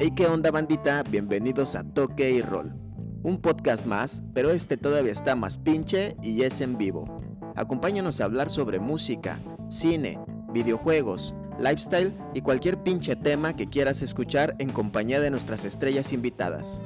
[0.00, 1.02] Hey, ¿qué onda bandita?
[1.02, 2.72] Bienvenidos a Toque y Roll.
[3.24, 7.20] Un podcast más, pero este todavía está más pinche y es en vivo.
[7.56, 10.20] Acompáñanos a hablar sobre música, cine,
[10.52, 16.84] videojuegos, lifestyle y cualquier pinche tema que quieras escuchar en compañía de nuestras estrellas invitadas.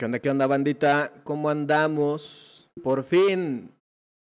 [0.00, 1.12] ¿Qué onda, qué onda, bandita?
[1.24, 2.70] ¿Cómo andamos?
[2.82, 3.70] Por fin,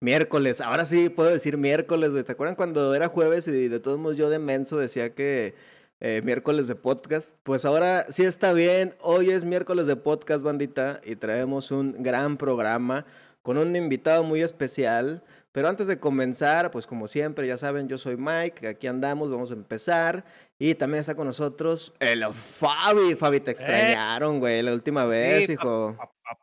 [0.02, 0.60] miércoles.
[0.60, 2.26] Ahora sí puedo decir miércoles, güey.
[2.26, 5.56] ¿Te acuerdan cuando era jueves y de todos modos yo de menso decía que
[6.02, 7.38] eh, miércoles de podcast?
[7.44, 8.94] Pues ahora sí está bien.
[9.00, 13.06] Hoy es miércoles de podcast, bandita, y traemos un gran programa
[13.42, 15.24] con un invitado muy especial.
[15.54, 19.52] Pero antes de comenzar, pues como siempre, ya saben, yo soy Mike, aquí andamos, vamos
[19.52, 20.26] a empezar.
[20.62, 23.16] Y también está con nosotros el Fabi.
[23.16, 25.96] Fabi, te extrañaron, güey, la última vez, Sí, hijo.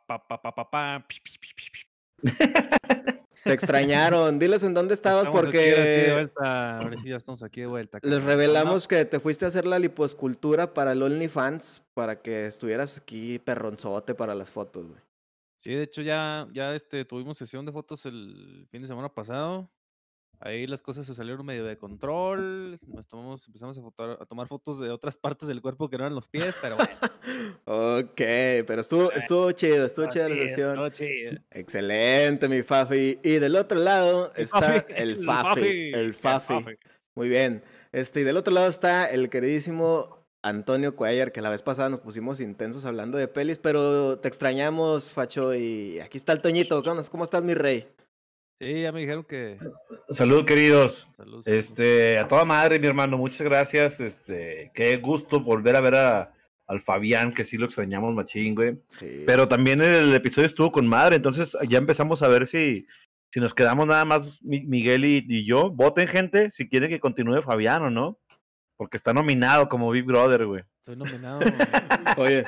[0.07, 1.05] pa, pa, pa.
[3.43, 4.39] Te extrañaron.
[4.39, 6.79] Diles en dónde estabas Estamos aquí, aquí de porque vuelta.
[6.79, 7.99] Ahora sí, ya estamos aquí de vuelta.
[8.01, 12.97] les revelamos que te fuiste a hacer la liposcultura para el OnlyFans para que estuvieras
[12.97, 14.99] aquí perronzote para las fotos, güey.
[15.57, 19.69] Sí, de hecho ya, ya este, tuvimos sesión de fotos el fin de semana pasado.
[20.39, 22.79] Ahí las cosas se salieron medio de control.
[22.87, 26.03] Nos tomamos, empezamos a, fotar- a tomar fotos de otras partes del cuerpo que no
[26.03, 26.91] eran los pies, pero bueno.
[27.69, 28.15] Ok,
[28.65, 30.69] pero estuvo, estuvo chido, estuvo chida la sesión.
[30.71, 31.33] estuvo chido.
[31.51, 33.19] Excelente, mi Fafi.
[33.23, 35.91] Y del otro lado El está Fafi, el el Fafi.
[35.93, 36.65] El Fafi.
[37.15, 37.63] Muy bien.
[37.91, 41.99] Este, y del otro lado está el queridísimo Antonio Cuellar, que la vez pasada nos
[41.99, 46.81] pusimos intensos hablando de pelis, pero te extrañamos, Facho, y aquí está el Toñito.
[46.83, 47.87] ¿Cómo, cómo estás, mi rey?
[48.59, 49.57] Sí, ya me dijeron que.
[50.09, 51.07] Salud, queridos.
[51.17, 51.47] Salud, salud.
[51.57, 53.99] Este, a toda madre, mi hermano, muchas gracias.
[53.99, 56.33] Este, qué gusto volver a ver a,
[56.65, 58.77] al Fabián, que sí lo extrañamos machín, güey.
[58.97, 59.23] Sí.
[59.27, 62.87] Pero también el episodio estuvo con madre, entonces ya empezamos a ver si,
[63.31, 65.69] si nos quedamos nada más Mi- Miguel y, y yo.
[65.69, 68.17] Voten, gente, si quieren que continúe Fabián o no.
[68.75, 70.63] Porque está nominado como Big Brother, güey.
[70.81, 71.39] Soy nominado.
[72.17, 72.43] Oye,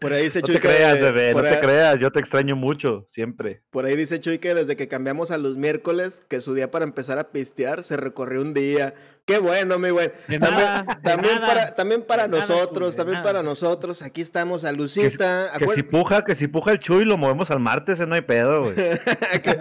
[0.00, 2.10] por ahí dice No Chuy te que- creas, bebé, por no te ahí- creas, yo
[2.10, 3.62] te extraño mucho, siempre.
[3.70, 6.84] Por ahí dice Chuy que desde que cambiamos a los miércoles, que su día para
[6.84, 8.94] empezar a pistear se recorrió un día.
[9.26, 10.10] Qué bueno, mi güey.
[10.26, 13.24] De También, nada, de también nada, para, también para de nada, nosotros, de también nada.
[13.24, 14.02] para nosotros.
[14.02, 15.50] Aquí estamos a Lucita.
[15.56, 18.14] Que Acuer- si puja, que si puja el Chuy, lo movemos al martes, eh, no
[18.16, 18.74] hay pedo, güey.
[19.44, 19.58] que-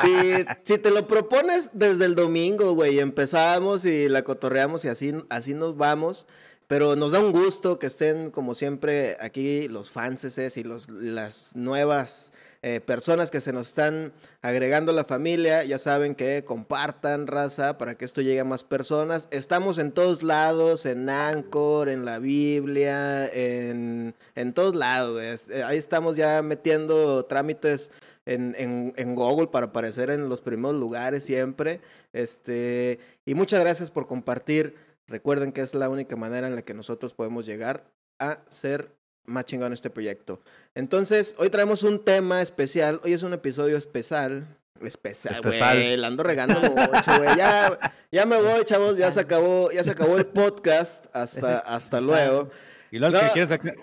[0.00, 5.14] si, si te lo propones desde el domingo, güey, empezamos y la cotorreamos y así,
[5.28, 6.26] así nos vamos.
[6.72, 11.54] Pero nos da un gusto que estén, como siempre, aquí los fanses y los, las
[11.54, 12.32] nuevas
[12.62, 15.64] eh, personas que se nos están agregando a la familia.
[15.64, 19.28] Ya saben que compartan raza para que esto llegue a más personas.
[19.30, 25.20] Estamos en todos lados, en Anchor, en la Biblia, en, en todos lados.
[25.20, 27.90] Es- eh, Ahí estamos ya metiendo trámites
[28.24, 31.82] en, en- en Google para aparecer en los primeros lugares siempre.
[32.14, 34.81] Este, y muchas gracias por compartir.
[35.08, 37.84] Recuerden que es la única manera en la que nosotros podemos llegar
[38.18, 38.90] a ser
[39.24, 40.40] más chingón este proyecto.
[40.74, 43.00] Entonces, hoy traemos un tema especial.
[43.04, 44.46] Hoy es un episodio especial.
[44.80, 45.96] Especial, güey.
[45.96, 47.36] La ando regando mucho, güey.
[47.36, 47.78] Ya,
[48.10, 48.96] ya me voy, chavos.
[48.96, 51.06] Ya se acabó, ya se acabó el podcast.
[51.12, 52.50] Hasta, hasta luego.
[52.90, 53.20] Y luego No.
[53.20, 53.74] que quieres sacar.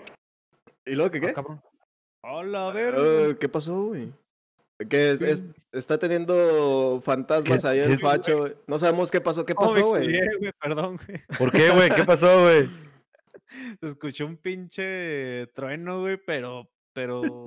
[0.84, 1.32] ¿Y luego Ah, qué?
[1.32, 1.62] cabrón.
[2.22, 2.94] Hola, ver.
[2.98, 4.12] Eh, ¿Qué pasó, güey?
[4.88, 8.54] Que es- es- está teniendo fantasmas ¿Qué- ahí el facho, güey.
[8.66, 9.44] No sabemos qué pasó.
[9.44, 10.08] ¿Qué pasó, güey?
[10.60, 11.20] Perdón, güey.
[11.38, 11.90] ¿Por qué, güey?
[11.90, 12.68] ¿Qué pasó, güey?
[13.80, 17.44] Se escuchó un pinche trueno, güey, pero, pero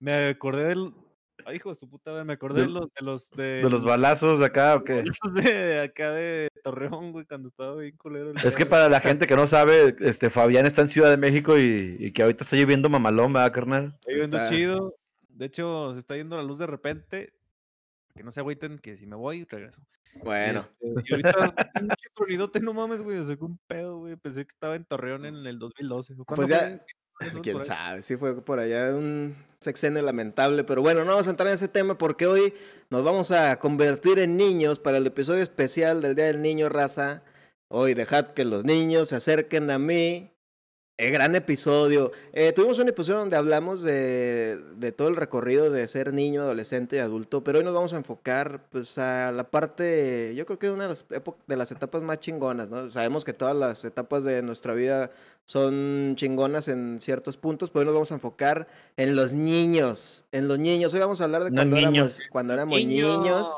[0.00, 0.92] me acordé del.
[1.46, 3.68] Ay, hijo de su puta, madre, me acordé de De- los, de los, de, ¿De
[3.70, 4.94] los balazos de acá o qué?
[5.02, 8.30] balazos de acá de Torreón, güey, cuando estaba bien culero.
[8.30, 11.16] el Es que para la gente que no sabe, este Fabián está en Ciudad de
[11.18, 13.98] México y, y que ahorita está lloviendo mamalón, ¿verdad, carnal?
[14.06, 14.94] Está lloviendo chido.
[15.34, 17.32] De hecho, se está yendo la luz de repente.
[18.14, 19.82] Que no se agüiten, que si me voy, regreso.
[20.22, 24.14] Bueno, Este, y ahorita, pinche tronidote, no mames, güey, me sacó un pedo, güey.
[24.16, 26.14] Pensé que estaba en Torreón en el 2012.
[26.18, 26.80] ¿o cuándo pues ya,
[27.42, 31.48] quién sabe, sí fue por allá un sexenio lamentable, pero bueno, no vamos a entrar
[31.48, 32.54] en ese tema porque hoy
[32.90, 37.22] nos vamos a convertir en niños para el episodio especial del Día del Niño Raza.
[37.68, 40.33] Hoy dejad que los niños se acerquen a mí.
[40.96, 42.12] Eh, gran episodio.
[42.32, 46.96] Eh, tuvimos un episodio donde hablamos de, de todo el recorrido de ser niño, adolescente
[46.96, 50.70] y adulto, pero hoy nos vamos a enfocar pues a la parte, yo creo que
[50.70, 51.04] una de las,
[51.48, 52.88] de las etapas más chingonas, ¿no?
[52.90, 55.10] Sabemos que todas las etapas de nuestra vida
[55.46, 60.46] son chingonas en ciertos puntos, pero hoy nos vamos a enfocar en los niños, en
[60.46, 60.94] los niños.
[60.94, 63.20] Hoy vamos a hablar de No, cuando éramos, cuando éramos ¡Niño!
[63.20, 63.48] niños.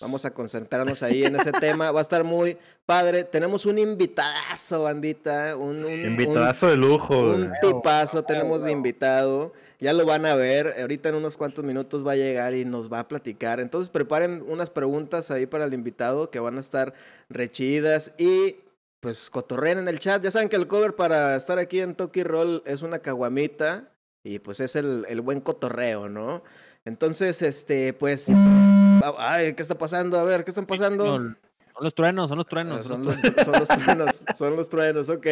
[0.00, 1.90] Vamos a concentrarnos ahí en ese tema.
[1.90, 2.56] Va a estar muy
[2.86, 3.22] padre.
[3.24, 5.56] Tenemos un invitadazo, bandita.
[5.56, 9.52] Un, un, Invitadazo de lujo, un, tipazo tenemos de invitado.
[9.78, 10.74] Ya lo van a ver.
[10.80, 13.60] Ahorita en unos cuantos minutos va a llegar y nos va a platicar.
[13.60, 16.94] Entonces preparen unas preguntas ahí para el invitado que van a estar
[17.28, 18.14] rechidas.
[18.16, 18.56] Y
[19.00, 20.22] pues cotorreen en el chat.
[20.22, 23.92] Ya saben que el cover para estar aquí en Toki Roll es una caguamita.
[24.24, 26.42] Y pues es el, el buen cotorreo, ¿no?
[26.86, 28.28] Entonces, este, pues.
[29.18, 30.18] Ay, ¿qué está pasando?
[30.18, 31.18] A ver, ¿qué están pasando?
[31.18, 31.36] No,
[31.74, 32.80] son los truenos, son los truenos.
[32.80, 35.26] Ah, son los los, son los truenos, son los truenos, ok.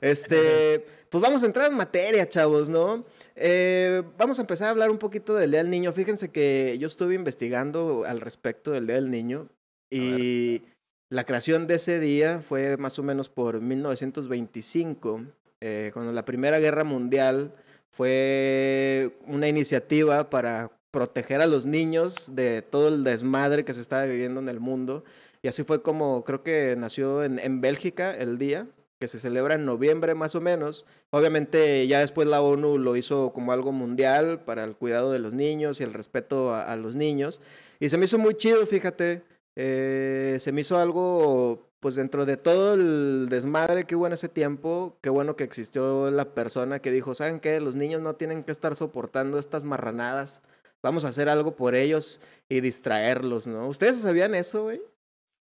[0.00, 3.04] Este, pues vamos a entrar en materia, chavos, ¿no?
[3.34, 5.92] Eh, vamos a empezar a hablar un poquito del Día del Niño.
[5.92, 9.48] Fíjense que yo estuve investigando al respecto del Día del Niño
[9.90, 10.62] y
[11.08, 15.22] la creación de ese día fue más o menos por 1925,
[15.60, 17.52] eh, cuando la Primera Guerra Mundial
[17.90, 24.04] fue una iniciativa para proteger a los niños de todo el desmadre que se estaba
[24.04, 25.04] viviendo en el mundo.
[25.42, 28.66] Y así fue como creo que nació en, en Bélgica el día,
[29.00, 30.84] que se celebra en noviembre más o menos.
[31.08, 35.32] Obviamente ya después la ONU lo hizo como algo mundial para el cuidado de los
[35.32, 37.40] niños y el respeto a, los niños.
[37.80, 39.22] Y se me hizo muy chido, fíjate.
[39.56, 44.28] Eh, se me hizo algo, pues dentro de todo el desmadre que hubo en ese
[44.28, 47.58] tiempo, qué bueno que existió la persona que dijo, ¿saben qué?
[47.58, 50.42] Los niños no tienen que estar soportando estas marranadas.
[50.82, 53.66] Vamos a hacer algo por ellos y distraerlos, ¿no?
[53.68, 54.80] ¿Ustedes sabían eso, güey?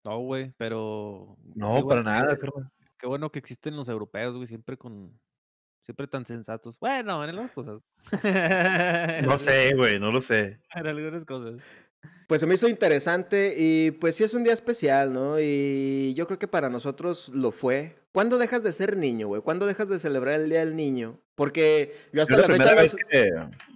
[0.03, 1.37] No, güey, pero.
[1.55, 2.71] No, qué para bueno nada, que- carnal.
[2.97, 5.19] Qué bueno que existen los europeos, güey, siempre con.
[5.83, 6.77] Siempre tan sensatos.
[6.79, 7.81] Bueno, en algunas cosas.
[9.25, 10.59] No sé, güey, no lo sé.
[10.75, 11.61] En algunas cosas.
[12.27, 15.39] Pues se me hizo interesante y pues sí es un día especial, ¿no?
[15.39, 17.95] Y yo creo que para nosotros lo fue.
[18.13, 19.41] ¿Cuándo dejas de ser niño, güey?
[19.41, 21.19] ¿Cuándo dejas de celebrar el Día del Niño?
[21.41, 22.75] Porque yo hasta Yo la, la fecha...
[22.75, 23.31] vez que,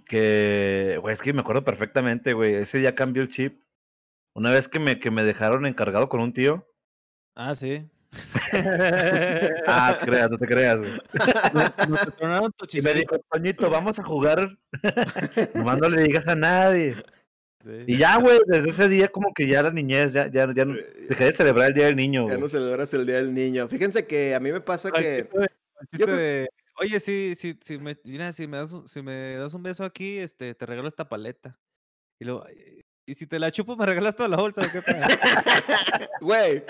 [0.06, 2.54] que, güey, es que me acuerdo perfectamente, güey.
[2.54, 3.60] Ese día cambió el chip.
[4.36, 6.64] Una vez que me, que me dejaron encargado con un tío.
[7.34, 7.84] Ah, sí.
[9.66, 10.92] Ah, te creas, no te creas, güey.
[11.88, 14.56] Nos tu Y me dijo, Toñito, vamos a jugar.
[15.54, 16.94] Nomás no le digas a nadie.
[17.88, 20.76] Y ya, güey, desde ese día como que ya la niñez, ya, ya, ya no-
[21.08, 23.66] dejé de celebrar el Día del Niño, Ya no celebras el Día del Niño.
[23.66, 25.22] Fíjense que a mí me pasa que...
[25.24, 25.44] chiste de-
[25.80, 29.00] al chiste creo- de, Oye, si, si, si, me, mira, si, me das un, si
[29.00, 31.58] me das un beso aquí, este, te regalo esta paleta.
[32.20, 32.75] Y luego, "Ay,
[33.06, 34.62] y si te la chupo, me regalas toda la bolsa.
[34.62, 34.98] ¿o qué pedo?"
[36.20, 36.64] Güey.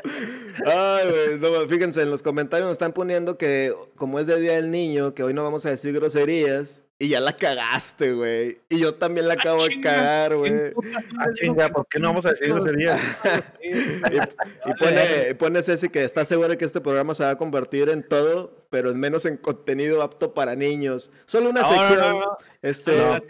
[0.67, 1.39] Ay, güey.
[1.39, 5.15] No, fíjense, en los comentarios nos están poniendo que como es de Día del Niño,
[5.15, 6.83] que hoy no vamos a decir groserías.
[6.99, 8.59] Y ya la cagaste, güey.
[8.71, 10.51] Y yo también la acabo de cagar, güey.
[10.51, 12.99] ¿Quién puta Ah, chinga, ¿por qué no vamos a decir groserías?
[13.63, 13.71] Y,
[14.71, 17.91] y pone, pone Ceci que está segura de que este programa se va a convertir
[17.91, 21.11] en todo, pero en menos en contenido apto para niños.
[21.27, 21.99] Solo una No, no, sección.
[22.01, 22.39] no, no.
[22.63, 23.21] Este, No.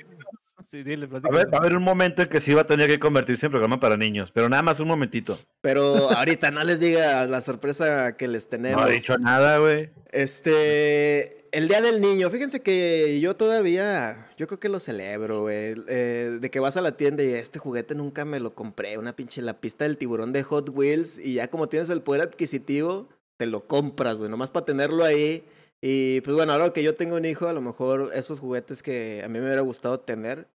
[0.76, 2.86] Sí, dile, A ver, va a haber un momento en que sí va a tener
[2.86, 5.38] que convertirse en programa para niños, pero nada más un momentito.
[5.62, 8.82] Pero ahorita no les diga la sorpresa que les tenemos.
[8.82, 9.88] No ha dicho nada, güey.
[10.12, 15.76] Este, el Día del Niño, fíjense que yo todavía, yo creo que lo celebro, güey.
[15.88, 19.16] eh, de que vas a la tienda y este juguete nunca me lo compré, una
[19.16, 23.08] pinche la pista del tiburón de Hot Wheels y ya como tienes el poder adquisitivo,
[23.38, 25.42] te lo compras, güey, nomás para tenerlo ahí.
[25.80, 29.22] Y pues bueno, ahora que yo tengo un hijo, a lo mejor esos juguetes que
[29.24, 30.48] a mí me hubiera gustado tener,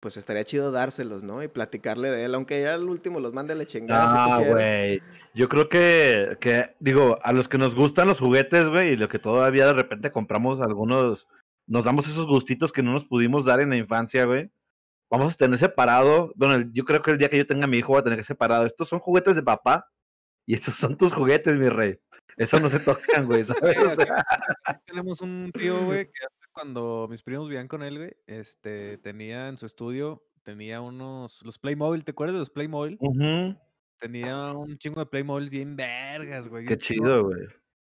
[0.00, 1.42] pues estaría chido dárselos, ¿no?
[1.42, 5.02] Y platicarle de él, aunque ya al último los mande a la chingada Ah, güey.
[5.34, 9.08] Yo creo que, que, digo, a los que nos gustan los juguetes, güey, y lo
[9.08, 11.28] que todavía de repente compramos algunos,
[11.66, 14.50] nos damos esos gustitos que no nos pudimos dar en la infancia, güey.
[15.10, 17.78] Vamos a tener separado, bueno, yo creo que el día que yo tenga a mi
[17.78, 18.64] hijo voy a tener que separado.
[18.64, 19.86] Estos son juguetes de papá
[20.46, 21.98] y estos son tus juguetes, mi rey.
[22.36, 23.76] Eso no se tocan, güey, ¿sabes?
[23.82, 24.24] O sea,
[24.86, 29.56] Tenemos un tío, güey, que cuando mis primos vivían con él, güey, este, tenía en
[29.56, 32.98] su estudio, tenía unos, los Playmobil, ¿te acuerdas de los Playmobil?
[33.98, 36.66] Tenía un chingo de Playmobil bien vergas, güey.
[36.66, 37.46] Qué chido, güey.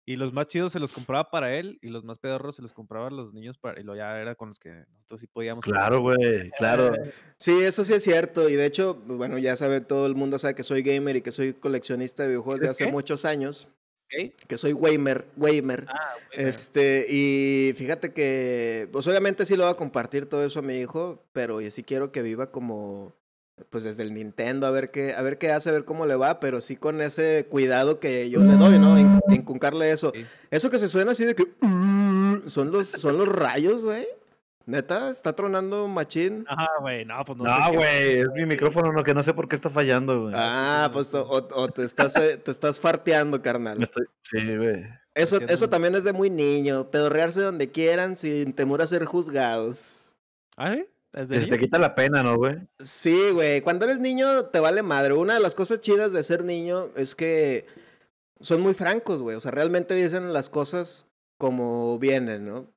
[0.06, 2.74] Y los más chidos se los compraba para él y los más pedorros se los
[2.74, 5.64] compraba a los niños para, y lo ya era con los que nosotros sí podíamos.
[5.64, 6.92] Claro, güey, claro.
[7.38, 8.50] Sí, eso sí es cierto.
[8.50, 11.22] Y de hecho, pues, bueno, ya sabe, todo el mundo sabe que soy gamer y
[11.22, 12.92] que soy coleccionista de videojuegos de ¿Eres hace qué?
[12.92, 13.70] muchos años.
[14.48, 15.86] Que soy gamer, gamer.
[15.88, 20.64] Ah, Este, y fíjate que, pues obviamente sí lo voy a compartir todo eso a
[20.64, 23.14] mi hijo, pero yo sí quiero que viva como,
[23.70, 26.16] pues desde el Nintendo, a ver qué, a ver qué hace, a ver cómo le
[26.16, 28.98] va, pero sí con ese cuidado que yo le doy, ¿no?
[28.98, 30.12] En, inculcarle eso.
[30.16, 30.26] Sí.
[30.52, 34.08] Eso que se suena así de que, "Uh", son los, son los rayos, güey.
[34.66, 36.46] Neta, está tronando machín.
[36.48, 37.44] Ajá, güey, no, pues no.
[37.46, 40.22] sé No, qué- güey, es mi micrófono, no, que no sé por qué está fallando,
[40.24, 40.34] güey.
[40.38, 43.84] Ah, pues o, o te estás eh, te estás farteando, Me carnal.
[43.84, 44.06] estoy...
[44.22, 44.86] Sí, güey.
[45.16, 46.90] Eso, es eso un- también es de muy niño.
[46.90, 50.14] Pedorrearse donde quieran sin temor a ser juzgados.
[50.58, 50.86] ¿Ah, sí?
[51.14, 51.60] ¿Es de Que se te niños?
[51.66, 52.56] quita la pena, ¿no, güey?
[52.80, 53.62] Sí, güey.
[53.62, 55.14] Cuando eres niño te vale madre.
[55.14, 57.66] Una de las cosas chidas de ser niño es que
[58.40, 59.36] son muy francos, güey.
[59.36, 61.06] O sea, realmente dicen las cosas
[61.38, 62.68] como vienen, ¿no?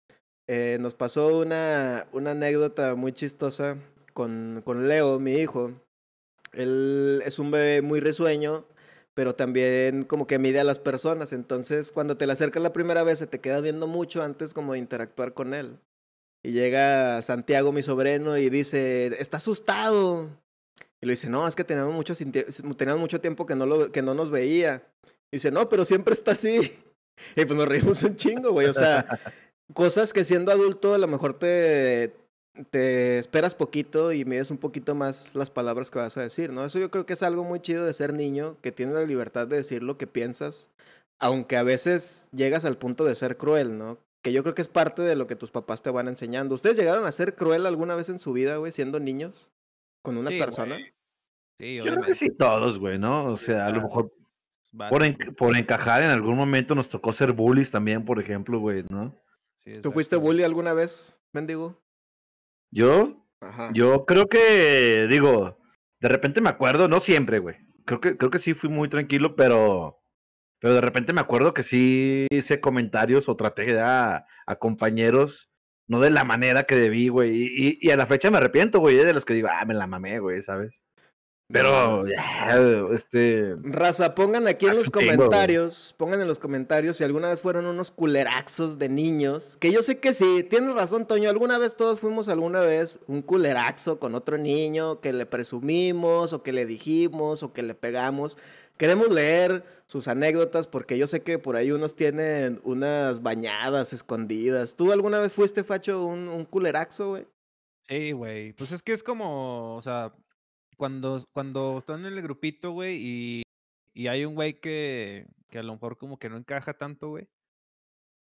[0.49, 3.77] Eh, nos pasó una, una anécdota muy chistosa
[4.13, 5.73] con, con Leo, mi hijo.
[6.53, 8.65] Él es un bebé muy risueño,
[9.15, 11.33] pero también como que mide a las personas.
[11.33, 14.73] Entonces, cuando te le acercas la primera vez, se te queda viendo mucho antes como
[14.73, 15.79] de interactuar con él.
[16.43, 20.31] Y llega Santiago, mi sobrino, y dice, está asustado.
[21.01, 24.01] Y le dice, no, es que teníamos mucho, teníamos mucho tiempo que no, lo, que
[24.01, 24.87] no nos veía.
[25.33, 26.73] Y dice, no, pero siempre está así.
[27.35, 28.67] Y pues nos reímos un chingo, güey.
[28.67, 29.19] O sea,
[29.75, 32.15] cosas que siendo adulto a lo mejor te,
[32.71, 36.65] te esperas poquito y mides un poquito más las palabras que vas a decir, ¿no?
[36.65, 39.47] Eso yo creo que es algo muy chido de ser niño, que tienes la libertad
[39.47, 40.71] de decir lo que piensas,
[41.19, 43.99] aunque a veces llegas al punto de ser cruel, ¿no?
[44.23, 46.55] Que yo creo que es parte de lo que tus papás te van enseñando.
[46.55, 49.51] ¿Ustedes llegaron a ser cruel alguna vez en su vida, güey, siendo niños?
[50.03, 50.75] ¿Con una Sí, persona?
[50.77, 50.93] güey.
[51.61, 52.19] Sí, Yo creo que obviamente.
[52.19, 53.27] sí todos, güey, ¿no?
[53.31, 54.13] O sea, a lo mejor
[54.91, 58.85] por, en- por encajar en algún momento nos tocó ser bullies también, por ejemplo, güey,
[58.91, 59.15] ¿no?
[59.57, 61.83] Sí, ¿Tú fuiste bully alguna vez, mendigo?
[62.71, 63.71] Yo, Ajá.
[63.73, 65.59] yo creo que, digo,
[66.01, 67.57] de repente me acuerdo, no siempre, güey.
[67.85, 69.99] Creo que, creo que sí fui muy tranquilo, pero,
[70.61, 75.51] pero de repente me acuerdo que sí hice comentarios o traté a, a compañeros,
[75.89, 77.31] no de la manera que debí, güey.
[77.35, 79.75] Y, y- y a la fecha me arrepiento, güey, de los que digo, ah, me
[79.75, 80.83] la mamé, güey, ¿sabes?
[81.49, 82.05] Pero,
[82.93, 87.67] este, Raza, pongan aquí en los comentarios, pongan en los comentarios si alguna vez fueron
[87.67, 92.01] unos culeraxos de niños, que yo sé que sí, tienes razón, Toño, alguna vez todos
[92.01, 97.45] fuimos alguna vez un culeraxo con otro niño que le presumimos o que le dijimos
[97.45, 98.37] o que le pegamos.
[98.77, 104.75] Queremos leer sus anécdotas porque yo sé que por ahí unos tienen unas bañadas escondidas.
[104.75, 107.27] ¿Tú alguna vez fuiste, Facho, un, un culeraxo, güey?
[107.89, 108.53] Sí, güey.
[108.53, 110.13] Pues es que es como, o sea,
[110.77, 113.43] cuando, cuando están en el grupito, güey, y,
[113.95, 117.29] y hay un güey que, que a lo mejor como que no encaja tanto, güey.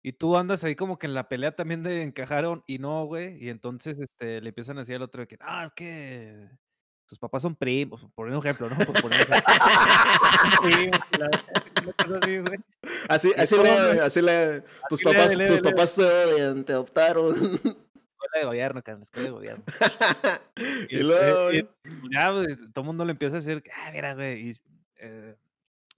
[0.03, 3.43] Y tú andas ahí como que en la pelea también de encajaron y no, güey.
[3.43, 6.47] Y entonces este, le empiezan a decir al otro que, no, es que
[7.07, 8.77] sus papás son primos, por un ejemplo, ¿no?
[8.77, 9.53] Por poner un ejemplo.
[12.19, 12.59] Así, güey.
[13.09, 13.69] Así, Y así le,
[14.01, 15.37] así le, tus Así
[15.67, 17.35] papás, tus odian, te adoptaron.
[18.25, 19.63] Escuela de gobierno, carnal, escuela de gobierno.
[20.89, 21.67] y luego, y-
[22.11, 24.53] ya, güey, todo el mundo le empieza a decir, ah, mira, güey, y,
[24.97, 25.35] eh,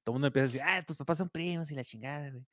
[0.04, 2.32] todo el mundo le empieza a decir, ah, tus papás son primos y la chingada,
[2.32, 2.44] güey.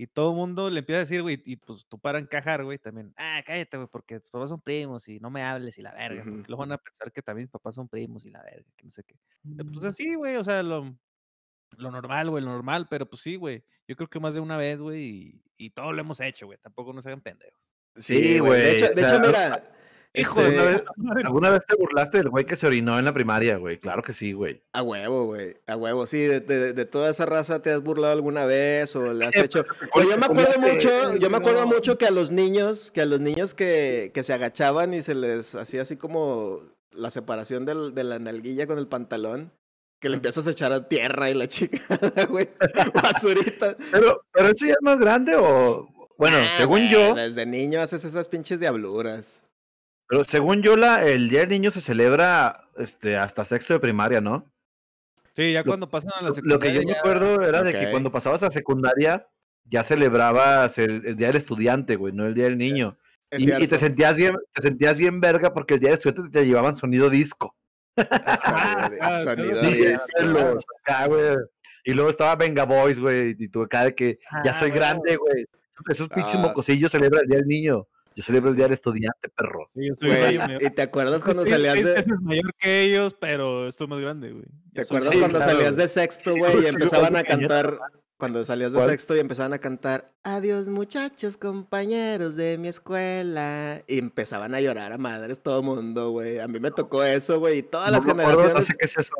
[0.00, 2.78] Y todo el mundo le empieza a decir, güey, y pues tú para encajar, güey,
[2.78, 5.92] también, ah, cállate, güey, porque tus papás son primos y no me hables y la
[5.92, 8.70] verga, porque luego van a pensar que también mis papás son primos y la verga,
[8.76, 9.14] que no sé qué.
[9.14, 10.96] Eh, Pues así, güey, o sea, lo,
[11.76, 14.56] lo normal, güey, lo normal, pero pues sí, güey, yo creo que más de una
[14.56, 17.74] vez, güey, y, y todo lo hemos hecho, güey, tampoco nos hagan pendejos.
[17.98, 18.60] Sí, güey.
[18.62, 19.64] De hecho, o de hecho, mira,
[20.14, 23.04] Hijo de Este, ¿Alguna vez, ¿Alguna vez te burlaste del güey que se orinó en
[23.04, 23.78] la primaria, güey?
[23.78, 24.62] Claro que sí, güey.
[24.72, 25.56] A huevo, güey.
[25.66, 26.06] A huevo.
[26.06, 29.36] Sí, de, de- de toda esa raza te has burlado alguna vez o le has
[29.36, 29.64] hecho.
[29.94, 33.06] pero yo me acuerdo mucho, yo me acuerdo mucho que a los niños, que a
[33.06, 37.94] los niños que, que se agachaban y se les hacía así como la separación del-
[37.94, 39.52] de la nalguilla con el pantalón,
[40.00, 41.80] que le empiezas a echar a tierra y la chica,
[42.28, 42.48] güey,
[42.94, 43.76] basurita.
[43.92, 45.86] Pero, pero eso ya es más grande o.
[46.18, 49.44] Bueno, Ah, según yo, Desde niño haces esas pinches diabluras.
[50.08, 54.20] pero según yo, la, el Día del Niño se celebra este, hasta sexto de primaria,
[54.20, 54.50] ¿no?
[55.36, 56.72] Sí, ya Lo- cuando pasan a la Lo secundaria.
[56.72, 59.28] que yo me ya- acuerdo era de que cuando pasabas a secundaria
[59.70, 62.98] ya celebrabas el, el Día del Estudiante, güey, no el Día del Niño.
[63.30, 66.74] Y, te sentías bien, te sentías bien verga porque el Día del Estudiante te llevaban
[66.74, 67.54] sonido disco.
[67.96, 69.62] Sonido, Ah, sonido
[70.22, 71.36] Los acá, güey.
[71.84, 75.16] Y luego estaba Venga Boys, güey, y tú acá de que ya Ah, soy grande,
[75.16, 75.46] güey.
[75.88, 76.38] Esos pinches Ah.
[76.38, 77.86] mocosillos celebran el Día del Niño.
[78.16, 79.68] Yo celebro el Día del Estudiante, perro.
[79.72, 80.66] Sí, yo soy Güey.
[80.66, 84.32] ¿y te acuerdas cuando Estoy salías de, veces mayor que ellos, pero estoy más grande,
[84.32, 84.44] güey.
[84.74, 87.78] ¿Te acuerdas Sí, cuando claro, salías de sexto, güey, y empezaban a cantar,
[88.18, 88.90] cuando salías de ¿Cuál?
[88.90, 94.92] sexto y empezaban a cantar, adiós muchachos, compañeros de mi escuela, y empezaban a llorar
[94.92, 98.10] a madres todo mundo, güey, a mí me tocó eso, güey, y todas las No
[98.12, 99.14] generaciones, No sé qué es eso.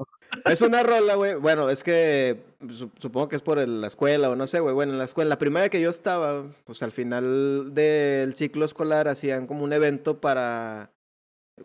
[0.44, 4.30] es una rola, güey, bueno, es que su- supongo que es por el- la escuela
[4.30, 6.90] o no sé, güey, bueno, en la escuela, la primera que yo estaba, pues al
[6.92, 10.90] final del ciclo escolar hacían como un evento para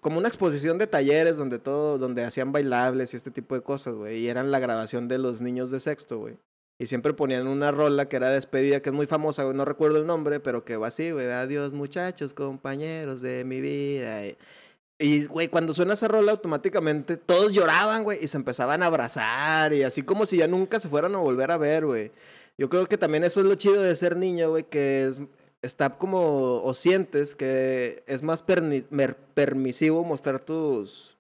[0.02, 3.94] como una exposición de talleres donde todo, donde hacían bailables y este tipo de cosas,
[3.94, 4.22] güey.
[4.22, 6.36] Y eran la grabación de los niños de sexto, güey.
[6.84, 9.46] Y siempre ponían una rola que era despedida, que es muy famosa.
[9.54, 11.28] No recuerdo el nombre, pero que va así, güey.
[11.28, 14.24] Adiós, muchachos, compañeros de mi vida.
[15.00, 18.22] Y- güey, cuando suena esa rola, automáticamente todos lloraban, güey.
[18.22, 19.72] Y se empezaban a abrazar.
[19.72, 22.12] Y así como si ya nunca se fueran a volver a ver, güey.
[22.58, 25.20] Yo creo que también eso es lo chido de ser niño, güey, que es,
[25.62, 31.16] está como, o sientes que es más permisivo mostrar tus,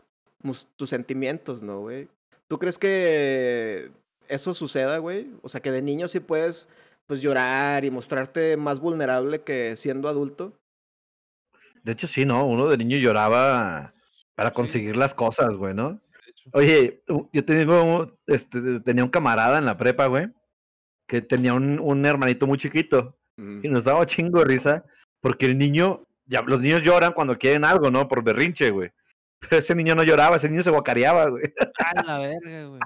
[0.75, 2.09] tus sentimientos, ¿no, güey?
[2.49, 3.91] ¿Tú crees que
[4.27, 5.31] eso suceda, güey?
[5.41, 6.69] O sea, que de niño sí puedes,
[7.05, 10.53] pues, llorar y mostrarte más vulnerable que siendo adulto.
[11.83, 12.45] De hecho, sí, ¿no?
[12.45, 13.93] Uno de niño lloraba
[14.35, 14.55] para Sí.
[14.55, 15.99] conseguir las cosas, güey, ¿no?
[16.53, 20.27] Oye, yo tengo, este, tenía un camarada en la prepa, güey,
[21.07, 23.61] que tenía un, un hermanito muy chiquito Mm.
[23.65, 24.85] y nos daba chingo de risa
[25.19, 28.07] porque el niño, ya, los niños lloran cuando quieren algo, ¿no?
[28.07, 28.91] Por berrinche, güey.
[29.39, 31.43] Pero ese niño no lloraba, ese niño se guacareaba, güey.
[31.95, 32.79] A la verga, güey.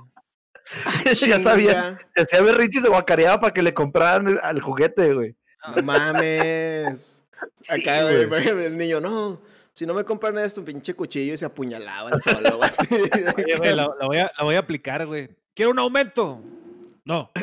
[1.27, 5.13] ya sabía, se hacía berrinche y se guacareaba para que le compraran el, al juguete,
[5.13, 5.35] güey.
[5.75, 7.23] No mames.
[7.69, 9.41] Acá, Sí, güey, el niño, no.
[9.73, 12.87] Si no me compran esto, un pinche cuchillo y se apuñalaban solo, así.
[13.37, 15.29] Oye, güey, la, la voy a, la voy a aplicar, güey.
[15.53, 16.41] ¿Quiero un aumento?
[17.07, 17.31] No.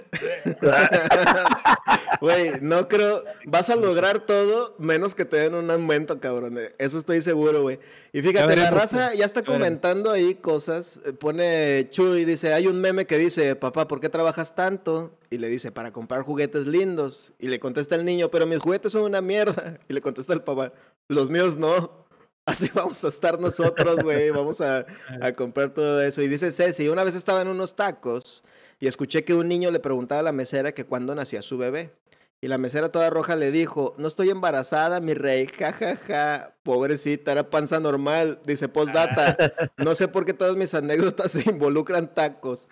[2.20, 3.24] Güey, no creo.
[3.46, 6.58] Vas a lograr todo menos que te den un aumento, cabrón.
[6.58, 7.80] eh, Eso estoy seguro, güey.
[8.12, 11.00] Y fíjate, la raza ya está comentando ahí cosas.
[11.04, 15.18] eh, Pone Chuy, dice: Hay un meme que dice, papá, ¿por qué trabajas tanto?
[15.30, 17.32] Y le dice, para comprar juguetes lindos.
[17.38, 19.78] Y le contesta el niño, pero mis juguetes son una mierda.
[19.88, 20.72] Y le contesta el papá,
[21.08, 22.04] los míos no.
[22.46, 24.30] Así vamos a estar nosotros, güey.
[24.30, 24.84] Vamos a,
[25.20, 26.20] a comprar todo eso.
[26.22, 28.42] Y dice Ceci, una vez estaba en unos tacos
[28.80, 31.92] y escuché que un niño le preguntaba a la mesera que cuándo nacía su bebé.
[32.40, 36.56] Y la mesera toda roja le dijo, no estoy embarazada, mi rey, jajaja, ja, ja.
[36.62, 38.40] pobrecita, era panza normal.
[38.44, 42.68] Dice, postdata, no sé por qué todas mis anécdotas se involucran tacos.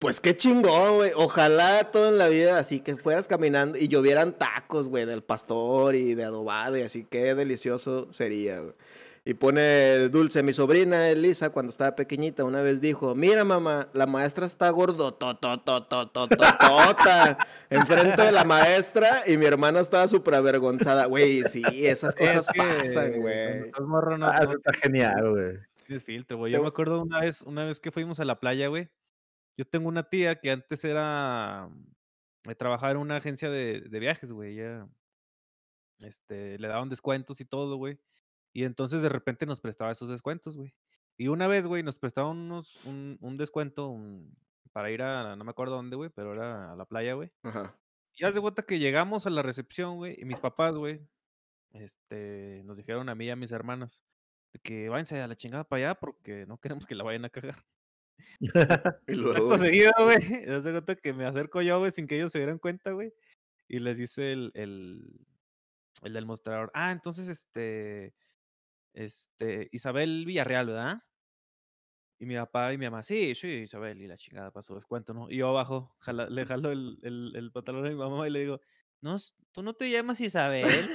[0.00, 1.12] Pues qué chingón, güey.
[1.14, 5.94] Ojalá todo en la vida así que fueras caminando y llovieran tacos, güey, del pastor
[5.94, 8.74] y de adobado y así, qué delicioso sería, güey.
[9.24, 14.06] Y pone Dulce, mi sobrina Elisa, cuando estaba pequeñita, una vez dijo, mira mamá, la
[14.06, 15.16] maestra está gordo,
[17.70, 21.06] enfrente de la maestra y mi hermana estaba súper avergonzada.
[21.06, 23.70] Güey, sí, esas cosas Es que pasan, güey.
[24.18, 25.56] no, Ah, está genial, güey.
[25.86, 26.52] tienes filtro, güey.
[26.52, 28.88] Yo me acuerdo una vez, una vez que fuimos a la playa, güey.
[29.56, 31.68] Yo tengo una tía que antes era.
[32.58, 34.58] trabajaba en una agencia de, de viajes, güey.
[34.58, 34.88] Ella.
[36.00, 38.00] Este, le daban descuentos y todo, güey.
[38.52, 40.74] Y entonces de repente nos prestaba esos descuentos, güey.
[41.16, 44.36] Y una vez, güey, nos prestaban unos, un, un descuento un-
[44.72, 47.30] para ir a, no me acuerdo dónde, güey, pero era a la playa, güey.
[47.42, 47.78] Ajá.
[48.14, 51.00] Y haz de cuenta que llegamos a la recepción, güey, y mis papás, güey,
[51.72, 54.02] este, nos dijeron a mí y a mis hermanas
[54.62, 57.64] que váyanse a la chingada para allá porque no queremos que la vayan a cagar.
[59.08, 60.16] Y luego, seguido, güey,
[60.50, 63.12] haz de cuenta que me acerco yo, güey, sin que ellos se dieran cuenta, güey,
[63.68, 65.26] y les dice el, el,
[66.02, 68.14] el del mostrador, ah, entonces, este,
[68.94, 71.02] este, Isabel Villarreal, ¿verdad?
[72.18, 75.28] Y mi papá y mi mamá, sí, sí, Isabel, y la chingada pasó descuento, ¿no?
[75.30, 78.40] Y yo abajo, jala- le jalo el, el, el pantalón a mi mamá y le
[78.40, 78.60] digo,
[79.00, 79.16] no,
[79.50, 80.66] tú no te llamas Isabel.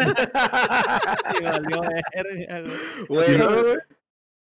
[1.40, 1.80] Y valió
[2.14, 2.76] verga, güey.
[3.08, 3.38] Güey,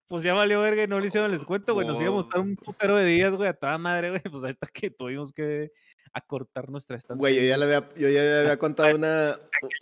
[0.08, 1.86] Pues ya valió verga y no le hicieron el descuento, güey.
[1.86, 2.44] Nos íbamos a estar Oh.
[2.44, 4.22] un putero de días, güey, a toda madre, güey.
[4.22, 5.72] Pues hasta que tuvimos que
[6.12, 7.18] acortar nuestra estancia.
[7.18, 9.38] Güey, yo ya le había, yo ya le había contado una,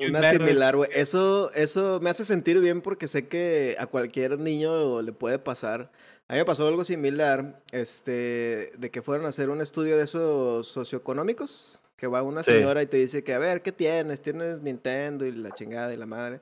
[0.08, 0.88] una similar, güey.
[0.94, 5.90] Eso, eso me hace sentir bien porque sé que a cualquier niño le puede pasar.
[6.28, 10.04] A mí me pasó algo similar, este, de que fueron a hacer un estudio de
[10.04, 12.52] esos socioeconómicos, que va una Sí.
[12.52, 14.22] señora y te dice que, a ver, ¿qué tienes?
[14.22, 16.40] ¿Tienes Nintendo y la chingada y la madre?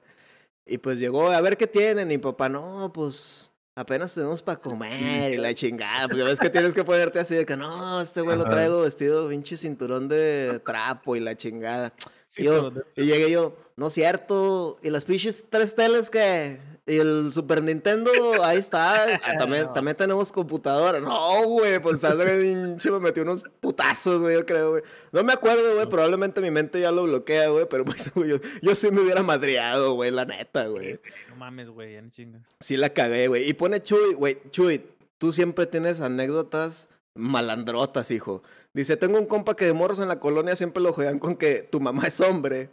[0.66, 2.12] Y pues llegó, a ver, ¿qué tienen?
[2.12, 6.06] Y papá, no, pues apenas tenemos para comer y la chingada.
[6.08, 8.82] Pues ya ves que tienes que ponerte así de que, no, este güey lo traigo
[8.82, 11.92] vestido pinche cinturón de trapo y la chingada.
[12.28, 14.78] Sí, Y yo- llegué yo, no es cierto.
[14.82, 16.58] ¿Y las pinches tres teles que
[16.98, 18.10] el Super Nintendo,
[18.42, 19.20] ahí está.
[19.24, 19.72] Ah, también, No.
[19.72, 20.98] también tenemos computadora.
[21.00, 22.00] No, güey, pues
[22.40, 24.82] pinche me metió unos putazos, güey, yo creo, güey.
[25.12, 28.36] No me acuerdo, güey, probablemente mi mente ya lo bloquea, güey, pero pues, güey, yo,
[28.62, 31.00] yo sí me hubiera madreado, güey, la neta, güey.
[31.28, 32.42] No mames, güey, ya no chingas.
[32.60, 33.48] Sí la cagué, güey.
[33.48, 34.84] Y pone Chuy, güey, Chuy,
[35.18, 38.42] tú siempre tienes anécdotas malandrotas, hijo.
[38.72, 41.62] Dice, tengo un compa que de morros en la colonia siempre lo juegan con que
[41.62, 42.70] tu mamá es hombre.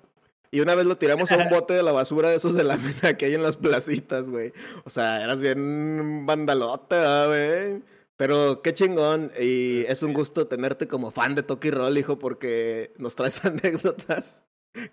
[0.52, 2.78] Y una vez lo tiramos a un bote de la basura de esos de la
[2.78, 4.54] mina que hay en las placitas, güey.
[4.86, 7.84] O sea, eras bien vandalota, güey.
[8.16, 9.32] Pero qué chingón.
[9.40, 14.44] Y es un gusto tenerte como fan de Toki Roll, hijo, porque nos traes anécdotas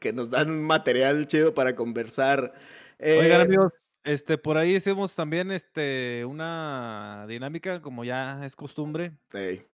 [0.00, 2.54] que nos dan material chido para conversar.
[3.00, 3.72] Oigan, Eh, amigos,
[4.04, 9.66] este, por ahí hicimos también este, una dinámica, como ya es costumbre, ey,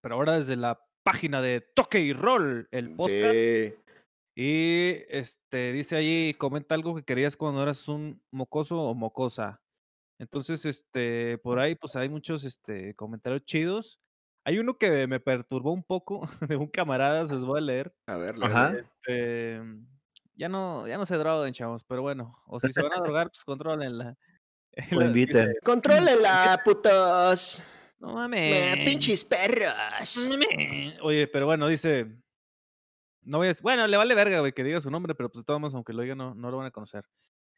[0.00, 3.34] pero ahora desde la página de Toque y Roll, el podcast.
[3.34, 3.74] sí.
[4.42, 9.60] Y este, dice allí, comenta algo que querías cuando eras un mocoso o mocosa.
[10.18, 14.00] Entonces, este, por ahí, pues hay muchos este, comentarios chidos.
[14.46, 17.94] Hay uno que me perturbó un poco de un camarada, se los voy a leer.
[18.06, 18.70] A ver, Ajá.
[18.70, 18.88] léelo.
[19.04, 19.60] Este,
[20.36, 23.28] ya no, ya no se droguen, chavos, pero bueno, o si se van a drogar,
[23.28, 24.16] pues controlenla.
[24.98, 25.52] O inviten.
[25.62, 27.62] Contrólela, putos.
[27.98, 28.76] No Me, mames.
[28.86, 29.74] pinches perros.
[30.30, 30.94] mames.
[31.02, 32.19] Oye, pero bueno, dice.
[33.22, 33.54] No voy a.
[33.62, 35.92] Bueno, le vale verga, güey, que diga su nombre, pero pues de todos modos, aunque
[35.92, 37.04] lo diga, no, no lo van a conocer.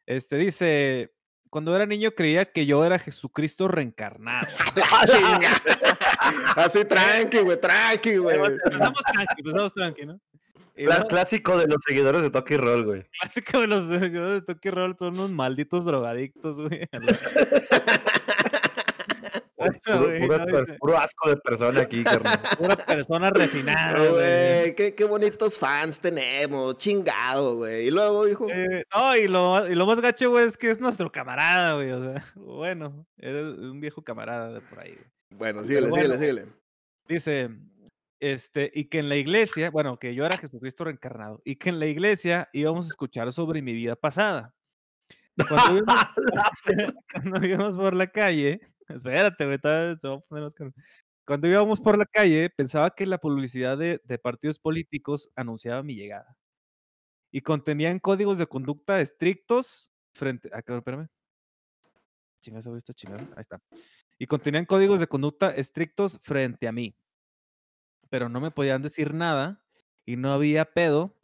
[0.07, 1.14] Este dice.
[1.51, 4.48] Cuando era niño creía que yo era Jesucristo reencarnado.
[5.05, 5.51] Chinga.
[6.57, 8.38] Así tranqui, güey, tranqui, güey.
[8.64, 10.20] Empezamos tranqui, empezamos tranqui, ¿no?
[10.75, 13.03] Luego, clásico de los seguidores de Toki Roll, güey.
[13.20, 16.88] clásico de los seguidores de Toki Roll son unos malditos drogadictos, güey.
[19.85, 22.40] Puro, güey, puro- dice- puro asco de persona aquí, carnal.
[22.59, 24.11] Pura persona refinada, Ah, güey.
[24.12, 26.77] Güey, qué, qué bonitos fans tenemos.
[26.77, 27.87] Chingado, güey.
[27.87, 28.46] Y luego, hijo.
[28.51, 31.90] Eh, no, y lo, y lo más gacho, güey, es que es nuestro camarada, güey.
[31.92, 35.07] O sea, bueno, eres un viejo camarada de por ahí, güey.
[35.31, 36.53] Bueno, síguele, bueno, síguele, síguele.
[37.09, 37.51] Dice,
[38.20, 41.81] este, y que en la iglesia, bueno, que yo era Jesucristo reencarnado, y que en
[41.81, 44.55] la iglesia íbamos a escuchar sobre mi vida pasada.
[45.48, 46.07] Cuando íbamos,
[47.12, 48.61] cuando íbamos por la calle,
[48.94, 49.59] espérate, güey,
[49.98, 50.74] se va a poner más cabrón.
[51.24, 56.37] Cuando íbamos por la calle, pensaba que la publicidad de, partidos políticos anunciaba mi llegada.
[57.31, 60.50] Y contenían códigos de conducta estrictos frente.
[60.52, 61.09] Ah, cabrón, espérame.
[62.40, 63.22] Chingas, ¿sabes esta chingada?
[63.37, 63.61] Ahí está.
[64.18, 66.96] Y contenían códigos de conducta estrictos frente a mí.
[68.11, 69.64] Pero no me podían decir nada
[70.05, 71.16] y no había pedo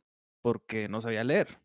[0.42, 1.60] porque no sabía leer.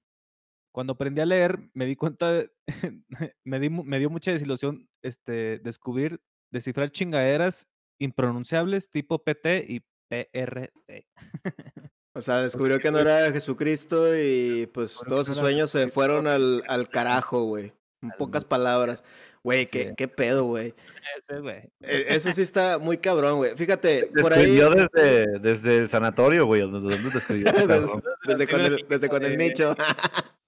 [0.74, 2.52] Cuando aprendí a leer, me di cuenta, de-
[3.46, 6.20] me, di mu- me dio mucha desilusión este, descubrir,
[6.52, 7.68] descifrar chingaderas
[8.02, 11.06] impronunciables tipo PT y PRT.
[12.16, 16.28] O sea, descubrió que no era Jesucristo y pues Descubrió todos sus sueños se fueron
[16.28, 17.74] al, al carajo, güey.
[18.04, 19.04] En pocas palabras.
[19.44, 19.94] Güey, qué, Sí.
[19.98, 20.76] qué pedo, güey.
[21.18, 21.58] Ese, güey.
[21.82, 23.56] E- Eso sí está muy cabrón, güey.
[23.58, 24.56] Fíjate, Te por ahí.
[24.56, 26.62] desde, desde el sanatorio, güey.
[26.62, 27.48] ¿Dónde dónde te escribió?
[27.48, 28.04] ese desde, cabrón?
[28.28, 29.76] desde con el, desde con el nicho.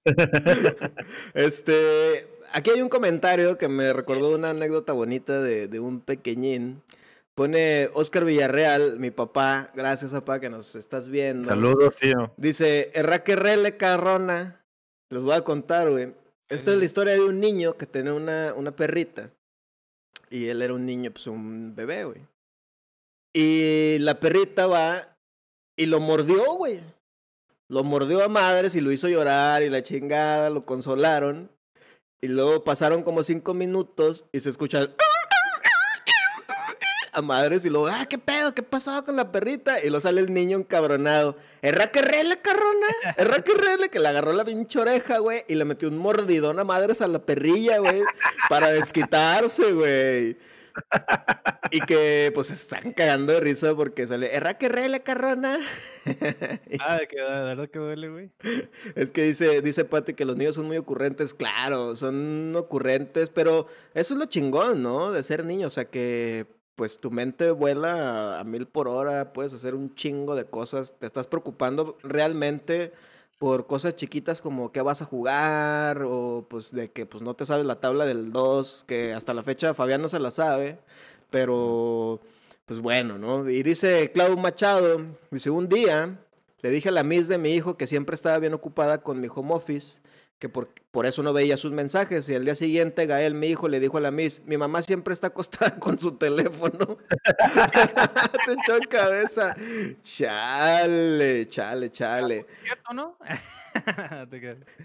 [1.34, 6.82] este, aquí hay un comentario que me recordó una anécdota bonita de, de un pequeñín.
[7.36, 11.50] Pone Oscar Villarreal, mi papá, gracias papá que nos estás viendo.
[11.50, 12.34] Saludos, tío.
[12.38, 14.62] Dice, Erraquerrele Carrona.
[15.10, 16.14] Les voy a contar, güey.
[16.48, 19.32] Esta es la historia de un niño que tenía una, una perrita.
[20.30, 22.22] Y él era un niño, pues un bebé, güey.
[23.34, 25.18] Y la perrita va
[25.76, 26.80] y lo mordió, güey.
[27.68, 31.52] Lo mordió a madres y lo hizo llorar y la chingada, lo consolaron.
[32.22, 34.90] Y luego pasaron como cinco minutos y se escucha.
[37.14, 38.54] A madres y luego, ah, ¿qué pedo?
[38.54, 39.80] ¿Qué pasó con la perrita?
[39.80, 41.38] Y luego sale el niño encabronado.
[41.62, 42.88] Erra que rele, carrona.
[43.16, 45.46] Erra que rele, que le agarró la pinche oreja, güey.
[45.48, 48.02] Y le metió un mordidón a madres a la perrilla, güey.
[48.50, 50.38] Para desquitarse, güey.
[51.72, 55.60] Y que pues están cagando de risa porque sale, erra que rele carrona.
[56.80, 58.32] Ah, de que de verdad que duele, güey.
[58.96, 63.68] Es que dice, dice Pati que los niños son muy ocurrentes, claro, son ocurrentes, pero
[63.96, 65.12] eso es lo chingón, ¿no?
[65.12, 69.34] De ser niño, o sea que pues tu mente vuela a, a mil por hora,
[69.34, 72.94] puedes hacer un chingo de cosas, te estás preocupando realmente
[73.38, 77.46] por cosas chiquitas como qué vas a jugar o pues de que pues no te
[77.46, 80.80] sabes la tabla del 2, que hasta la fecha Fabián no se la sabe,
[81.30, 82.22] pero
[82.66, 83.50] pues bueno, ¿no?
[83.50, 86.20] Y dice Clau Machado, dice, un día
[86.62, 89.28] le dije a la Miss de mi hijo que siempre estaba bien ocupada con mi
[89.34, 90.00] home office,
[90.40, 92.28] que por, por eso no veía sus mensajes.
[92.30, 95.14] Y al día siguiente, Gael, mi hijo, le dijo a la Miss, mi mamá siempre
[95.14, 96.98] está acostada con su teléfono.
[98.46, 99.56] Te echó en cabeza.
[100.02, 102.46] Chale, chale, chale.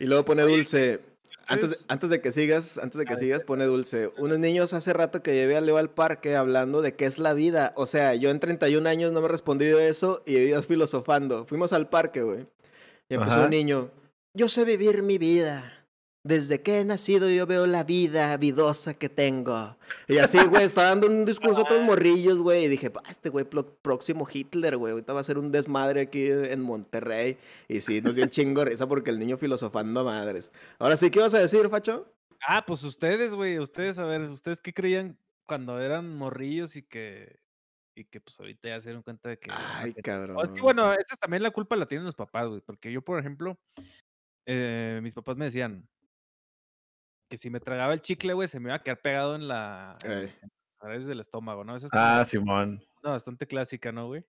[0.01, 1.01] Y luego pone dulce.
[1.47, 4.13] Antes, de- ¿ustedes- antes de que sigas, antes de que sigas, pone dulce.
[4.19, 7.35] Unos niños hace rato que llevé a Leo al parque hablando de qué es la
[7.35, 7.73] vida.
[7.77, 11.47] O sea, yo en 31 años no me he respondido eso y ellos filosofando.
[11.47, 12.47] Fuimos al parque, güey.
[13.09, 13.45] Y empezó Ajá.
[13.45, 13.91] un niño.
[14.35, 15.77] Yo sé vivir mi vida.
[16.23, 19.79] Desde que he nacido yo veo la vida vidosa que tengo.
[20.07, 22.65] Y así, güey, está dando un discurso a otros morrillos, güey.
[22.65, 24.93] Y dije, "Ah, este güey, próximo Hitler, güey.
[24.93, 27.39] Ahorita va a ser un desmadre aquí en Monterrey.
[27.69, 30.53] Y sí, nos dio un chingo de risa porque el niño filosofando a madres.
[30.79, 32.13] Ahora sí, ¿qué vas a decir, Facho?
[32.47, 35.17] Ah, pues ustedes, güey, ustedes, a ver, ¿ustedes qué creían
[35.47, 37.39] cuando eran morrillos y que,
[37.97, 39.51] y que pues ahorita ya se dieron cuenta de que...
[39.53, 40.37] Ay, que- cabrón.
[40.37, 42.93] o es que bueno, esa es también la culpa la tienen los papás, güey, porque
[42.93, 43.59] yo, por ejemplo,
[44.47, 45.89] eh, mis papás me decían
[47.29, 49.97] que si me tragaba el chicle, güey, se me iba a quedar pegado en la...
[50.05, 50.25] en- Ey.
[50.25, 51.77] en las paredes del estómago, ¿no?
[51.77, 52.83] Esa es Ah, Simón.
[53.03, 54.25] bastante clásica, ¿no, güey?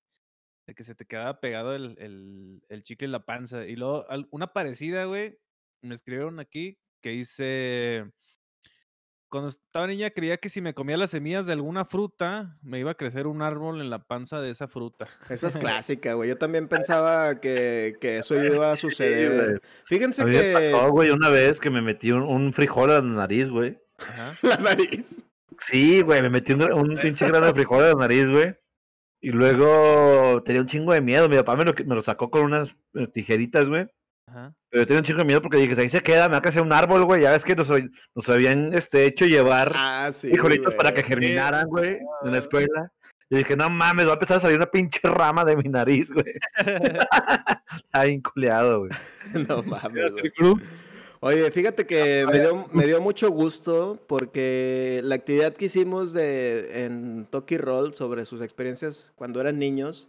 [0.68, 3.66] De que se te quedaba pegado el, el, el chicle en la panza.
[3.66, 5.40] Y luego, una parecida, güey,
[5.82, 8.12] me escribieron aquí que dice,
[9.32, 12.92] cuando estaba niña creía que si me comía las semillas de alguna fruta, me iba
[12.92, 15.08] a crecer un árbol en la panza de esa fruta.
[15.30, 16.30] Esa es clásica, güey.
[16.30, 19.46] Yo también pensaba que, que eso iba a suceder.
[19.46, 19.60] güey.
[19.86, 22.92] Fíjense A mí me que pasó, güey, una vez que me metí un, un frijol
[22.92, 23.80] a la nariz, güey.
[23.98, 24.34] Ajá.
[24.48, 25.26] la nariz.
[25.58, 28.56] Sí, güey, me metí un, un pinche grano de frijol a la nariz, güey.
[29.22, 31.30] Y luego tenía un chingo de miedo.
[31.30, 33.88] Mi papá me lo, me lo sacó con unas eh, tijeritas, güey.
[34.32, 34.54] Ajá.
[34.70, 36.42] Pero yo tenía un chingo de miedo porque dije, ahí se queda, me va a
[36.42, 37.22] crecer un árbol, güey.
[37.24, 40.32] Ya ves que nos, hab- nos habían este, hecho llevar Ah, sí.
[40.78, 42.92] para que germinaran, güey, en la escuela.
[43.30, 46.12] Y dije, no mames, va a empezar a salir una pinche rama de mi nariz,
[46.12, 46.34] güey.
[47.76, 48.92] Está bien culeado, güey.
[49.48, 50.14] No mames.
[51.24, 56.86] Oye, fíjate que me dio, me dio mucho gusto porque la actividad que hicimos de,
[56.86, 60.08] en Toki Roll sobre sus experiencias cuando eran niños,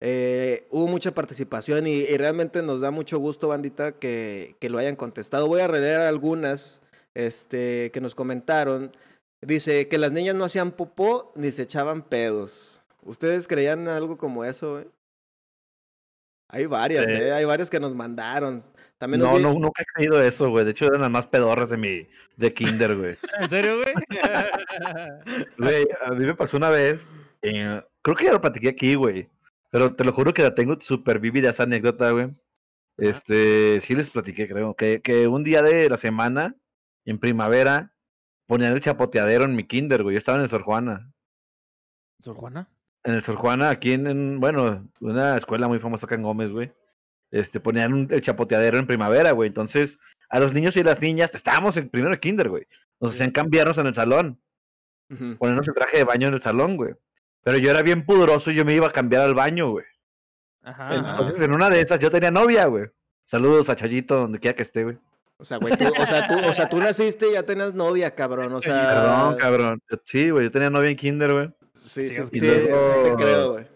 [0.00, 4.78] eh, hubo mucha participación y, y realmente nos da mucho gusto, bandita, que, que lo
[4.78, 5.48] hayan contestado.
[5.48, 6.82] Voy a releer algunas
[7.14, 8.96] este, que nos comentaron.
[9.40, 12.80] Dice que las niñas no hacían popó ni se echaban pedos.
[13.02, 14.72] ¿Ustedes creían algo como eso?
[14.74, 14.86] güey?
[16.48, 17.14] Hay varias, Sí.
[17.14, 17.32] ¿eh?
[17.32, 18.64] Hay varias que nos mandaron.
[18.98, 20.64] También No, no, nunca he creído eso, güey.
[20.64, 23.16] De hecho, eran las más pedorras de mi, de kinder, güey.
[23.40, 23.94] ¿En serio, güey?
[25.58, 27.06] Güey, a mí me pasó una vez,
[27.42, 29.28] eh, creo que ya lo platiqué aquí, güey.
[29.70, 32.28] Pero te lo juro que la tengo súper vívida esa anécdota, güey.
[32.96, 34.74] Este, sí les platiqué, creo.
[34.74, 36.56] Que, que un día de la semana,
[37.04, 37.92] en primavera,
[38.46, 40.14] ponían el chapoteadero en mi kinder, güey.
[40.14, 41.12] Yo estaba en el Sor Juana.
[42.20, 42.68] ¿Sor Juana?
[43.04, 46.50] En el Sor Juana, aquí en, en, bueno, una escuela muy famosa acá en Gómez,
[46.52, 46.72] güey.
[47.30, 49.48] Este, ponían un- el chapoteadero en primavera, güey.
[49.48, 49.98] Entonces,
[50.30, 52.66] a los niños y las niñas, estábamos en primero de kinder, güey.
[53.00, 54.40] Nos hacían cambiarnos en el salón
[55.38, 56.94] ponernos el traje de baño en el salón, güey.
[57.42, 59.84] Pero yo era bien pudoroso y yo me iba a cambiar al baño, güey.
[60.62, 60.94] Ajá.
[60.94, 62.86] Entonces, en una de esas, yo tenía novia, güey.
[63.24, 64.98] Saludos a Chayito, donde quiera que esté, güey.
[65.38, 68.14] O sea, güey, tú, o sea, tú, o sea, tú naciste y ya tenías novia,
[68.14, 68.52] cabrón.
[68.54, 68.74] O sea.
[68.90, 69.82] Perdón, cabrón.
[70.04, 71.50] Sí, güey, yo tenía novia en kinder, güey.
[71.74, 73.66] Sí, sí, sí, y sí luego- te creo, güey.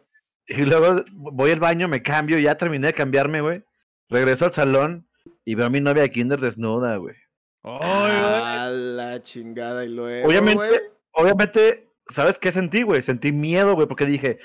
[0.49, 3.65] Y luego voy al baño, me cambio, ya terminé de cambiarme, güey.
[4.09, 5.09] Regreso al salón
[5.45, 7.15] y veo a mi novia de kinder desnuda, güey.
[7.63, 8.43] Ay, güey.
[8.43, 10.27] A la chingada y luego.
[10.27, 10.81] Obviamente, güey.
[11.13, 13.03] obviamente, ¿sabes qué sentí, güey?
[13.03, 14.39] Sentí miedo, güey, porque dije,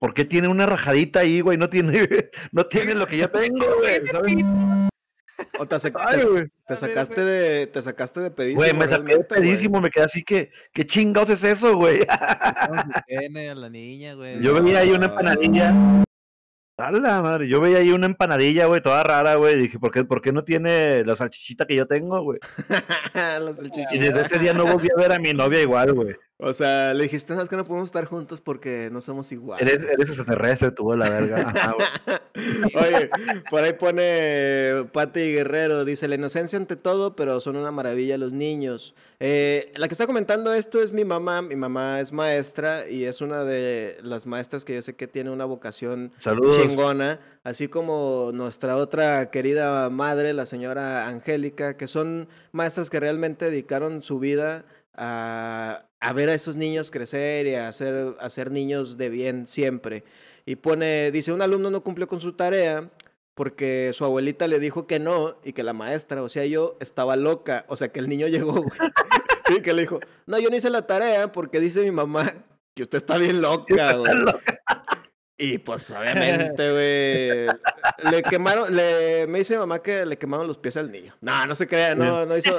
[0.00, 1.56] ¿por qué tiene una rajadita ahí, güey?
[1.58, 2.08] No tiene,
[2.52, 4.06] no tiene lo que yo tengo, güey.
[4.08, 4.34] ¿sabes?
[5.58, 6.44] O te, sac- Ay, te- güey.
[6.68, 8.60] te sacaste de, te sacaste de pedísimo.
[8.60, 9.26] Güey, me saqué güey.
[9.26, 12.00] pedísimo, me quedé así que, ¿qué chingados es eso, güey?
[13.56, 14.14] La niña.
[14.40, 15.74] Yo veía ahí una empanadilla.
[16.78, 19.56] A la madre, yo veía ahí una empanadilla, güey, toda rara, güey.
[19.58, 22.40] Dije, ¿por qué, ¿por qué no tiene la salchichita que yo tengo, güey?
[23.92, 26.16] Y desde ese día no volví a ver a mi novia igual, güey.
[26.44, 29.64] O sea, le dijiste, no, es que no podemos estar juntos porque no somos iguales.
[29.64, 31.48] Eres, eres extraterrestre, tuvo la verga.
[31.48, 31.76] Ajá.
[32.74, 33.10] Oye,
[33.48, 38.32] por ahí pone Pati Guerrero, dice, la inocencia ante todo, pero son una maravilla los
[38.32, 38.92] niños.
[39.20, 43.20] Eh, la que está comentando esto es mi mamá, mi mamá es maestra y es
[43.20, 46.60] una de las maestras que yo sé que tiene una vocación Saludos.
[46.60, 53.44] chingona, así como nuestra otra querida madre, la señora Angélica, que son maestras que realmente
[53.44, 58.50] dedicaron su vida a, a ver a esos niños crecer y a hacer, a ser
[58.50, 60.02] niños de bien siempre.
[60.44, 62.90] Y pone, dice, un alumno no cumplió con su tarea
[63.34, 67.14] porque su abuelita le dijo que no y que la maestra, o sea, yo estaba
[67.14, 68.78] loca, o sea, que el niño llegó, güey,
[69.56, 72.30] y que le dijo, no, yo no hice la tarea porque dice mi mamá
[72.74, 74.12] que usted está bien loca, güey.
[75.42, 80.56] Y pues obviamente, güey, le quemaron, le, me dice mi mamá que le quemaron los
[80.56, 81.16] pies al niño.
[81.20, 82.56] No, no se crea, no, no hizo,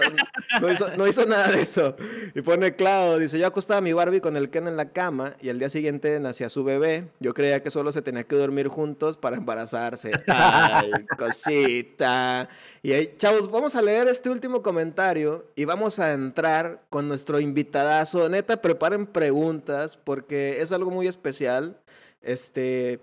[0.98, 1.96] no hizo, nada de eso.
[2.36, 5.38] Y pone claro, dice, yo acostaba a mi Barbie con el Ken en la cama
[5.40, 7.08] y al día siguiente nacía su bebé.
[7.22, 10.12] Yo creía que solo se tenía que dormir juntos para embarazarse.
[10.28, 12.50] Ay, cosita.
[12.82, 17.40] Y ahí, chavos, vamos a leer este último comentario y vamos a entrar con nuestro
[17.40, 18.28] invitadazo.
[18.28, 21.78] Neta, preparen preguntas porque es algo muy especial
[22.24, 23.00] este,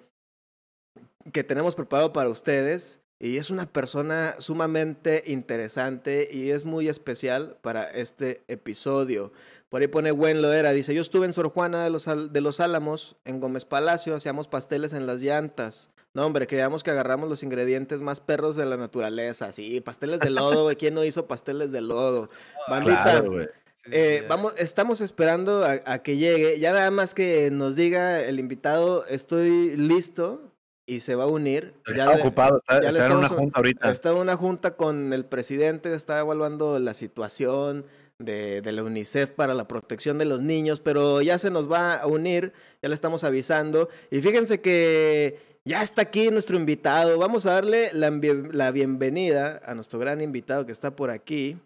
[1.33, 2.99] que tenemos preparado para ustedes.
[3.23, 9.31] Y es una persona sumamente interesante y es muy especial para este episodio.
[9.69, 12.61] Por ahí pone Buen Loera, dice, yo estuve en Sor Juana de los, de los
[12.61, 15.91] Álamos, en Gómez Palacio, hacíamos pasteles en las llantas.
[16.13, 19.53] No, hombre, creíamos que agarramos los ingredientes más perros de la naturaleza.
[19.53, 20.75] Sí, pasteles de lodo, güey.
[20.75, 22.31] ¿Quién no hizo pasteles de lodo?
[22.69, 23.47] Bandita, Claro.
[23.85, 26.59] Sí, eh, vamos, estamos esperando a, a que llegue.
[26.59, 30.53] Ya nada más que nos diga el invitado, estoy listo
[30.87, 31.73] y se va a unir.
[31.95, 33.90] Ya Está le- ocupado, está, ya está en una junta ahorita.
[33.90, 37.87] Está en una junta con el presidente, está evaluando la situación
[38.19, 41.95] de, de la UNICEF para la protección de los niños, pero ya se nos va
[41.95, 43.88] a unir, ya le estamos avisando.
[44.11, 47.19] Y fíjense que ya está aquí nuestro invitado.
[47.19, 48.11] Vamos a darle la,
[48.53, 51.57] la bienvenida a nuestro gran invitado que está por aquí.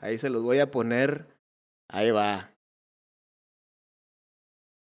[0.00, 1.31] Ahí se los voy a poner.
[1.92, 2.50] Ahí va.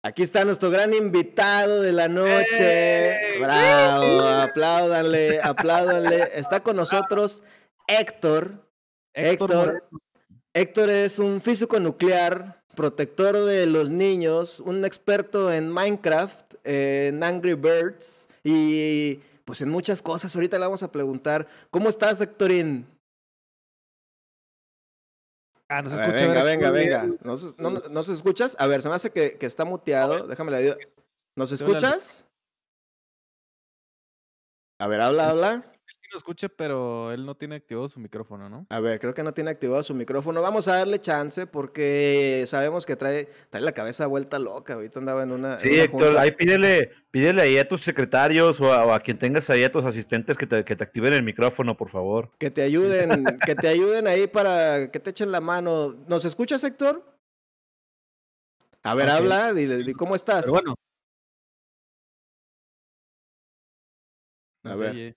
[0.03, 3.33] Aquí está nuestro gran invitado de la noche.
[3.33, 3.39] ¡Ey!
[3.39, 6.29] Bravo, apláudanle, apláudanle.
[6.35, 7.41] Está con nosotros
[7.87, 8.69] Héctor.
[9.13, 9.65] Héctor.
[9.65, 10.01] Moreno.
[10.53, 17.55] Héctor es un físico nuclear, protector de los niños, un experto en Minecraft, en Angry
[17.55, 20.35] Birds y pues en muchas cosas.
[20.35, 22.85] Ahorita le vamos a preguntar, ¿cómo estás, Héctorín?
[25.71, 26.27] Ah, no se A ver, escucha.
[26.27, 27.01] venga, venga, venga.
[27.05, 27.17] bien.
[27.23, 28.57] ¿No se, no, no se escuchas?
[28.59, 30.27] A ver, se me hace que, que está muteado.
[30.27, 30.77] Déjame le ayudo.
[31.37, 32.27] ¿Nos escuchas?
[34.79, 35.71] A ver, habla, habla.
[36.11, 38.65] Lo escuche, pero él no tiene activado su micrófono, ¿no?
[38.69, 40.41] A ver, creo que no tiene activado su micrófono.
[40.41, 44.73] Vamos a darle chance porque sabemos que trae, trae la cabeza vuelta loca.
[44.73, 45.53] Ahorita andaba en una.
[45.53, 46.21] en Sí, una Héctor, junta.
[46.21, 49.71] ahí pídele, pídele ahí a tus secretarios o a, o a quien tengas ahí a
[49.71, 52.29] tus asistentes que te, que te activen el micrófono, por favor.
[52.37, 55.93] Que te ayuden, que te ayuden ahí para que te echen la mano.
[56.09, 57.05] ¿Nos escuchas, Héctor?
[58.83, 60.41] A ver, habla, dile, di cómo estás.
[60.41, 60.75] Pero bueno.
[64.63, 65.15] A no ver.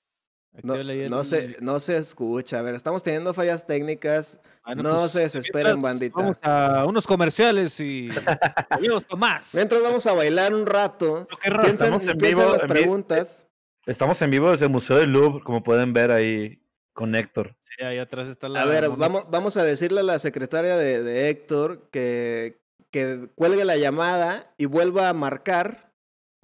[0.63, 2.61] No, se, no se escucha.
[2.61, 4.41] A ver, estamos teniendo fallas técnicas.
[4.65, 6.15] Bueno, no pues, se desesperen, bandita.
[6.17, 8.09] Vamos a unos comerciales y
[9.19, 9.55] más.
[9.55, 11.27] Mientras vamos a bailar un rato.
[11.31, 11.39] No.
[11.63, 13.47] Piensen, estamos en piensen vivo, las en vi- preguntas.
[13.87, 16.63] Estamos en vivo desde el Museo del Louvre, como pueden ver ahí
[16.95, 17.55] con Héctor.
[17.63, 18.63] Sí, ahí atrás está la.
[18.63, 23.65] A ver, vamos, vamos a decirle a la secretaria de, de Héctor que, que cuelgue
[23.67, 25.93] la llamada y vuelva a marcar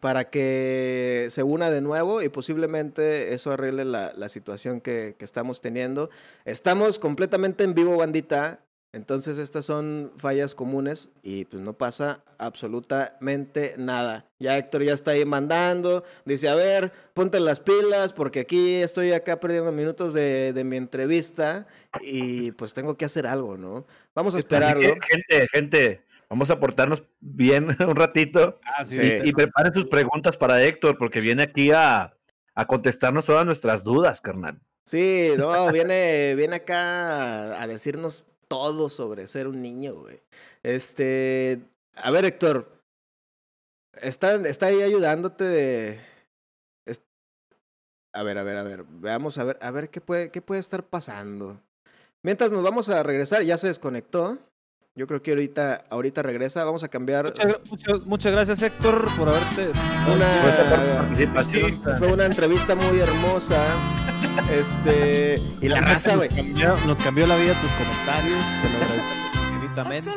[0.01, 5.25] para que se una de nuevo y posiblemente eso arregle la, la situación que, que
[5.25, 6.11] estamos teniendo.
[6.45, 8.61] Estamos completamente en vivo, bandita.
[8.93, 14.27] Entonces estas son fallas comunes y pues no pasa absolutamente nada.
[14.41, 19.13] Ya Héctor ya está ahí mandando, dice, a ver, ponte las pilas porque aquí estoy
[19.13, 21.69] acá perdiendo minutos de, de mi entrevista
[22.01, 23.87] y pues tengo que hacer algo, ¿no?
[24.13, 24.97] Vamos a esperarlo.
[25.09, 30.63] gente, gente, vamos a portarnos bien un ratito Ah, sí, y preparen sus preguntas para
[30.63, 32.17] Héctor, porque viene aquí a,
[32.55, 34.61] a contestarnos todas nuestras dudas, carnal.
[34.87, 40.21] Sí, no, viene, viene acá a decirnos todo sobre ser un niño, güey.
[40.63, 41.61] Este,
[41.97, 42.81] a ver, Héctor,
[44.01, 46.01] está, está ahí ayudándote de...
[46.87, 47.03] es-
[48.13, 50.61] A ver, a ver, a ver, veamos, a ver, a ver qué puede, qué puede
[50.61, 51.61] estar pasando.
[52.23, 54.39] Mientras nos vamos a regresar, ya se desconectó.
[54.97, 57.27] Yo creo que ahorita, ahorita regresa, vamos a cambiar.
[57.27, 59.71] Muchas, gra- muchas- muchas gracias, Héctor, por haberte.
[60.13, 61.83] Una- participación.
[61.99, 63.65] Fue una entrevista muy hermosa.
[64.53, 66.29] Este, y la raza, güey.
[66.29, 68.39] Nos cambió, nos cambió la vida tus comentarios.
[68.63, 70.11] Te lo infinitamente.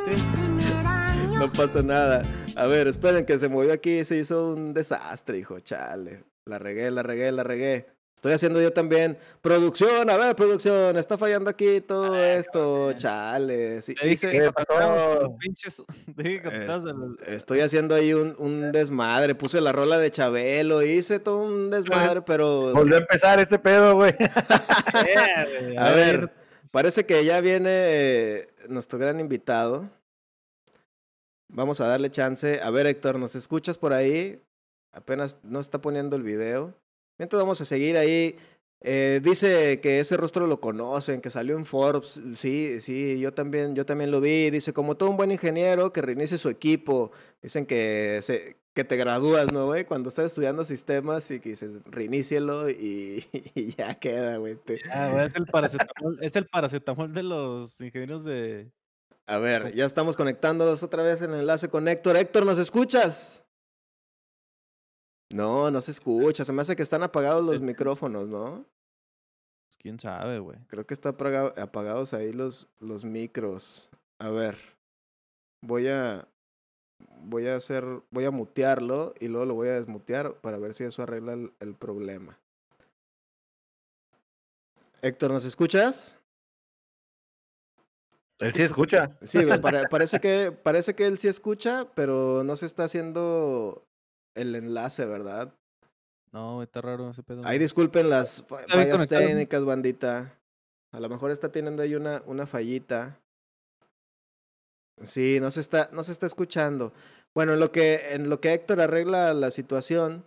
[0.84, 1.40] baño.
[1.40, 2.24] No pasa nada.
[2.56, 6.24] A ver, esperen que se movió aquí, se hizo un desastre, hijo, chale.
[6.46, 7.88] La regué, la regué, la regué.
[8.24, 9.18] Estoy haciendo yo también.
[9.42, 13.82] Producción, a ver, producción, está fallando aquí todo esto, chale.
[13.82, 14.50] Sí, Te dije hice- que
[17.28, 19.36] Estoy haciendo ahí un, un desmadre.
[19.36, 22.72] Puse la rola de Chabelo, hice todo un desmadre, pero.
[22.72, 24.14] Volvió a empezar este pedo, güey,
[25.78, 26.32] A ver,
[26.72, 29.90] parece que ya viene eh, nuestro gran invitado.
[31.50, 32.62] Vamos a darle chance.
[32.64, 34.42] A ver, Héctor, ¿nos escuchas por ahí?
[34.94, 36.74] Apenas no está poniendo el video.
[37.24, 38.36] Mientras vamos a seguir ahí.
[38.82, 42.20] Eh, dice que ese rostro lo conocen, que salió en Forbes.
[42.36, 44.50] Sí, sí, yo también, yo también lo vi.
[44.50, 47.14] Dice, como todo un buen ingeniero, que reinicie su equipo.
[47.42, 49.86] Dicen que se, que te gradúas, ¿no, güey?
[49.86, 55.36] Cuando estás estudiando sistemas y que dices, reinícielo y, y ya queda, Ah, güey, es
[55.38, 58.70] el paracetamol, es el paracetamol de los ingenieros de.
[59.28, 62.18] A ver, ya estamos conectándonos otra vez en el enlace con Héctor.
[62.18, 63.46] Héctor, ¿nos escuchas?
[65.34, 66.46] No, no se escucha.
[66.46, 68.66] Se me hace que están apagados los micrófonos, ¿no?
[69.66, 70.60] Pues, quién sabe, güey.
[70.68, 71.16] Creo que están
[71.58, 73.90] apagados ahí los, los micros.
[74.20, 74.60] A ver.
[75.62, 76.28] Voy a.
[77.24, 77.84] Voy a hacer.
[78.12, 81.52] Voy a mutearlo y luego lo voy a desmutear para ver si eso arregla el,
[81.60, 82.38] el problema.
[85.02, 86.16] Héctor, ¿nos escuchas?
[88.38, 89.18] Él sí escucha.
[89.24, 89.40] Sí,
[89.90, 93.84] parece, que, parece que él sí escucha, pero no se está haciendo
[94.36, 95.54] el enlace, ¿verdad?
[96.32, 97.46] No, está raro ese pedo.
[97.46, 100.40] Ahí disculpen las fa- fallas técnicas, bandita.
[100.92, 103.20] A lo mejor está teniendo ahí una, una fallita.
[105.02, 106.94] Sí, no se está, no se está escuchando.
[107.34, 110.26] Bueno, en lo que, en lo que Héctor arregla la situación,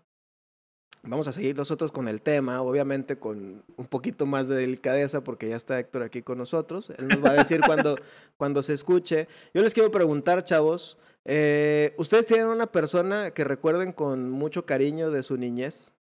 [1.09, 5.49] vamos a seguir nosotros con el tema, obviamente con un poquito más de delicadeza, porque
[5.49, 6.91] ya está Héctor aquí con nosotros.
[6.99, 7.97] Él nos va a decir cuando,
[8.37, 9.29] cuando se escuche.
[9.55, 15.11] Yo les quiero preguntar, chavos, eh, ¿ustedes tienen una persona que recuerden con mucho cariño
[15.11, 15.93] de su niñez?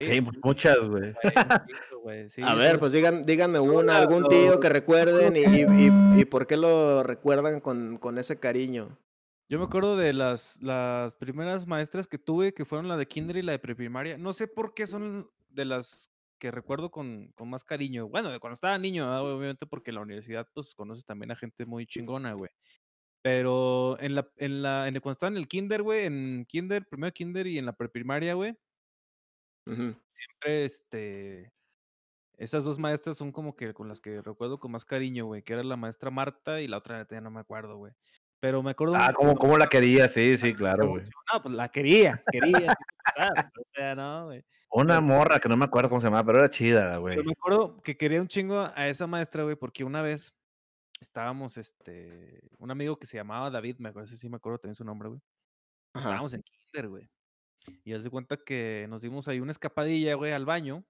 [0.00, 1.14] Sí, pues, muchas, güey.
[2.30, 6.24] Sí, A ver, pues digan, díganme una, algún tío que recuerden y, y, y- y
[6.24, 8.96] por qué lo recuerdan con, con ese cariño.
[9.50, 13.36] Yo me acuerdo de las, las primeras maestras que tuve, que fueron la de kinder
[13.36, 14.16] y la de preprimaria.
[14.16, 18.08] No sé por qué son de las que recuerdo con, con más cariño.
[18.08, 19.24] Bueno, de cuando estaba niño, ¿verdad?
[19.24, 22.50] obviamente porque en la universidad pues conoces también a gente muy chingona, güey.
[23.22, 26.86] Pero en la, en la, en el- cuando estaba en el kinder, güey, en kinder,
[26.88, 28.56] primero kinder y en la preprimaria, güey,
[30.08, 31.52] siempre, este,
[32.38, 35.54] esas dos maestras son como que con las que recuerdo con más cariño, güey, que
[35.54, 37.92] era la maestra Marta y la otra ya no me acuerdo, güey.
[38.40, 40.08] Pero me acuerdo Ah, mucho- ¿cómo, cómo la quería?
[40.08, 41.04] Sí, sí, claro, güey.
[41.32, 42.74] no, pues la quería, quería.
[43.56, 44.42] o sea, no, güey.
[44.72, 47.16] Una Pero- morra que no me acuerdo cómo se llamaba, pero era chida, güey.
[47.16, 50.32] Pero me acuerdo que quería un chingo a esa maestra, güey, porque una vez
[51.00, 54.84] estábamos, este, un amigo que se llamaba David, me acuerdo, sí me acuerdo también su
[54.84, 55.20] nombre, güey.
[55.94, 56.08] Ajá.
[56.08, 57.10] Estábamos en kinder, güey.
[57.84, 60.84] Y haz de cuenta que nos dimos ahí una escapadilla, güey, al baño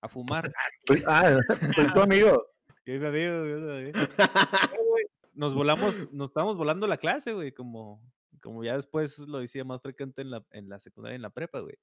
[0.00, 0.52] a fumar.
[0.86, 1.38] Soy- Ah,
[1.74, 2.46] soy tu amigo.
[2.84, 3.58] Y mi amigo, yo.
[3.58, 8.02] No, güey, Nos volamos, nos estábamos volando la clase, güey, como,
[8.40, 11.30] como ya después lo decía más frecuente en la, en la secundaria y en la
[11.30, 11.76] prepa, güey.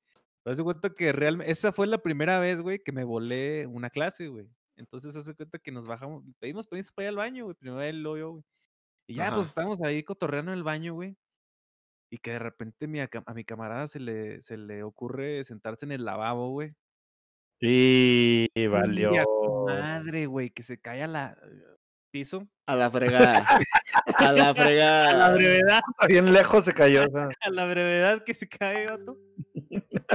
[0.44, 3.66] Pero haz de cuenta que realmente, esa fue la primera vez, güey, que me volé
[3.68, 4.50] una clase, güey.
[4.78, 7.82] Entonces, haz de cuenta que nos bajamos, pedimos permiso para ir al baño, güey, primero
[7.82, 8.44] él, luego yo, güey.
[9.08, 9.36] Y ya, Ajá.
[9.38, 11.18] pues estábamos ahí cotorreando en el baño, güey.
[12.12, 15.92] Y que de repente mi, a mi camarada se le, se le ocurre sentarse en
[15.92, 16.76] el lavabo, güey.
[17.62, 19.12] Sí, Y a valió.
[19.24, 21.38] su Madre, güey, que se cae a la
[22.12, 22.48] piso.
[22.66, 23.48] A la fregada.
[24.16, 25.14] A la A fregada.
[25.14, 25.82] la brevedad.
[26.08, 27.04] Bien lejos se cayó.
[27.42, 29.18] a la brevedad que se cae, vato.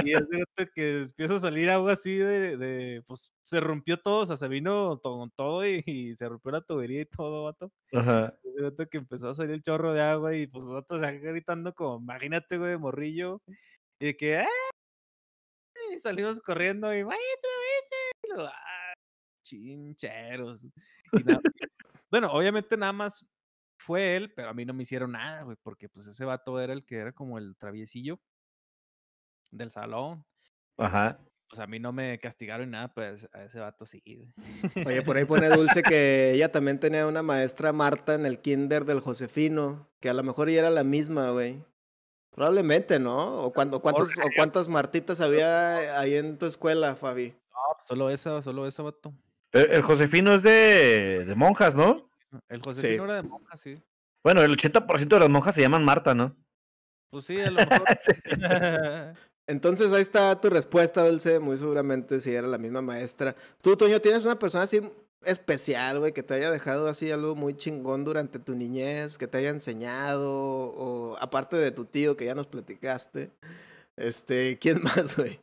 [0.03, 4.23] Y de cuenta que empieza a salir agua así de, de, pues se rompió todo,
[4.23, 7.71] o sea, se vino todo, todo y, y se rompió la tubería y todo, vato.
[7.93, 8.33] Ajá.
[8.43, 11.11] Y de cuenta que empezó a salir el chorro de agua y pues vato se
[11.19, 13.41] gritando como, imagínate, güey, morrillo.
[13.99, 14.47] Y de que, ¡ah!
[15.91, 17.49] Y salimos corriendo y, maestro,
[18.33, 18.51] maestro.
[19.51, 20.63] Y luego, "Ah, chincheros.
[20.65, 21.41] Y nada,
[22.11, 23.25] bueno, obviamente nada más
[23.77, 26.73] fue él, pero a mí no me hicieron nada, güey, porque pues ese vato era
[26.73, 28.19] el que era como el traviesillo
[29.51, 30.25] del salón.
[30.77, 31.19] Ajá.
[31.47, 34.33] Pues a mí no me castigaron nada, pues a ese vato sí, güey.
[34.85, 38.85] Oye, por ahí pone Dulce que ella también tenía una maestra Marta en el kinder
[38.85, 41.63] del Josefino, que a lo mejor ella era la misma, güey.
[42.31, 43.43] Probablemente, ¿no?
[43.43, 47.29] ¿O, cuando, cuántas, o cuántas Martitas había ahí en tu escuela, Fabi?
[47.29, 49.13] No, pues, solo esa, solo esa, vato.
[49.55, 52.09] El Josefino es de, de monjas, ¿no?
[52.49, 53.81] El Josefino era de monja, sí.
[54.23, 56.35] Bueno, el 80% de las monjas se llaman Marta, ¿no?
[57.09, 57.85] Pues sí, a lo mejor.
[59.47, 61.39] Entonces ahí está tu respuesta, Dulce.
[61.39, 63.35] Muy seguramente si era la misma maestra.
[63.61, 64.81] Tú, Toño, tienes una persona así
[65.23, 69.37] especial, güey, que te haya dejado así algo muy chingón durante tu niñez, que te
[69.39, 73.31] haya enseñado, o aparte de tu tío que ya nos platicaste,
[73.97, 75.39] este, ¿quién más, güey?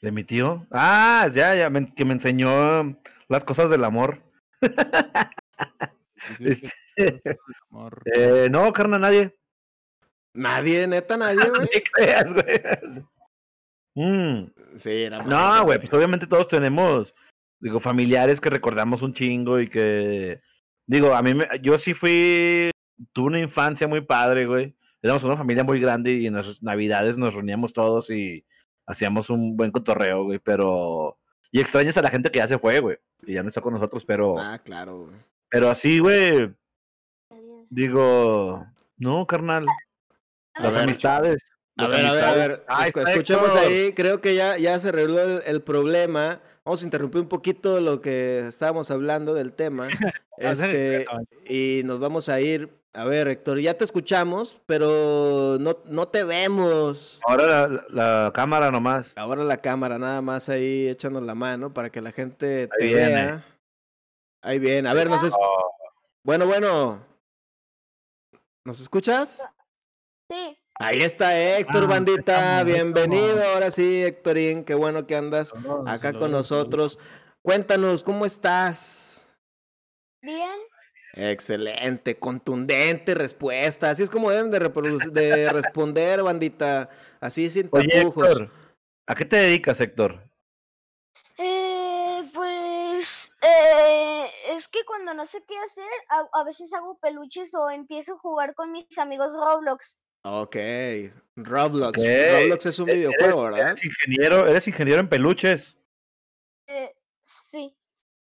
[0.00, 0.66] ¿De mi tío?
[0.70, 2.98] Ah, ya, ya, me- que me enseñó
[3.28, 4.22] las cosas del amor.
[6.38, 6.70] Este,
[7.70, 8.02] Amor.
[8.14, 9.34] eh, no, carnal, nadie.
[10.34, 11.68] Nadie, neta, nadie, güey.
[11.72, 12.60] ¿Qué creas, güey?
[13.94, 17.14] Mm, Sí, era No, güey, pues obviamente todos tenemos,
[17.58, 20.40] digo, familiares que recordamos un chingo y que,
[20.86, 22.70] digo, a mí, me, yo sí fui,
[23.12, 24.76] tuve una infancia muy padre, güey.
[25.02, 28.44] Éramos una familia muy grande y en las navidades nos reuníamos todos y
[28.90, 31.16] hacíamos un buen cotorreo, güey, pero...
[31.52, 33.72] Y extrañas a la gente que ya se fue, güey, que ya no está con
[33.74, 35.14] nosotros, pero, Ah, claro, güey.
[35.48, 36.54] pero así, güey,
[37.70, 38.66] digo,
[38.98, 39.66] no, carnal,
[40.54, 41.42] A las ver, amistades.
[41.76, 42.64] A las ver, a ver, a ver.
[42.66, 43.64] Escu- está escuchemos Héctor.
[43.66, 43.92] ahí.
[43.94, 46.40] Creo que ya, ya se arregló el, el problema.
[46.64, 49.88] Vamos a interrumpir un poquito lo que estábamos hablando del tema.
[50.38, 51.06] este,
[51.48, 52.68] y nos vamos a ir.
[52.92, 57.20] A ver, Héctor, ya te escuchamos, pero no, no te vemos.
[57.24, 59.12] Ahora la, la cámara nomás.
[59.16, 62.88] Ahora la cámara, nada más ahí échanos la mano para que la gente te Ahí
[62.94, 63.06] viene.
[63.14, 63.44] vea.
[64.42, 64.86] Ahí bien.
[64.88, 65.32] A ver, nos es...
[65.38, 65.70] Oh.
[66.24, 67.06] Bueno, bueno.
[68.64, 69.46] ¿Nos escuchas?
[70.30, 72.64] Sí, Ahí está Héctor, Ah, bandita.
[72.64, 73.42] Bienvenido.
[73.54, 75.52] Ahora sí, Héctorín, qué bueno que andas
[75.86, 76.98] acá con nosotros.
[77.42, 79.30] Cuéntanos, ¿cómo estás?
[80.22, 80.58] bien.
[81.14, 83.90] Excelente, contundente respuesta.
[83.90, 84.58] Así es como deben de,
[85.52, 86.88] responder, bandita.
[87.20, 88.28] Así sin Oye, tapujos.
[88.28, 88.50] Héctor,
[89.06, 90.22] ¿a qué te dedicas, Héctor?
[91.36, 97.54] Eh, pues eh, es que cuando no sé qué hacer, a, a veces hago peluches
[97.54, 100.04] o empiezo a jugar con mis amigos Roblox.
[100.22, 100.56] Ok,
[101.36, 101.98] Roblox.
[101.98, 103.68] Roblox es un videojuego, ¿verdad?
[103.68, 105.78] Eres ingeniero, eres ingeniero en peluches.
[106.66, 107.74] Eh, sí.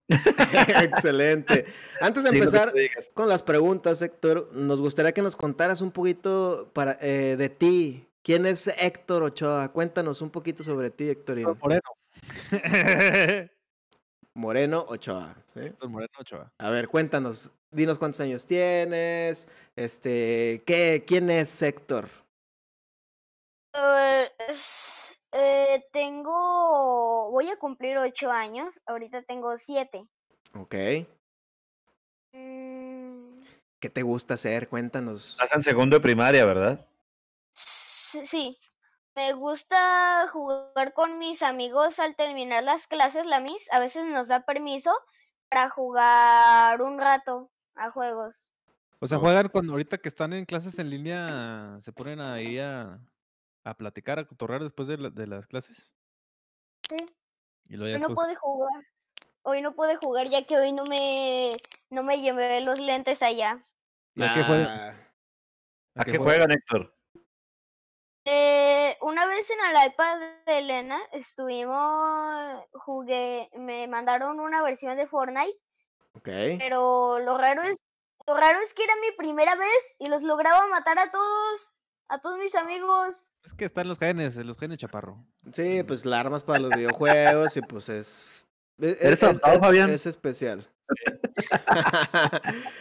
[0.82, 1.66] Excelente.
[2.00, 2.72] Antes de Sí, empezar
[3.14, 8.08] con las preguntas, Héctor, nos gustaría que nos contaras un poquito para, eh, de ti.
[8.22, 9.72] ¿Quién es Héctor Ochoa?
[9.72, 11.46] Cuéntanos un poquito sobre ti, Héctorín.
[11.60, 11.82] Moreno.
[14.34, 15.36] Moreno Ochoa.
[15.46, 15.60] ¿sí?
[15.60, 16.52] Héctor Moreno Ochoa.
[16.58, 17.50] A ver, cuéntanos.
[17.70, 19.48] Dinos cuántos años tienes.
[19.74, 22.08] Este, ¿qué, ¿quién es Héctor?
[23.72, 30.06] Pues, eh, tengo, voy a cumplir ocho años, ahorita tengo siete.
[30.54, 30.74] Ok.
[32.32, 33.42] Mm,
[33.80, 34.68] ¿Qué te gusta hacer?
[34.68, 35.32] Cuéntanos.
[35.32, 36.86] Estás en segundo de primaria, ¿verdad?
[37.52, 38.58] sí,
[39.14, 44.28] me gusta jugar con mis amigos al terminar las clases, la Miss a veces nos
[44.28, 44.90] da permiso
[45.48, 48.48] para jugar un rato a juegos.
[48.98, 52.98] O sea, juegan cuando ahorita que están en clases en línea, se ponen ahí a,
[53.66, 55.90] a platicar, a cotorrear después de, la- de las clases.
[56.88, 56.96] Sí.
[57.68, 58.84] Y luego ya Hoy no pude jugar.
[59.42, 61.56] Hoy no pude jugar ya que hoy no me
[61.90, 63.58] no me llevé los lentes allá.
[64.14, 64.66] ¿Y a qué juegan?
[64.68, 64.96] Ah,
[65.96, 66.38] ¿A qué qué juegan?
[66.48, 66.96] juegan, Héctor?
[68.24, 75.06] Eh, una vez en el iPad de Elena estuvimos jugué me mandaron una versión de
[75.06, 75.56] Fortnite,
[76.14, 76.28] ok.
[76.58, 77.78] pero lo raro es
[78.26, 82.20] lo raro es que era mi primera vez y los lograba matar a todos, a
[82.20, 83.32] todos mis amigos.
[83.46, 85.16] Es que están los genes, los genes chaparro.
[85.52, 88.28] Sí, pues la armas para los videojuegos y pues es.
[88.80, 89.90] es- ¿Eres es- adoptado, es- Fabián?
[89.90, 90.66] Es especial.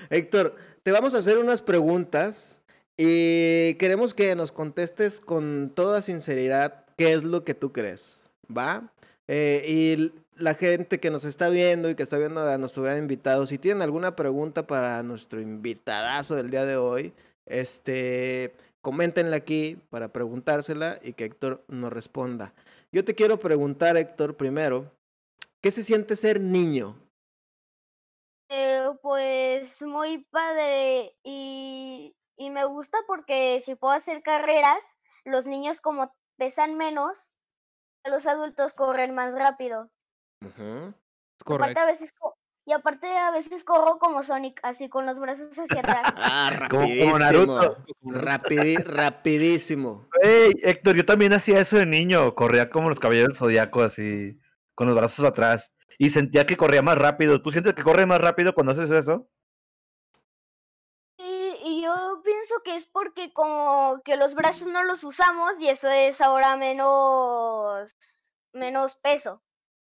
[0.10, 2.62] Héctor, te vamos a hacer unas preguntas
[2.98, 8.92] y queremos que nos contestes con toda sinceridad qué es lo que tú crees, ¿va?
[9.28, 10.12] Eh, y
[10.42, 13.58] la gente que nos está viendo y que está viendo a nuestro gran invitado, si
[13.58, 17.14] tienen alguna pregunta para nuestro invitadazo del día de hoy,
[17.46, 18.54] este,
[18.86, 22.54] coméntenla aquí para preguntársela y que Héctor nos responda.
[22.92, 24.92] Yo te quiero preguntar, Héctor, primero,
[25.60, 26.96] ¿qué se siente ser niño?
[28.50, 35.82] Eh, pues muy padre y, y me gusta porque si puedo hacer carreras, los niños
[35.82, 37.32] como pesan menos,
[38.04, 39.90] los adultos corren más rápido.
[40.42, 41.04] Aparte
[41.44, 41.80] correcto.
[41.80, 42.14] a veces
[42.66, 46.14] y aparte a veces corro como Sonic, así con los brazos hacia atrás.
[46.18, 47.60] Ah, Como- como rapidísimo.
[47.60, 47.78] Naruto.
[48.84, 50.08] Rapidísimo.
[50.22, 52.34] Ey, Héctor, yo también hacía eso de niño.
[52.36, 54.38] Corría como los caballeros del zodiaco, así,
[54.74, 55.72] con los brazos atrás.
[55.98, 57.42] Y sentía que corría más rápido.
[57.42, 59.30] ¿Tú sientes que corre más rápido cuando haces eso?
[61.18, 65.70] Sí, y yo pienso que es porque como que los brazos no los usamos y
[65.70, 67.96] eso es ahora menos
[68.52, 69.42] menos peso.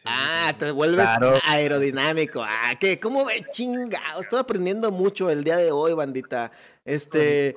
[0.04, 1.38] Ah, te vuelves Claro.
[1.46, 2.42] aerodinámico.
[2.42, 2.98] Ah, ¿qué?
[2.98, 3.44] ¿Cómo ve?
[3.50, 4.20] Chingado.
[4.20, 6.50] Estoy aprendiendo mucho el día de hoy, bandita.
[6.84, 7.54] Este.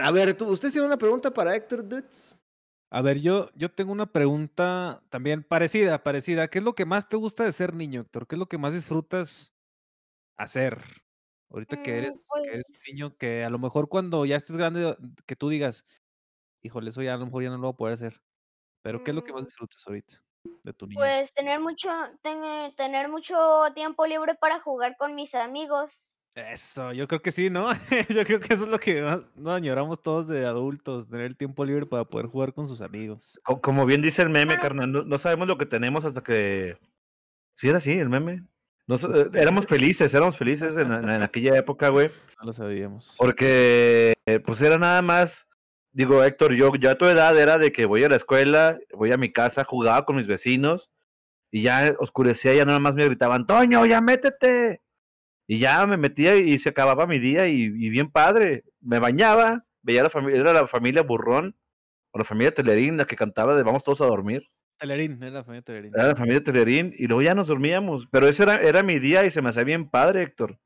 [0.00, 2.36] A ver, ¿tú, ¿ustedes tienen una pregunta para Héctor Dutz?
[2.90, 6.48] A ver, yo, yo tengo una pregunta también parecida, parecida.
[6.48, 8.26] ¿Qué es lo que más te gusta de ser niño, Héctor?
[8.26, 9.52] ¿Qué es lo que más disfrutas
[10.36, 10.78] hacer?
[11.50, 14.56] Ahorita que eres, Mm, que eres pues- niño, que a lo mejor cuando ya estés
[14.56, 15.84] grande, que tú digas,
[16.62, 18.22] híjole, eso ya a lo mejor ya no lo voy a poder hacer.
[18.82, 19.46] Pero ¿qué es lo que más Mm.
[19.46, 20.22] disfrutas ahorita
[20.62, 20.98] de tu niñez?
[20.98, 21.88] Pues tener mucho,
[22.22, 23.36] ten- tener mucho
[23.74, 26.18] tiempo libre para jugar con mis amigos.
[26.34, 27.68] Eso, yo creo que sí, ¿no?
[28.08, 31.36] yo creo que eso es lo que más nos añoramos todos de adultos, tener el
[31.36, 33.38] tiempo libre para poder jugar con sus amigos.
[33.44, 34.60] Co- Como bien dice el meme, Ah.
[34.60, 36.78] carnal, no, no sabemos lo que tenemos hasta que...
[37.54, 38.46] Sí, era así, el meme.
[38.86, 42.08] No sa- eh, éramos felices, éramos felices en, en- en aquella época, güey.
[42.40, 43.14] No lo sabíamos.
[43.18, 45.46] Porque, eh, pues era nada más,
[45.92, 49.12] digo, Héctor, yo ya a tu edad era de que voy a la escuela, voy
[49.12, 50.90] a mi casa, jugaba con mis vecinos,
[51.50, 54.80] y ya oscurecía, ya nada más me gritaban, Toño, ya métete.
[55.46, 58.64] Y ya me metía y se acababa mi día y, y bien padre.
[58.80, 61.56] Me bañaba, veía la familia, era la familia Burrón,
[62.12, 64.48] o la familia Telerín, la que cantaba de Vamos todos a dormir.
[64.78, 65.92] Telerín, era la familia Telerín.
[65.94, 68.06] Era la familia Telerín, y luego ya nos dormíamos.
[68.10, 70.58] Pero ese era, era mi día y se me hacía bien padre, Héctor.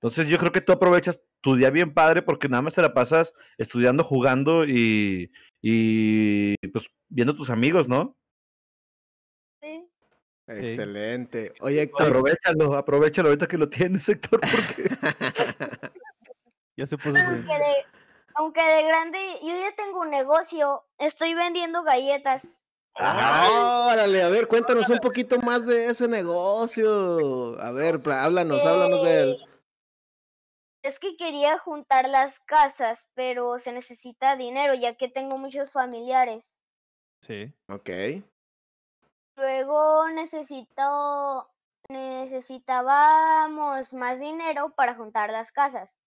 [0.00, 2.94] Entonces yo creo que tú aprovechas tu día bien padre porque nada más te la
[2.94, 5.30] pasas estudiando, jugando y,
[5.62, 8.16] y pues viendo a tus amigos, ¿no?
[9.62, 9.86] Sí.
[10.46, 11.52] Excelente.
[11.60, 12.08] Oye, Héctor.
[12.08, 14.90] Aprovechalo, aprovechalo ahorita que lo tienes, Héctor, porque
[16.76, 17.18] Ya se puso.
[17.18, 17.74] Aunque de,
[18.34, 20.82] aunque de grande, yo ya tengo un negocio.
[20.98, 22.64] Estoy vendiendo galletas.
[22.96, 27.60] Ah, Órale, a ver, cuéntanos un poquito más de ese negocio.
[27.60, 29.49] A ver, háblanos, háblanos de él.
[30.82, 36.56] Es que quería juntar las casas, pero se necesita dinero ya que tengo muchos familiares.
[37.22, 37.52] Sí.
[37.68, 37.90] Ok.
[39.36, 41.50] Luego necesito,
[41.88, 45.98] necesitábamos más dinero para juntar las casas.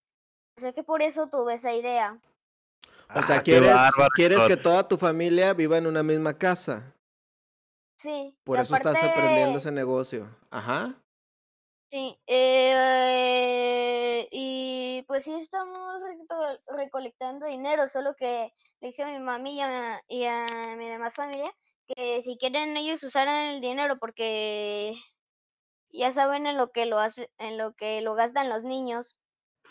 [0.58, 2.20] O sea que por eso tuve esa idea.
[3.14, 3.76] O sea, Ah, quieres,
[4.16, 6.94] quieres que toda tu familia viva en una misma casa.
[7.98, 8.36] Sí.
[8.44, 10.28] Por y eso estás aprendiendo ese negocio.
[10.50, 10.96] Ajá.
[11.94, 19.20] Sí, eh, y pues sí estamos reco- recolectando dinero, solo que le dije a mi
[19.20, 21.52] mami y a, y a mi demás familia
[21.86, 24.96] que si quieren ellos usaran el dinero porque
[25.92, 29.20] ya saben en lo que lo hace, en lo que lo gastan los niños,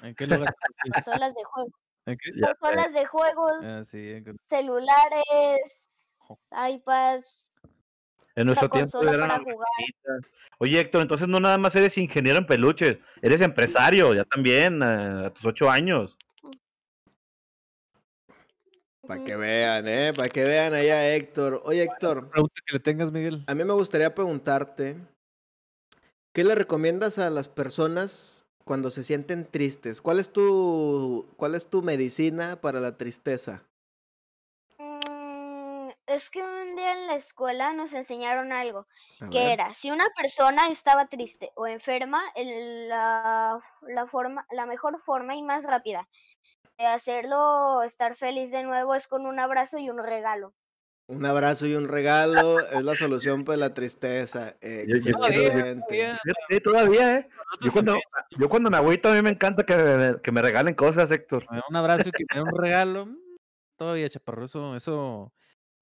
[0.03, 0.55] ¿En qué lugar?
[0.93, 1.71] consolas de juego,
[2.07, 2.31] ¿En qué?
[2.37, 2.61] Ya sé.
[2.61, 6.21] consolas de juegos, Ah, sí, en qué- celulares,
[6.53, 7.52] iPads,
[8.35, 9.45] en nuestro tiempo eran.
[10.59, 15.27] Oye, Héctor, entonces no nada más eres ingeniero en peluches, eres empresario ya también eh,
[15.27, 16.17] a tus ocho años.
[19.07, 20.13] Para que vean, ¿eh?
[20.17, 21.61] Para que vean ahí a Héctor.
[21.65, 23.43] Oye, Héctor, Pregunta que le tengas, Miguel.
[23.47, 24.97] a mí me gustaría preguntarte,
[26.33, 30.01] ¿qué le recomiendas a las personas cuando se sienten tristes?
[30.01, 33.65] ¿Cuál es tu, cuál es tu medicina para la tristeza?
[34.79, 36.41] Mm, Es que
[36.73, 38.87] un día en la escuela nos enseñaron algo.
[39.21, 39.49] A que ver.
[39.51, 45.37] era, si una persona estaba triste o enferma, el- la, la forma, la mejor forma
[45.37, 46.09] y más rápida
[46.79, 50.55] de hacerlo estar feliz de nuevo es con un abrazo y un regalo.
[51.09, 54.57] Un abrazo y un regalo es la solución para la tristeza.
[54.63, 55.13] Excelente.
[55.13, 57.29] todavía, Sí, todavía, ¿eh?
[57.61, 57.99] Yo cuando,
[58.39, 61.47] yo cuando me agüito a mí me encanta que me, que me regalen cosas, Héctor.
[61.69, 63.07] un abrazo y que me dé un regalo.
[63.07, 63.17] mm,
[63.77, 65.33] Todavía, chaparro, eso, eso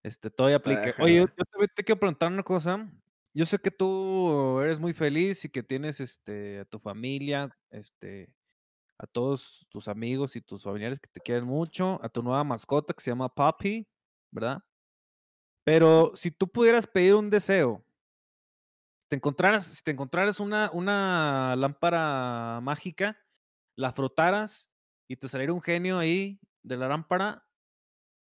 [0.03, 0.91] este, todavía aplica.
[0.91, 1.03] Ajá.
[1.03, 2.91] Oye, yo yo también te quiero preguntar una cosa.
[3.33, 8.35] Yo sé que tú eres muy feliz y que tienes este, a tu familia, este,
[8.99, 12.93] a todos tus amigos y tus familiares que te quieren mucho, a tu nueva mascota
[12.93, 13.87] que se llama Puppy,
[14.31, 14.63] ¿verdad?
[15.65, 17.85] Pero si tú pudieras pedir un deseo,
[19.09, 23.19] te encontraras, si te encontraras una, una lámpara mágica,
[23.77, 24.71] la frotaras
[25.09, 27.47] y te saliera un genio ahí de la lámpara,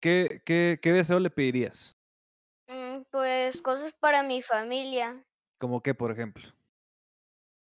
[0.03, 1.95] ¿qué, qué, qué deseo le pedirías?
[2.67, 5.23] Mm, Pues cosas para mi familia.
[5.59, 6.43] Como que, por ejemplo.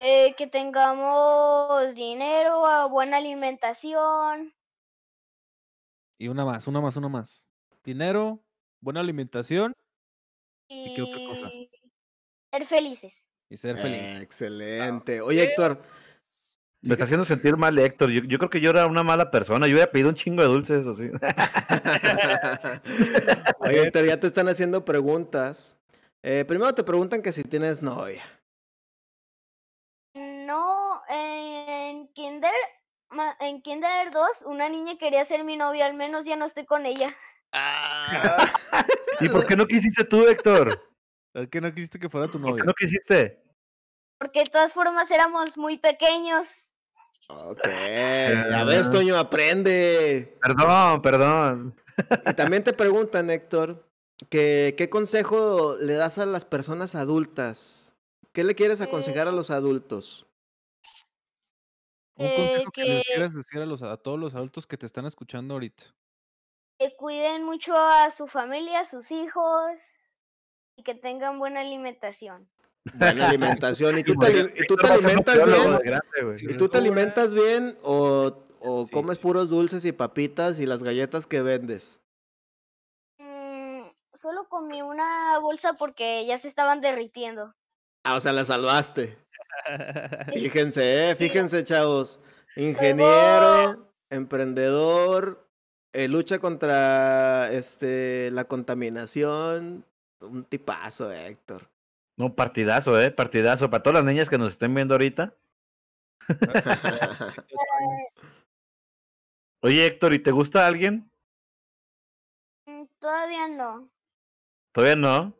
[0.00, 4.54] eh, que tengamos dinero, a buena alimentación.
[6.16, 7.44] Y una más, una más, una más.
[7.84, 8.38] Dinero,
[8.80, 9.72] buena alimentación
[10.68, 11.50] Y ¿Y qué otra cosa?
[12.52, 13.28] ser felices.
[13.50, 14.20] y ser feliz.
[14.20, 15.20] Excelente.
[15.22, 15.82] Oye, Héctor,
[16.80, 18.10] Me está haciendo sentir mal, Héctor.
[18.10, 19.66] Yo, yo creo que yo era una mala persona.
[19.66, 21.10] Yo hubiera pedido un chingo de dulces así.
[23.60, 25.76] Oye, Héctor, ya te están haciendo preguntas.
[26.22, 28.22] Eh, primero te preguntan que si tienes novia.
[30.14, 32.50] No, en Kinder,
[33.40, 36.86] en Kinder 2, una niña quería ser mi novia, al menos ya no estoy con
[36.86, 37.06] ella.
[39.20, 40.80] ¿Y por qué no quisiste tú, Héctor?
[41.32, 42.64] ¿Por qué no quisiste que fuera tu ¿Por qué novia?
[42.64, 43.42] no quisiste?
[44.18, 46.67] Porque de todas formas éramos muy pequeños.
[47.30, 50.38] Ok, ya ves, Toño, aprende.
[50.40, 51.74] Perdón, perdón.
[52.26, 53.86] Y también te preguntan, Héctor,
[54.30, 57.94] que, ¿qué consejo le das a las personas adultas?
[58.32, 60.26] ¿Qué le quieres aconsejar a Eh, los adultos?
[62.16, 64.76] Un Eh, consejo que les que- quieras decir a, los, a todos los adultos que
[64.78, 65.84] te están escuchando ahorita.
[66.80, 69.80] que cuiden mucho a su familia, a sus hijos
[70.76, 72.48] y que tengan buena alimentación.
[72.94, 73.98] Buena alimentación.
[73.98, 75.78] ¿Y tú te, y tú alimentas bien?
[75.84, 79.22] grande, ¿Y tú te alimentas bien o, o Sí, comes sí.
[79.22, 82.00] puros dulces y papitas y las galletas que vendes?
[83.18, 83.82] Mm,
[84.14, 87.54] solo comí una bolsa porque ya se estaban derritiendo.
[88.04, 89.18] Ah, o sea, la salvaste.
[90.32, 92.20] Fíjense, eh, fíjense, chavos.
[92.56, 95.46] Ingeniero, emprendedor,
[95.92, 99.84] eh, lucha contra este la contaminación.
[100.20, 101.68] Un tipazo, Héctor.
[102.18, 103.70] No, partidazo, eh, partidazo.
[103.70, 105.36] Para todas las niñas que nos estén viendo ahorita.
[109.62, 111.10] Oye, Héctor, ¿y te gusta alguien?
[112.66, 113.90] Mm, Todavía no.
[114.72, 115.34] Todavía no.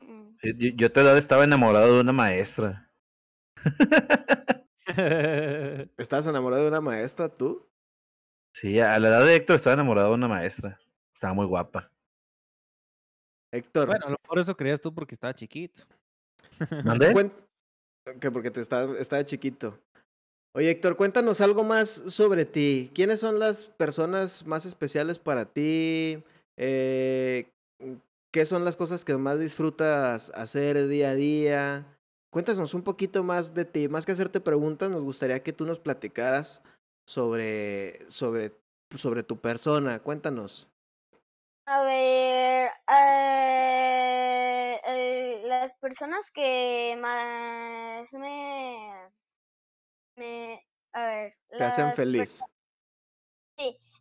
[0.00, 2.90] Mm, Sí, Yo, yo a tu edad estaba enamorado de una maestra.
[5.98, 7.68] ¿Estás enamorado de una maestra tú?
[8.54, 10.78] Sí, a la edad de Héctor estaba enamorado de una maestra.
[11.12, 11.90] Estaba muy guapa.
[13.52, 15.82] Héctor, bueno, mejor eso creías tú porque estaba chiquito.
[16.84, 17.12] ¿Mandé?
[18.20, 19.78] que porque te está, estaba chiquito.
[20.54, 22.90] Oye, Héctor, cuéntanos algo más sobre ti.
[22.94, 26.22] ¿Quiénes son las personas más especiales para ti?
[26.56, 27.50] Eh,
[28.32, 31.98] ¿Qué son las cosas que más disfrutas hacer día a día?
[32.30, 33.88] Cuéntanos un poquito más de ti.
[33.88, 36.62] Más que hacerte preguntas, nos gustaría que tú nos platicaras
[37.06, 38.52] sobre, sobre,
[38.94, 40.00] sobre tu persona.
[40.00, 40.66] Cuéntanos.
[41.70, 49.10] A ver, eh, eh, las personas que más me,
[50.16, 50.64] me,
[50.94, 52.42] a ver, Te hacen feliz.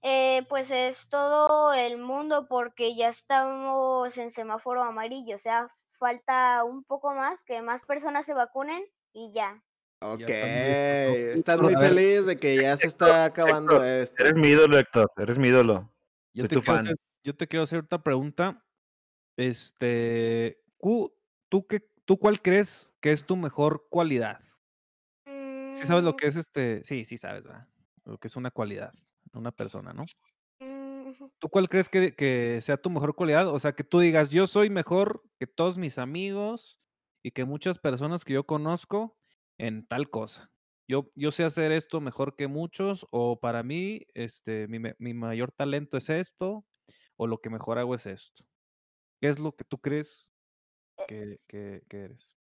[0.01, 6.63] Eh, pues es todo el mundo porque ya estamos en semáforo amarillo, o sea, falta
[6.63, 9.61] un poco más que más personas se vacunen y ya.
[9.99, 10.29] Ok.
[10.29, 14.23] Estás muy feliz de que ya se está acabando esto.
[14.23, 15.11] Eres mi ídolo, Héctor.
[15.17, 15.91] Eres mi ídolo.
[16.33, 16.85] Yo Soy te, tu fan.
[16.85, 16.97] hacer,
[17.27, 18.65] yo te quiero hacer otra pregunta.
[19.37, 21.13] Este, cu-
[21.49, 24.41] ¿tú, qué, ¿tú cuál crees que es tu mejor cualidad?
[25.71, 27.67] Sí sabes lo Mm, que es este, sí, sí sabes, ¿verdad?
[28.05, 28.93] Lo que es una cualidad,
[29.33, 30.11] una persona, ¿no?
[30.59, 33.47] mm, ¿Tú cuál crees que, que sea tu mejor cualidad?
[33.49, 36.79] O sea, que tú digas, yo soy mejor que todos mis amigos
[37.23, 39.17] y que muchas personas que yo conozco
[39.59, 40.51] en tal cosa.
[40.87, 45.51] Yo, yo sé hacer esto mejor que muchos, o para mí, este, mi, mi mayor
[45.51, 46.65] talento es esto,
[47.17, 48.45] o lo que mejor hago es esto.
[49.19, 50.31] ¿Qué es lo que tú crees
[51.07, 52.37] que, que, que eres?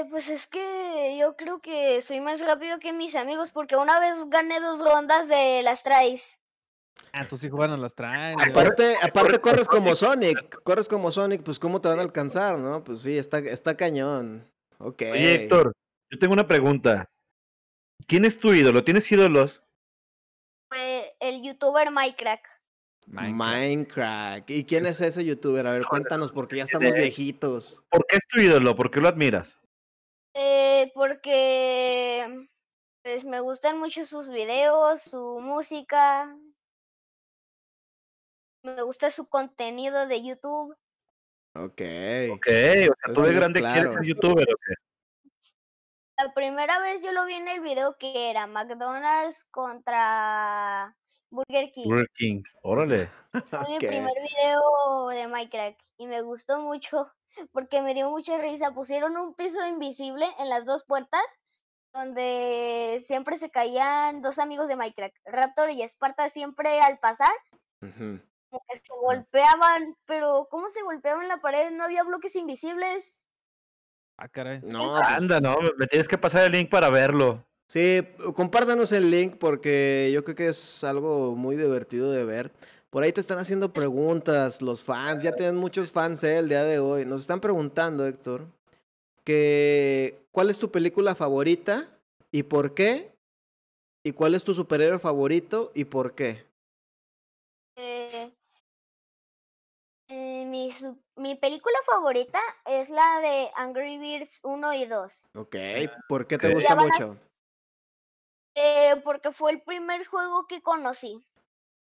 [0.00, 4.00] eh, pues es que yo creo que soy más rápido que mis amigos porque una
[4.00, 6.40] vez gané dos rondas de las traes.
[7.12, 8.38] Ah, tú sí a las traen.
[8.38, 8.46] ya.
[8.46, 12.82] Aparte, aparte corres como Sonic, corres como Sonic, pues cómo te van a alcanzar, ¿no?
[12.82, 14.44] Pues sí, está, está cañón.
[14.78, 15.02] Ok.
[15.12, 15.72] Oye, Héctor,
[16.10, 17.08] yo tengo una pregunta.
[18.06, 18.82] ¿Quién es tu ídolo?
[18.82, 19.62] ¿Tienes ídolos?
[20.68, 22.44] Fue el youtuber Minecraft.
[23.10, 23.38] Minecraft.
[23.38, 24.50] Minecraft.
[24.50, 25.66] ¿Y quién es ese youtuber?
[25.66, 27.82] A ver, cuéntanos, porque ya estamos viejitos.
[27.90, 28.76] ¿Por qué es tu ídolo?
[28.76, 29.58] ¿Por qué lo admiras?
[30.34, 32.48] Eh, porque
[33.02, 36.36] pues me gustan mucho sus videos, su música.
[38.62, 40.76] Me gusta su contenido de YouTube.
[41.56, 41.82] Ok.
[42.32, 43.92] Ok, o sea, tú de grande quieres claro.
[43.92, 44.74] ser youtuber, ¿o qué?
[46.16, 50.94] La primera vez yo lo vi en el video que era McDonald's contra
[51.30, 51.88] Burger King.
[51.88, 52.42] Burger King.
[52.62, 53.08] Órale.
[53.32, 57.10] Fue mi primer video de Minecraft y me gustó mucho
[57.52, 58.72] porque me dio mucha risa.
[58.74, 61.22] Pusieron un piso invisible en las dos puertas
[61.92, 67.32] donde siempre se caían dos amigos de Minecraft, Raptor y Esparta, siempre al pasar,
[67.82, 68.20] Ujú.
[68.48, 71.70] como que se golpeaban, pero ¿cómo se golpeaban en la pared?
[71.72, 73.22] No había bloques invisibles.
[74.16, 74.60] Ah, caray.
[74.62, 77.44] No, pues, Anda, no, me tienes que pasar el link para verlo.
[77.70, 78.02] Sí,
[78.34, 82.50] compártanos el link porque yo creo que es algo muy divertido de ver.
[82.90, 86.64] Por ahí te están haciendo preguntas los fans, ya tienen muchos fans eh, el día
[86.64, 87.04] de hoy.
[87.06, 88.48] Nos están preguntando, Héctor,
[89.22, 91.96] que ¿cuál es tu película favorita
[92.32, 93.12] y por qué?
[94.04, 96.44] ¿Y cuál es tu superhéroe favorito y por qué?
[97.76, 98.32] Eh,
[100.08, 105.28] eh, mi, su- mi película favorita es la de Angry Birds 1 y 2.
[105.36, 105.54] Ok,
[106.08, 107.16] ¿por qué te gusta mucho?
[108.54, 111.24] Eh, porque fue el primer juego que conocí.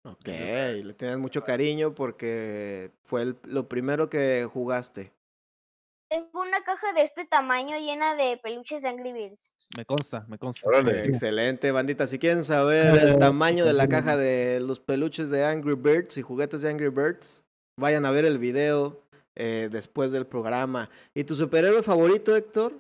[0.05, 5.13] Ok, le tienes mucho cariño porque fue el- lo primero que jugaste.
[6.09, 9.55] Tengo una caja de este tamaño llena de peluches de Angry Birds.
[9.77, 10.69] Me consta, me consta.
[10.69, 11.05] Órale.
[11.25, 12.07] Excelente, bandita.
[12.07, 16.23] Si quieren saber el tamaño de la caja de los peluches de Angry Birds y
[16.23, 17.43] juguetes de Angry Birds,
[17.81, 19.01] Vayan a ver el video
[19.35, 20.91] eh, después del programa.
[21.15, 22.75] ¿Y tu superhéroe favorito, Héctor?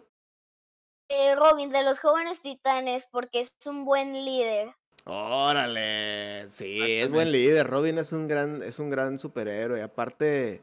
[1.14, 4.72] Eh, Robin de los jóvenes titanes porque es un buen líder.
[5.04, 7.66] Órale, sí, es buen líder.
[7.66, 9.82] Robin es un gran, es un gran superhéroe.
[9.82, 10.62] Aparte,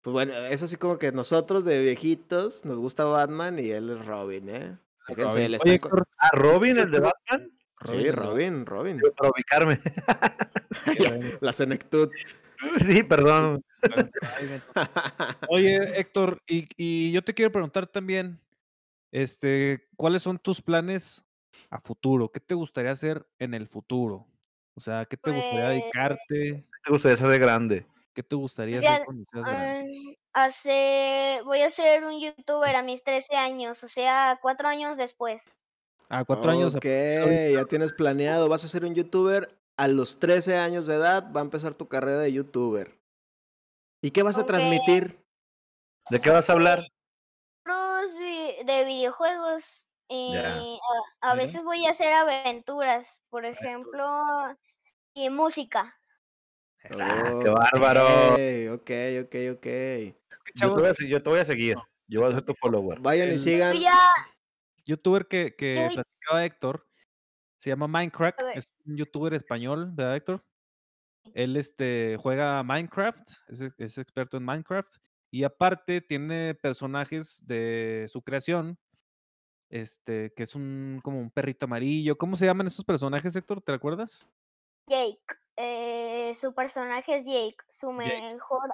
[0.00, 4.04] pues bueno, es así como que nosotros de viejitos nos gusta Batman y él es
[4.04, 4.78] Robin, ¿eh?
[5.06, 5.44] Fíjense, Robin.
[5.44, 7.50] Oye, están co- Héctor, ¿A Robin, el de Batman?
[7.86, 9.00] Sí, Robin, Robin.
[9.16, 9.80] Para ubicarme.
[11.40, 12.10] La senectud.
[12.78, 13.62] sí, perdón.
[15.48, 18.40] Oye, Héctor, y, y yo te quiero preguntar también,
[19.14, 21.24] este, ¿cuáles son tus planes
[21.70, 22.32] a futuro?
[22.32, 24.26] ¿Qué te gustaría hacer en el futuro?
[24.74, 26.66] O sea, ¿qué te gustaría Pues, dedicarte?
[26.84, 27.86] Te gustaría ser de grande.
[28.12, 30.18] ¿Qué te gustaría sea, hacer cuando seas grande?
[30.32, 35.64] Hacer, voy a ser un youtuber a mis 13 años, o sea, cuatro años después.
[36.08, 36.74] Ah, cuatro años.
[36.74, 38.48] Ok, ya tienes planeado.
[38.48, 41.30] Vas a ser un youtuber a los 13 años de edad.
[41.32, 42.98] Va a empezar tu carrera de youtuber.
[44.02, 45.24] ¿Y qué vas a transmitir?
[46.10, 46.84] ¿De qué vas a hablar?
[48.18, 49.90] Vi- de videojuegos.
[50.08, 50.62] Y Ya.
[51.22, 54.04] a, veces voy a hacer aventuras, por ejemplo,
[55.14, 55.96] y música.
[56.90, 58.74] Ah, qué bárbaro.
[58.74, 58.90] Ok,
[59.24, 59.66] ok, ok.
[60.54, 61.76] Yo te, voy a, yo te voy a seguir.
[62.06, 63.00] Yo voy a ser tu follower.
[63.00, 63.78] Vayan y sigan.
[63.80, 63.98] Ya,
[64.84, 66.86] youtuber que, que platicaba Héctor,
[67.58, 70.44] se llama Minecraft, es un youtuber español, ¿verdad, Héctor?
[71.32, 74.96] Él este, juega Minecraft, es, es experto en Minecraft,
[75.34, 78.78] y aparte tiene personajes de su creación,
[79.68, 82.16] este, que es un como un perrito amarillo.
[82.16, 83.60] ¿Cómo se llaman esos personajes, Héctor?
[83.60, 84.30] ¿Te acuerdas?
[84.88, 85.18] Jake.
[85.56, 87.56] eh, su personaje es Jake.
[87.68, 88.20] Su Jake.
[88.34, 88.70] mejor,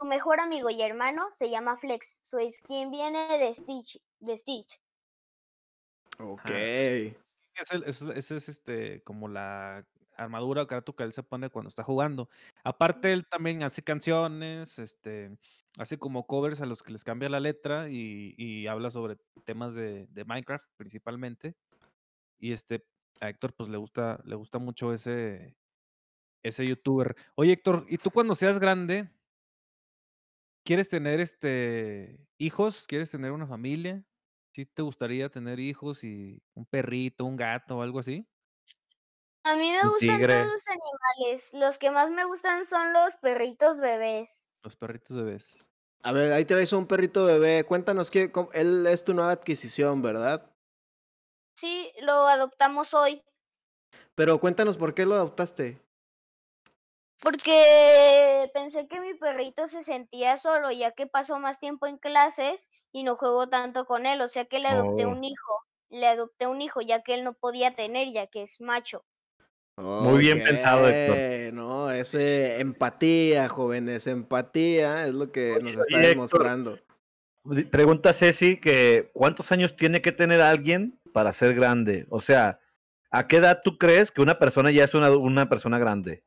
[0.00, 2.18] su mejor amigo y hermano se llama Flex.
[2.22, 4.00] Su skin viene de Stitch.
[4.18, 4.80] De Stitch.
[6.18, 6.50] Ok.
[6.50, 9.86] Es el- es- Ese es, este, como la
[10.20, 12.28] armadura o carato que él se pone cuando está jugando.
[12.64, 15.36] Aparte, él también hace canciones, este,
[15.78, 19.74] hace como covers a los que les cambia la letra y, y habla sobre temas
[19.74, 21.56] de, de Minecraft principalmente.
[22.38, 22.86] Y este,
[23.20, 25.56] a Héctor pues le gusta, le gusta mucho ese,
[26.42, 27.16] ese youtuber.
[27.36, 29.10] Oye, Héctor, ¿y tú cuando seas grande,
[30.64, 32.86] quieres tener este hijos?
[32.86, 34.04] ¿Quieres tener una familia?
[34.52, 38.26] ¿Sí te gustaría tener hijos y un perrito, un gato o algo así?
[39.44, 40.34] A mí me gustan tigre.
[40.34, 41.54] todos los animales.
[41.54, 44.54] Los que más me gustan son los perritos bebés.
[44.62, 45.66] Los perritos bebés.
[46.02, 47.64] A ver, ahí traes un perrito bebé.
[47.64, 50.50] Cuéntanos que él es tu nueva adquisición, ¿verdad?
[51.56, 53.22] Sí, lo adoptamos hoy.
[54.14, 55.80] Pero cuéntanos por qué lo adoptaste.
[57.22, 62.68] Porque pensé que mi perrito se sentía solo, ya que pasó más tiempo en clases
[62.92, 64.20] y no juego tanto con él.
[64.22, 65.10] O sea que le adopté Oh.
[65.10, 65.52] un hijo.
[65.90, 69.04] Le adopté un hijo, ya que él no podía tener, ya que es macho.
[69.80, 71.54] Muy bien pensado, Héctor.
[71.54, 76.08] No, ese empatía, jóvenes, empatía es lo que nos está Héctor.
[76.08, 76.78] demostrando.
[77.70, 82.06] Pregunta Ceci que ¿cuántos años tiene que tener alguien para ser grande?
[82.10, 82.60] O sea,
[83.10, 86.22] ¿a qué edad tú crees que una persona ya es una, una persona grande?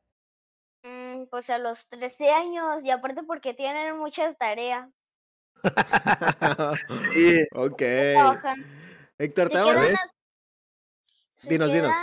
[0.82, 4.88] Mm, pues a los 13 años, y aparte porque tienen muchas tareas.
[7.14, 7.46] Sí.
[7.52, 7.78] ok.
[7.78, 8.66] Trabajan.
[9.18, 9.86] Héctor, te vamos a...
[11.48, 11.96] Dinos, dinos.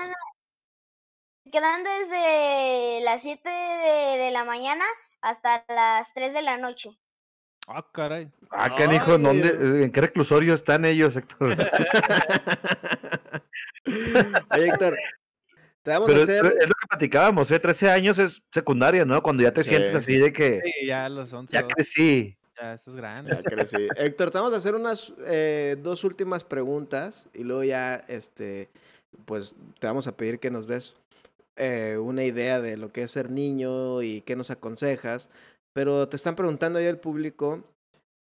[1.51, 4.85] Quedan- desde las 7 de, de la mañana
[5.21, 6.89] hasta las 3 de la noche.
[7.67, 8.29] Ah, caray.
[8.49, 9.83] Ah, canijo, ¿en, dónde-.
[9.83, 11.55] ¿en qué reclusorio están ellos, Héctor?
[14.53, 14.97] Oye, Héctor,
[15.83, 16.45] te vamos Pero a es, hacer...
[16.59, 17.59] es lo que platicábamos, ¿eh?
[17.59, 19.21] 13 años es secundaria, ¿no?
[19.21, 19.97] Cuando ya te sientes Sí.
[19.97, 22.37] así de que Sí, ya a los 11, ya crecí.
[22.59, 23.31] ya estás grande.
[23.35, 23.87] Ya crecí.
[23.95, 28.69] Héctor, te vamos a hacer unas eh, dos últimas preguntas y luego ya, este,
[29.25, 30.95] pues te vamos a pedir que nos des
[31.55, 35.29] eh, una idea de lo que es ser niño y qué nos aconsejas.
[35.73, 37.63] Pero te están preguntando ahí el público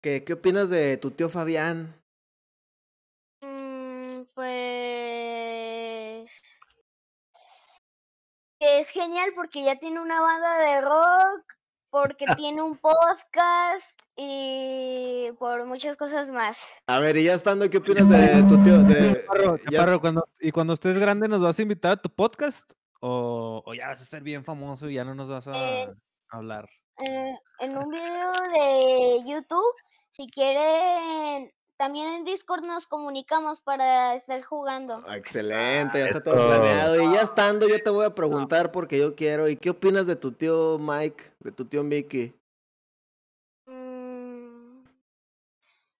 [0.02, 1.94] que qué opinas de tu tío Fabián.
[3.42, 6.42] Mm, pues
[8.58, 11.44] que es genial porque ya tiene una banda de rock,
[11.90, 16.66] porque tiene un podcast y por muchas cosas más.
[16.88, 18.78] A ver, y ya estando, ¿qué opinas de tu tío?
[18.82, 19.24] De,
[19.70, 22.72] ya- cuando, ¿y cuando estés grande nos vas a invitar a tu podcast?
[23.00, 25.94] ¿O, o ya vas a ser bien famoso y ya no nos vas a Eh,
[26.28, 26.68] hablar?
[27.06, 29.74] Eh, en un video de YouTube,
[30.10, 35.02] si quieren, también en Discord nos comunicamos para estar jugando.
[35.06, 36.96] Ah, Excelente, ya está todo planeado.
[37.02, 39.46] Y ya estando, yo te voy a preguntar porque yo quiero.
[39.48, 42.34] ¿Y qué opinas de tu tío Mike, de tu tío Mickey?
[43.66, 44.84] Mm,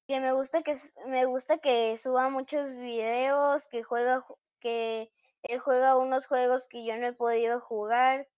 [0.07, 0.75] que me gusta que
[1.09, 5.11] me gusta que suba muchos videos, que juega ju- que
[5.49, 8.29] él juega unos juegos que yo no he podido jugar,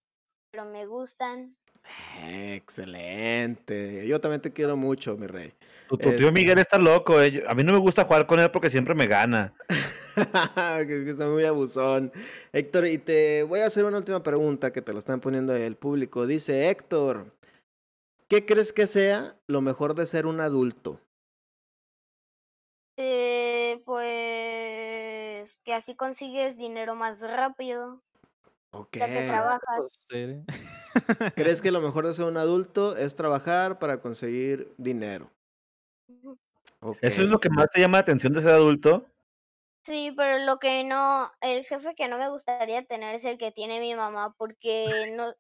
[0.51, 1.57] pero me gustan.
[2.23, 4.07] Excelente.
[4.07, 5.55] Yo también te quiero mucho, mi rey.
[5.89, 7.21] Tu, tu tío Este- Miguel está loco.
[7.21, 7.43] eh.
[7.49, 9.55] A mí no me gusta jugar con él porque siempre me gana.
[10.87, 12.13] que, está muy abusón.
[12.53, 15.77] Héctor, y te voy a hacer una última pregunta que te lo están poniendo el
[15.77, 16.27] público.
[16.27, 17.33] Dice Héctor,
[18.29, 21.01] ¿qué crees que sea lo mejor de ser un adulto?
[23.01, 24.58] Eh, pues
[25.69, 28.03] que así consigues dinero más rápido,
[28.71, 28.97] Ok.
[28.97, 29.87] ya que trabajas.
[30.09, 30.43] Eh,
[31.37, 35.31] ¿Crees que lo mejor de ser un adulto es trabajar para conseguir dinero?
[36.09, 36.39] Ujú.
[36.81, 36.97] Ok.
[37.03, 39.05] ¿Eso es lo que más te llama la atención de ser adulto?
[39.85, 43.53] Sí, pero lo que no, el jefe que no me gustaría tener es el que
[43.53, 45.35] tiene mi mamá, porque no,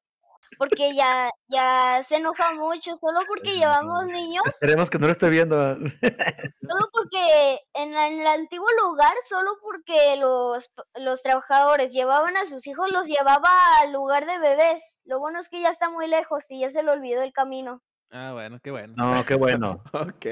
[0.58, 5.28] porque ya, ya se enoja mucho, solo porque llevamos niños, Esperemos que no lo esté
[5.28, 5.56] viendo.
[5.76, 12.46] solo porque en la- en el antiguo lugar, solo porque los, los trabajadores llevaban a
[12.46, 15.00] sus hijos, los llevaba al lugar de bebés.
[15.04, 17.82] Lo bueno es que ya está muy lejos y ya se le olvidó el camino.
[18.10, 18.94] Ah, bueno, qué bueno.
[18.96, 19.82] No, qué bueno.
[19.92, 20.26] Ok.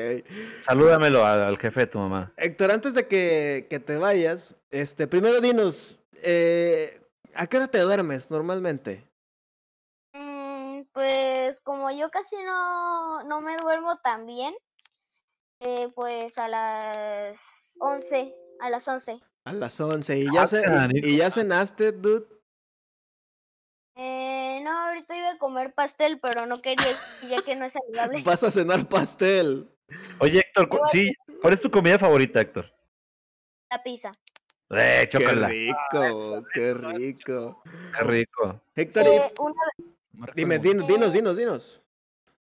[0.62, 2.32] Salúdamelo al, al jefe de tu mamá.
[2.36, 7.00] Héctor, antes de que, que te vayas, este, primero dinos, eh,
[7.34, 9.05] ¿a qué hora te duermes normalmente?
[10.96, 14.54] Pues como yo casi no, no me duermo tan bien,
[15.60, 19.20] eh, pues a las 11, a las 11.
[19.44, 20.18] A las 11.
[20.18, 20.62] ¿Y ya, Ah, ce-
[20.94, 22.26] y- y ya cenaste, dude?
[23.96, 26.86] Eh, no, ahorita iba a comer pastel, pero no quería,
[27.28, 27.74] ya que no es
[28.14, 28.22] saludable.
[28.24, 29.70] Vas a cenar pastel.
[30.18, 32.72] Oye, Héctor, cu- sí, ¿cuál es tu comida favorita, Héctor?
[33.70, 34.12] La pizza.
[34.70, 35.48] Eh, Qué chócala.
[35.48, 37.62] rico, qué rico.
[37.92, 38.62] Qué rico.
[38.74, 39.94] Héctor, y- Eh, una-
[40.34, 41.82] Dime, dinos, dinos, dinos.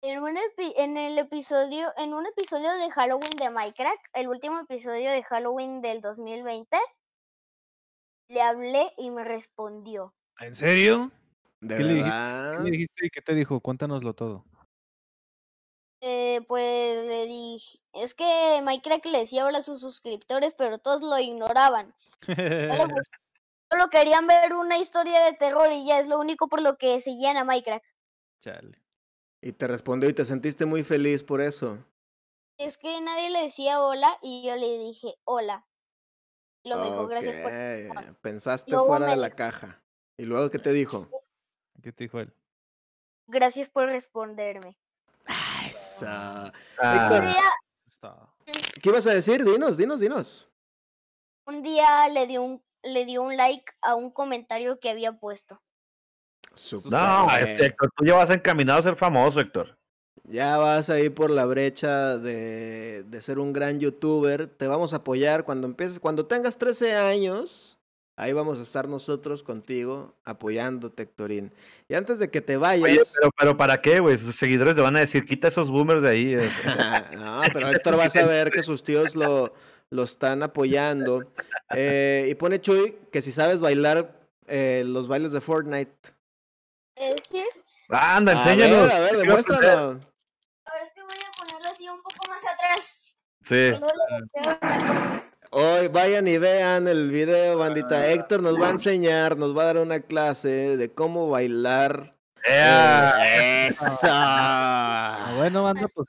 [0.02, 4.60] en, un epi- en el episodio, en un episodio de Halloween de Minecraft, el último
[4.60, 6.78] episodio de Halloween del 2020,
[8.30, 10.14] le hablé y me respondió.
[10.40, 11.12] ¿En serio?
[11.62, 12.58] ¿De ¿Qué le verdad?
[12.58, 13.60] ¿Qué le dijiste y qué te dijo?
[13.60, 14.46] Cuéntanoslo todo.
[16.02, 21.02] Eh, pues le dije, es que Minecraft le decía hola a sus suscriptores, pero todos
[21.02, 21.92] lo ignoraban.
[22.28, 23.18] No le gustó.
[23.70, 27.00] Solo querían ver una historia de terror y ya es lo único por lo que
[27.02, 27.84] seguían a Minecraft.
[28.42, 28.72] Chale.
[29.42, 31.86] Y te respondió y te sentiste muy feliz por eso.
[32.58, 35.68] Es que nadie le decía hola y yo le dije hola.
[36.64, 37.52] Lo me dijo, gracias por...
[37.52, 39.82] Ok, Pensaste Luego fuera me de la caja.
[40.18, 41.10] ¿Y luego qué te dijo?
[41.82, 42.34] ¿Qué te dijo él?
[43.28, 44.76] Gracias por responderme.
[45.26, 46.06] Ah, eso.
[46.08, 46.52] Ah,
[47.88, 48.34] Está.
[48.82, 49.44] ¿Qué ibas a decir?
[49.44, 50.50] Dinos, dinos, dinos.
[51.46, 55.62] un día le dio un, le dio un like a un comentario que había puesto.
[56.90, 59.78] No, este, Héctor, tú ya vas encaminado a ser famoso, Héctor.
[60.24, 64.48] Ya vas ahí por la brecha de, de ser un gran youtuber.
[64.48, 67.78] Te vamos a apoyar cuando empieces, cuando tengas 13 años.
[68.20, 71.54] Ahí vamos a estar nosotros contigo apoyándote, Héctorín.
[71.88, 73.14] Y antes de que te Oye, vayas.
[73.20, 74.18] pero, pero ¿para qué, güey?
[74.18, 76.34] Sus seguidores le van a decir, quita esos boomers de ahí.
[76.34, 76.50] eh".
[77.16, 79.54] no, pero Héctor va a saber que sus tíos lo,
[79.90, 81.32] lo están apoyando.
[81.76, 85.92] Eh, y pone Chuy que si sabes bailar eh, los bailes de Fortnite.
[87.22, 87.44] Sí,
[87.90, 88.88] Anda, A enséñanos.
[88.88, 89.52] ver, a ver, a ver, es que
[91.02, 93.16] voy a ponerlo así un poco más atrás.
[93.44, 93.72] Sí.
[95.52, 98.08] Hoy vayan y vean el video, bandita.
[98.08, 102.16] Héctor nos va a enseñar, nos va a dar una clase de cómo bailar.
[102.44, 103.16] ¡Ea!
[103.26, 104.08] Eh, ¡Eso!
[104.10, 106.08] Ah, bueno, banda, pues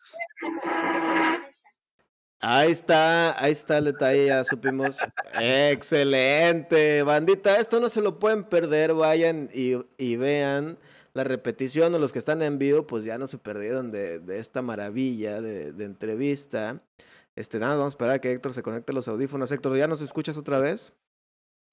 [2.41, 4.99] Ahí está, ahí está el detalle, ya supimos.
[5.41, 7.57] Excelente, bandita.
[7.57, 8.95] Esto no se lo pueden perder.
[8.95, 10.79] Vayan y, y vean
[11.15, 14.39] la repetición o los que están en vivo, pues ya no se perdieron de, de
[14.39, 16.81] esta maravilla de, de entrevista.
[17.35, 19.51] Este, nada, vamos a esperar a que Héctor se conecte a los audífonos.
[19.51, 20.93] Héctor, ¿ya nos escuchas otra vez?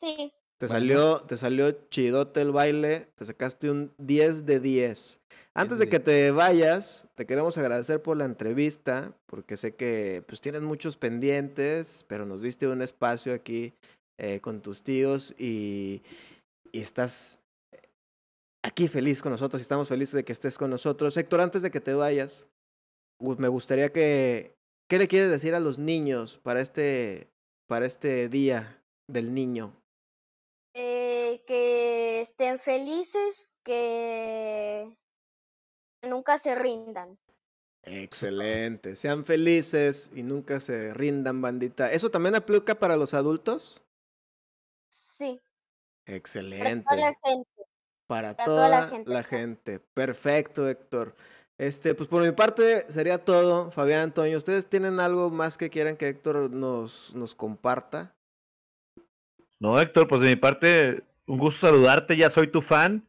[0.01, 0.73] Sí, Te Bueno.
[0.75, 5.19] salió, te salió chidote el baile, te sacaste un 10 de 10.
[5.55, 10.23] Antes de de que te vayas, te queremos agradecer por la entrevista, porque sé que
[10.27, 13.73] pues tienes muchos pendientes, pero nos diste un espacio aquí
[14.17, 16.01] eh, con tus tíos y,
[16.71, 17.39] y estás
[18.63, 21.15] aquí feliz con nosotros y estamos felices de que estés con nosotros.
[21.15, 22.45] Héctor, antes de que te vayas,
[23.19, 24.53] me gustaría que,
[24.89, 27.29] ¿qué le quieres decir a los niños para este,
[27.67, 29.73] para este día del niño?
[30.75, 34.93] eh, que estén felices, que
[36.05, 37.17] nunca se rindan.
[37.83, 38.95] Excelente.
[38.95, 41.91] Sean felices y nunca se rindan, bandita.
[41.91, 43.83] ¿Eso también aplica para los adultos?
[44.89, 45.39] Sí,
[46.05, 46.85] para Excelente.
[46.87, 47.49] toda la gente.
[48.07, 49.79] Para para toda toda la gente.
[49.79, 51.15] Perfecto, Héctor.
[51.57, 53.71] Este, pues por mi parte sería todo.
[53.71, 58.15] Fabián, Antonio, ¿ustedes tienen algo más que quieran que Héctor nos, nos comparta?
[59.59, 63.07] No, Héctor, pues de mi parte, un gusto saludarte, ya soy tu fan.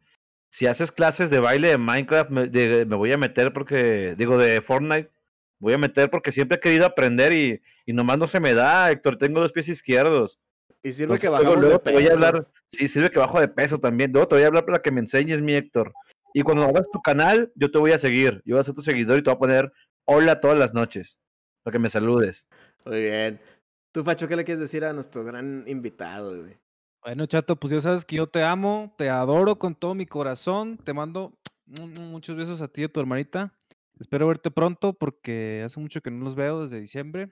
[0.51, 4.39] Si haces clases de baile de Minecraft, me, de- me voy a meter porque, digo,
[4.39, 5.11] de Fortnite,
[5.59, 8.91] voy a meter porque siempre he querido aprender y, y nomás no se me da,
[8.91, 10.39] Héctor, tengo los pies izquierdos.
[10.83, 12.15] Y sirve Entonces, que bajamos luego de te voy a peso.
[12.17, 14.13] hablar, sí, sirve que bajo de peso también.
[14.13, 15.93] Luego te voy a hablar para que me enseñes, mi Héctor.
[16.33, 18.43] Y cuando abras tu canal, yo te voy a seguir.
[18.45, 19.73] Yo voy a ser tu seguidor y te voy a poner
[20.05, 21.19] hola todas las noches.
[21.63, 22.47] Para que me saludes.
[22.85, 23.41] Muy bien.
[23.91, 26.57] Tú, Facho, ¿qué le quieres decir a nuestro gran invitado, güey?
[27.07, 30.77] Bueno, chato, pues ya sabes que yo te amo, te adoro con todo mi corazón.
[30.77, 33.55] Te mando mu- mu- muchos besos a ti y a tu hermanita.
[34.01, 37.31] Espero verte pronto porque hace mucho que no los veo desde diciembre.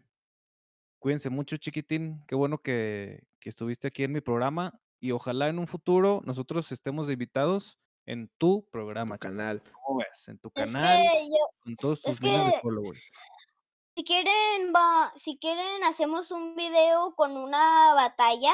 [1.01, 2.23] Cuídense mucho, chiquitín.
[2.29, 6.71] Qué bueno que, que estuviste aquí en mi programa y ojalá en un futuro nosotros
[6.71, 9.17] estemos invitados en tu programa.
[9.19, 9.35] Tu chato.
[9.37, 9.63] canal.
[9.73, 10.29] ¿Cómo ves?
[10.29, 13.11] En tu Es canal, que yo, con todos tus es que followers.
[13.97, 18.53] si quieren va, si quieren hacemos un video con una batalla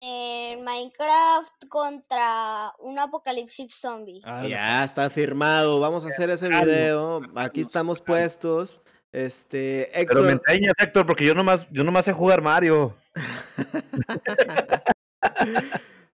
[0.00, 4.20] en Minecraft contra un apocalipsis zombie.
[4.24, 5.80] Ah, Ya está firmado.
[5.80, 7.22] Vamos a hacer ese video.
[7.34, 8.80] Aquí estamos puestos.
[9.10, 12.94] Este, Pero me Héctor, enseñas, Héctor, porque yo nomás, yo nomás sé jugar Mario.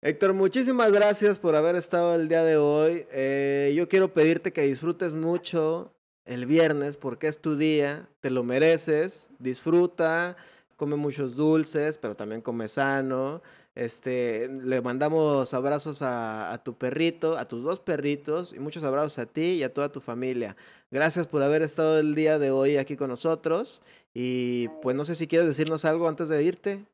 [0.02, 3.06] Héctor, muchísimas gracias por haber estado el día de hoy.
[3.12, 8.44] Eh, yo quiero pedirte que disfrutes mucho el viernes porque es tu día, te lo
[8.44, 10.36] mereces, disfruta,
[10.76, 13.42] come muchos dulces, pero también come sano.
[13.74, 19.18] Este, le mandamos abrazos a, a tu perrito, a tus dos perritos y muchos abrazos
[19.18, 20.56] a ti y a toda tu familia.
[20.90, 23.80] Gracias por haber estado el día de hoy aquí con nosotros
[24.12, 26.86] y pues no sé si quieres decirnos algo antes de irte.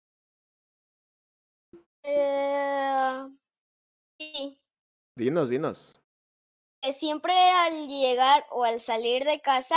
[2.05, 3.29] Eh,
[4.19, 4.59] sí,
[5.17, 6.01] Dinos, dinos.
[6.81, 9.77] que siempre al llegar o al salir de casa,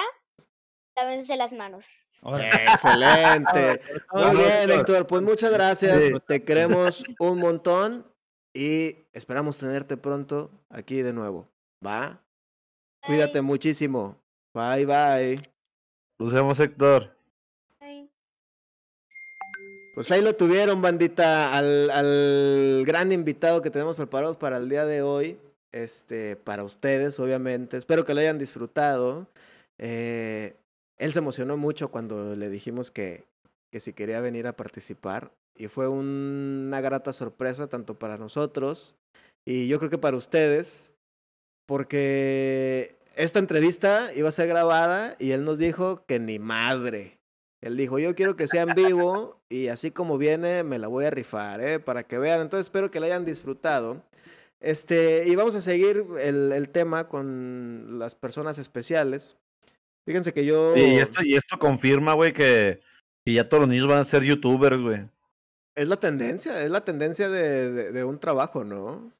[1.01, 2.03] lávense las manos.
[2.23, 3.81] Excelente.
[4.13, 5.07] Muy bien, Héctor.
[5.07, 6.03] Pues muchas gracias.
[6.03, 6.13] Sí.
[6.27, 8.05] Te queremos un montón
[8.53, 11.47] y esperamos tenerte pronto aquí de nuevo.
[11.85, 12.21] ¿Va?
[13.05, 14.17] Cuídate muchísimo.
[14.53, 15.35] Bye, bye.
[16.19, 17.15] Nos vemos, Héctor.
[17.79, 18.07] Bye.
[19.95, 24.85] Pues ahí lo tuvieron, bandita, al, al gran invitado que tenemos preparados para el día
[24.85, 25.39] de hoy.
[25.71, 27.77] Este, para ustedes, obviamente.
[27.77, 29.27] Espero que lo hayan disfrutado.
[29.79, 30.53] Eh,
[31.01, 33.25] él se emocionó mucho cuando le dijimos que,
[33.71, 35.31] que si quería venir a participar.
[35.57, 38.95] Y fue un- una grata sorpresa tanto para nosotros
[39.45, 40.93] y yo creo que para ustedes.
[41.67, 47.17] Porque esta entrevista iba a ser grabada y él nos dijo que ni madre.
[47.61, 51.05] Él dijo, yo quiero que sea en vivo y así como viene me la voy
[51.05, 51.79] a rifar, ¿eh?
[51.79, 52.41] Para que vean.
[52.41, 54.03] Entonces espero que la hayan disfrutado.
[54.59, 59.37] Este, y vamos a seguir el, el tema con las personas especiales.
[60.05, 60.75] Fíjense que yo...
[60.75, 62.81] Y esto, y esto confirma, güey, que,
[63.23, 65.07] que ya todos los niños van a ser youtubers, güey.
[65.75, 69.13] Es la tendencia, es la tendencia de, de, de un trabajo, ¿no?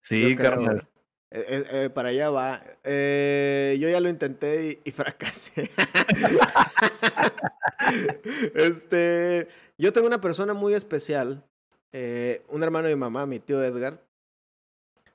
[0.00, 0.88] Sí, carnal.
[1.32, 2.62] Eh, eh, eh, para allá va.
[2.84, 5.70] Yo ya lo intenté y, y fracasé.
[8.54, 11.44] este, yo tengo una persona muy especial,
[11.92, 14.02] un hermano de mi mamá, mi tío Edgar.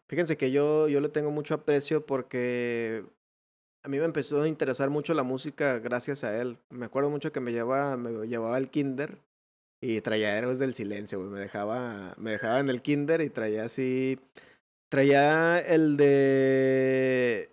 [0.08, 3.04] Fíjense que yo, yo le tengo mucho aprecio porque
[3.86, 6.58] a mí me empezó a interesar mucho la música gracias a él.
[6.70, 9.18] Me acuerdo mucho que me llevaba, me llevaba al kinder
[9.82, 11.30] y traía Héroes del Silencio, güey.
[11.32, 14.20] Me dejaba, me dejaba en el kinder y traía así
[14.90, 17.50] Traía el de.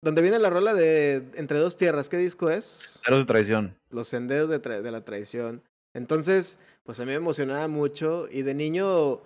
[0.00, 2.08] Donde viene la rola de Entre dos tierras.
[2.08, 3.00] ¿Qué disco es?
[3.04, 3.76] Ceros de traición.
[3.90, 5.62] Los senderos de, tra- de la traición.
[5.94, 8.26] Entonces, pues a mí me emocionaba mucho.
[8.30, 9.20] Y de niño,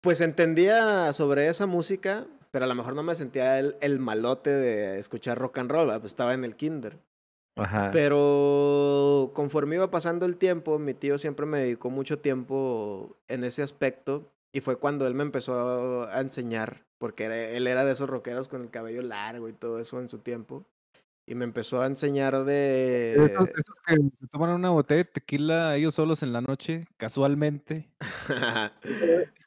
[0.00, 2.26] pues entendía sobre esa música.
[2.58, 5.86] Pero a lo mejor no me sentía el, el malote de escuchar rock and roll.
[5.86, 6.00] ¿verdad?
[6.00, 6.98] Pues estaba en el kinder.
[7.56, 7.90] Ajá.
[7.92, 13.62] Pero conforme iba pasando el tiempo, mi tío siempre me dedicó mucho tiempo en ese
[13.62, 14.28] aspecto.
[14.52, 18.48] Y fue cuando él me empezó a enseñar, porque era- él era de esos rockeros
[18.48, 20.64] con el cabello largo y todo eso en su tiempo.
[21.24, 23.12] Y me empezó a enseñar de...
[23.24, 27.88] Esos, esos que se toman una botella de tequila ellos solos en la noche, casualmente.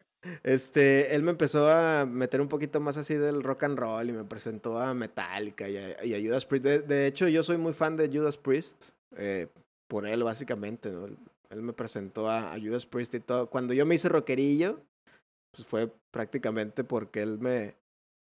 [0.43, 4.13] este, él me empezó a meter un poquito más así del rock and roll y
[4.13, 6.65] me presentó a Metallica y a, Judas Priest.
[6.65, 8.83] De, hecho, yo soy muy fan de Judas Priest,
[9.17, 9.47] eh,
[9.87, 11.05] por él básicamente, ¿no?
[11.05, 11.17] Él,
[11.49, 13.49] él me presentó a, a Judas Priest y todo.
[13.49, 14.79] Cuando yo me hice rockerillo,
[15.51, 17.75] pues fue prácticamente porque él me,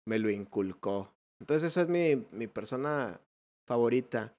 [0.05, 1.11] me lo inculcó.
[1.39, 3.19] Entonces esa es mi, mi persona
[3.65, 4.33] favorita.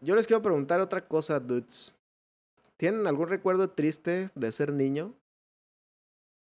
[0.00, 1.94] Yo les quiero preguntar otra cosa, dudes.
[2.76, 5.14] ¿Tienen algún recuerdo triste de ser niño?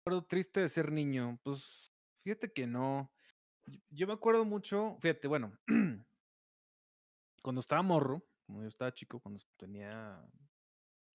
[0.07, 1.37] Recuerdo triste de ser niño.
[1.43, 1.93] Pues
[2.23, 3.11] fíjate que no.
[3.91, 5.59] Yo- me acuerdo mucho, fíjate, bueno,
[7.43, 10.24] cuando estaba morro, como yo estaba chico, cuando tenía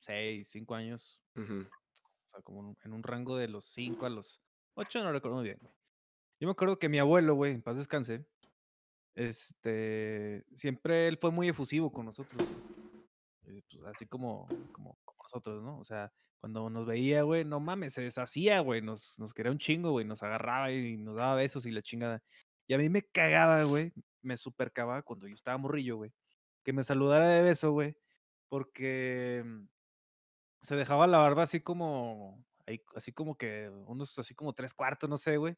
[0.01, 4.41] 6, 5 años, o sea, como en un- rango de los 5 a los
[4.73, 5.59] 8, no recuerdo muy bien.
[6.41, 8.25] Yo me acuerdo que mi abuelo, güey, en paz descanse,
[9.15, 12.45] este, siempre él fue muy efusivo con nosotros.
[13.43, 14.99] Eh, pues, así como, como
[15.31, 15.79] nosotros, ¿no?
[15.79, 19.57] O sea, cuando nos veía, güey, no mames, se deshacía, güey, nos, nos quería un
[19.59, 22.21] chingo, güey, nos agarraba y nos daba besos y la chingada.
[22.67, 26.13] Y a mí me cagaba, güey, me super cagaba cuando yo estaba morrillo, güey,
[26.63, 27.95] que me saludara de beso, güey,
[28.49, 29.65] porque mm,
[30.61, 32.45] se dejaba la barba así como,
[32.95, 35.55] así como que, unos así como tres cuartos, no sé, güey.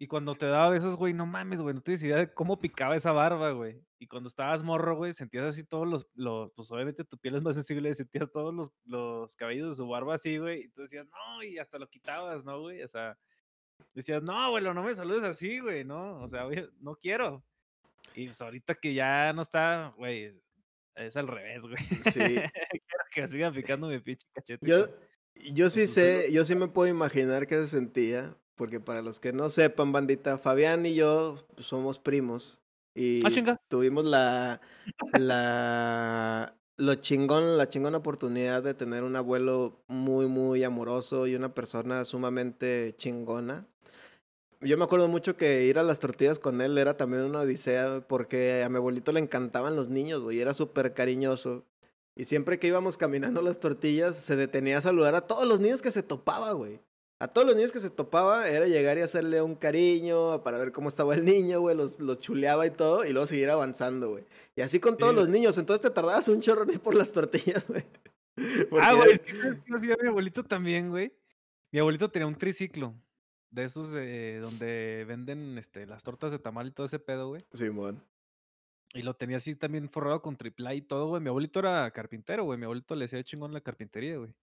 [0.00, 2.94] Y cuando te daba besos, güey, no mames, güey, no tienes idea de cómo picaba
[2.94, 3.82] esa barba, güey.
[3.98, 7.42] Y cuando estabas morro, güey, sentías así todos los, los, pues obviamente tu piel es
[7.42, 10.64] más sensible, sentías todos los, los cabellos de su barba así, güey.
[10.64, 12.82] Y tú decías, no, y hasta lo quitabas, ¿no, güey?
[12.82, 13.18] O sea,
[13.92, 17.44] decías, no, abuelo, no me saludes así, güey, no, o sea, güey, no quiero.
[18.14, 20.40] Y pues ahorita que ya no está, güey,
[20.94, 21.76] es al revés, güey.
[22.12, 22.20] Sí.
[22.70, 24.66] Quiero que siga picando mi pinche cachete.
[24.66, 24.86] Yo,
[25.52, 29.32] yo sí sé, yo sí me puedo imaginar qué se sentía, porque para los que
[29.32, 32.58] no sepan, bandita, Fabián y yo pues, somos primos
[32.94, 34.60] y Ah, tuvimos la,
[35.12, 41.54] la, lo chingón, la chingona oportunidad de tener un abuelo muy, muy amoroso y una
[41.54, 43.66] persona sumamente chingona.
[44.60, 48.04] Yo me acuerdo mucho que ir a las tortillas con él era también una odisea,
[48.08, 51.64] porque a mi abuelito le encantaban los niños, güey, era súper cariñoso.
[52.16, 55.82] Y siempre que íbamos caminando las tortillas, se detenía a saludar a todos los niños
[55.82, 56.80] que se topaba, güey.
[57.20, 60.70] A todos los niños que se topaba era llegar y hacerle un cariño para ver
[60.70, 64.24] cómo estaba el niño, güey, los, los chuleaba y todo, y luego seguir avanzando, güey.
[64.54, 65.18] Y así con todos Sí.
[65.20, 67.84] los niños, entonces te tardabas un chorro por las tortillas, güey.
[68.80, 71.12] Ah, güey, es que ¿sabes qué hacía mi abuelito también, güey.
[71.72, 72.94] Mi abuelito tenía un triciclo.
[73.50, 77.42] De esos de donde venden este, las tortas de tamal y todo ese pedo, güey.
[77.52, 78.04] Simón.
[78.94, 81.22] Y lo tenía así también forrado con triple A y todo, güey.
[81.22, 82.58] Mi abuelito era carpintero, güey.
[82.58, 84.34] Mi abuelito le hacía chingón la carpintería, güey.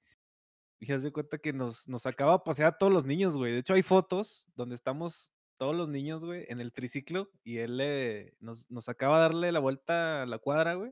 [0.80, 3.54] Y haz de cuenta que nos, nos sacaba a pasear a todos los niños, güey.
[3.54, 7.32] De hecho, hay fotos donde estamos todos los niños, güey, en el triciclo.
[7.44, 10.92] Y él le, nos, nos sacaba a darle la vuelta a la cuadra, güey.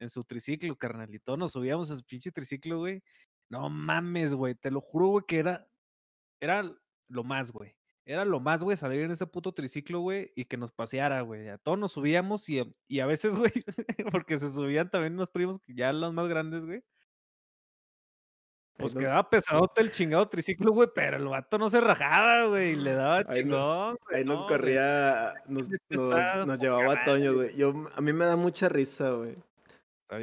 [0.00, 1.36] En su triciclo, carnalito.
[1.36, 3.02] Nos subíamos a su pinche triciclo, güey.
[3.48, 4.54] No mames, güey.
[4.54, 5.68] Te lo juro, güey, que era.
[6.40, 6.62] Era
[7.08, 7.76] lo más, güey.
[8.06, 11.48] Era lo más, güey, salir en ese puto triciclo, güey, y que nos paseara, güey.
[11.48, 13.52] A todos nos subíamos y, y a veces, güey,
[14.12, 16.84] porque se subían también unos primos ya los más grandes, güey.
[18.76, 22.72] Pues no- quedaba pesadote el chingado triciclo, güey, pero el vato no se rajaba, güey,
[22.72, 23.96] y le daba Ahí chingón.
[24.12, 25.68] Ahí nos no, corría, nos,
[26.58, 27.56] llevaba a Toño, güey.
[27.56, 29.34] Yo, a mí me da mucha risa, güey.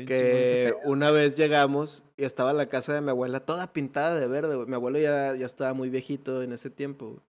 [0.06, 4.56] Que una vez llegamos y estaba la casa de mi abuela toda pintada de verde,
[4.56, 4.68] güey.
[4.68, 7.22] Mi abuelo ya, ya estaba muy viejito en ese tiempo, güey.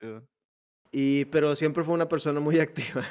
[0.00, 0.26] sí.
[0.92, 3.04] Y, pero siempre fue una persona muy activa.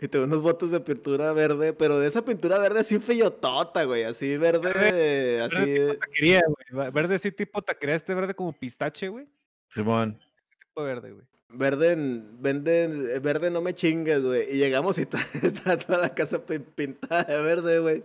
[0.00, 4.04] Y tuvo unos botes de pintura verde, pero de esa pintura verde así feyotota, güey.
[4.04, 5.98] Así verde, Verde así.
[5.98, 6.78] Taquería, güey.
[6.86, 9.26] va- Verde así tipo taquería, este verde como pistache, güey.
[9.68, 10.18] Simón.
[10.60, 11.26] Tipo verde, güey.
[11.50, 14.54] Verde, eh, verde no me chingues, güey.
[14.54, 15.02] Y llegamos y
[15.42, 18.04] estaba toda la casa pi- pintada de verde, güey.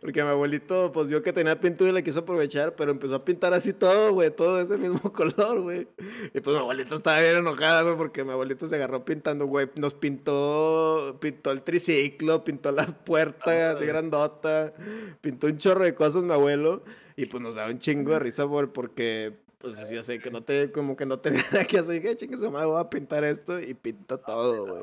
[0.00, 3.24] Porque mi abuelito, pues vio que tenía pintura y le quiso aprovechar, pero empezó a
[3.26, 5.86] pintar así todo, güey, todo de ese mismo color, güey.
[6.32, 9.68] Y pues mi abuelito estaba bien enojada, güey, porque mi abuelito se agarró pintando, güey.
[9.74, 14.72] Nos pintó, pintó el triciclo, pintó la puerta así grandota,
[15.20, 16.82] pintó un chorro de cosas mi abuelo.
[17.16, 20.42] Y pues nos daba un chingo de risa por, porque, pues yo sé que no
[20.42, 22.00] te, como que no tenía nada que hacer.
[22.00, 24.82] Dije, chingue su madre, voy a pintar esto y pintó todo, güey.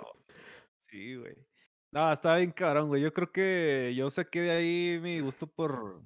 [0.84, 1.36] Sí, güey.
[1.92, 3.02] No, estaba bien cabrón, güey.
[3.02, 6.02] Yo creo que yo saqué de ahí mi gusto por,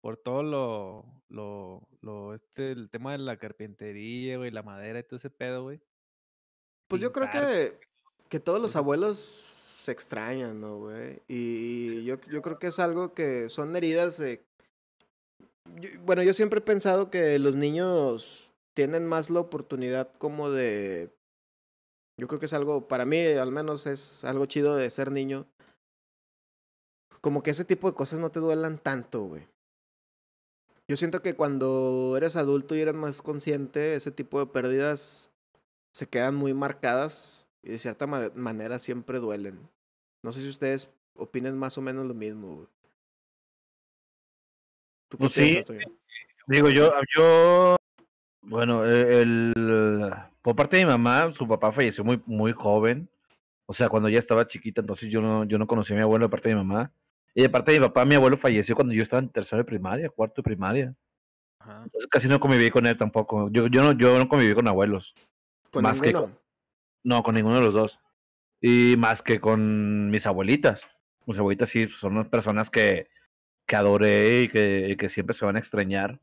[0.00, 5.02] por todo lo, lo, lo, este, el tema de la carpintería, güey, la madera y
[5.02, 5.80] todo ese pedo, güey.
[6.86, 7.80] Pues yo creo que,
[8.28, 11.20] que todos los abuelos se extrañan, ¿no, güey?
[11.26, 14.20] Y yo, yo creo que es algo que son heridas.
[14.20, 14.44] eh,
[16.04, 21.10] bueno, yo siempre he pensado que los niños tienen más la oportunidad como de...
[22.18, 25.46] Yo creo que es algo, para mí al menos es algo chido de ser niño.
[27.20, 29.46] Como que ese tipo de cosas no te duelan tanto, güey.
[30.88, 35.30] Yo siento que cuando eres adulto y eres más consciente, ese tipo de pérdidas
[35.94, 39.58] se quedan muy marcadas y de cierta ma- manera siempre duelen.
[40.22, 42.56] No sé si ustedes opinen más o menos lo mismo.
[42.56, 42.68] güey.
[45.12, 45.62] ¿Tú qué Pues sí.
[45.66, 45.76] piensas?
[46.46, 47.76] Digo, yo, yo,
[48.40, 49.52] bueno, e- el,
[50.40, 53.10] por parte de mi mamá, su papá falleció muy, muy joven.
[53.66, 56.24] O sea, cuando ella estaba chiquita, entonces yo no, yo no conocí a mi abuelo
[56.24, 56.92] de parte de mi mamá.
[57.34, 59.64] Y de parte de mi papá, mi abuelo falleció cuando yo estaba en tercero de
[59.64, 60.96] primaria, cuarto de primaria.
[61.58, 61.82] Ajá.
[61.84, 63.50] Entonces casi no conviví con él tampoco.
[63.50, 65.14] Yo, yo, no, yo no conviví con abuelos.
[65.70, 66.38] Con más que ninguno.
[67.04, 68.00] No, con ninguno de los dos.
[68.62, 70.88] Y más que con mis abuelitas.
[71.26, 73.08] Mis abuelitas sí son unas personas que,
[73.66, 76.20] que adoré y que, y que siempre se van a extrañar.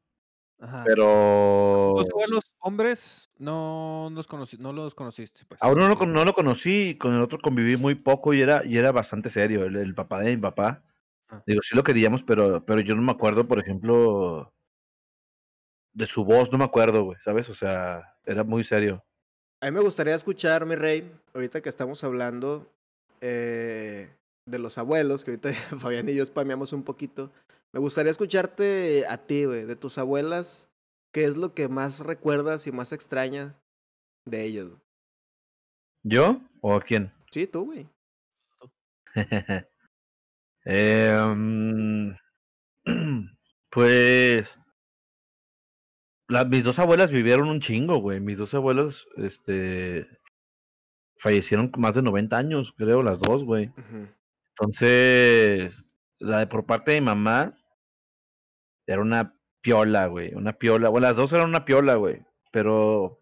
[0.60, 0.84] Ajá.
[0.86, 5.46] Pero Los abuelos hombres no los, conocí, no los conociste.
[5.48, 5.62] Pues.
[5.62, 8.92] a uno no, lo conocí, con el otro conviví muy poco y era, y era
[8.92, 10.84] bastante serio, el, el papá de mi papá.
[11.30, 11.42] Ah.
[11.46, 14.52] Digo, sí lo queríamos, pero, pero yo no me acuerdo, por ejemplo,
[15.94, 17.50] de su voz, no me acuerdo, güey, ¿sabes?
[17.50, 19.04] O sea, era muy serio.
[19.62, 22.72] A mí me gustaría escuchar, mi rey, ahorita que estamos hablando
[23.22, 24.10] eh,
[24.50, 27.32] de los abuelos, que ahorita Fabián y yo spameamos un poquito.
[27.72, 30.70] Me gustaría escucharte a ti, güey, de tus abuelas.
[31.12, 33.56] ¿Qué es lo que más recuerdas y más extrañas
[34.26, 34.68] de ellas?
[36.04, 37.12] ¿Yo o a quién?
[37.32, 37.88] Sí, tú, güey.
[40.66, 42.16] Em,
[43.72, 44.60] pues
[46.28, 48.20] la- mis dos abuelas vivieron un chingo, güey.
[48.20, 50.08] Mis dos abuelas, este,
[51.18, 53.70] fallecieron más de 90 años, creo, las dos, güey.
[53.70, 54.08] Ujú.
[54.60, 57.58] Entonces, la de por parte de mi mamá
[58.88, 60.34] era una piola, güey.
[60.34, 60.90] Una piola.
[60.90, 62.26] Bueno, las dos eran una piola, güey.
[62.52, 63.22] Pero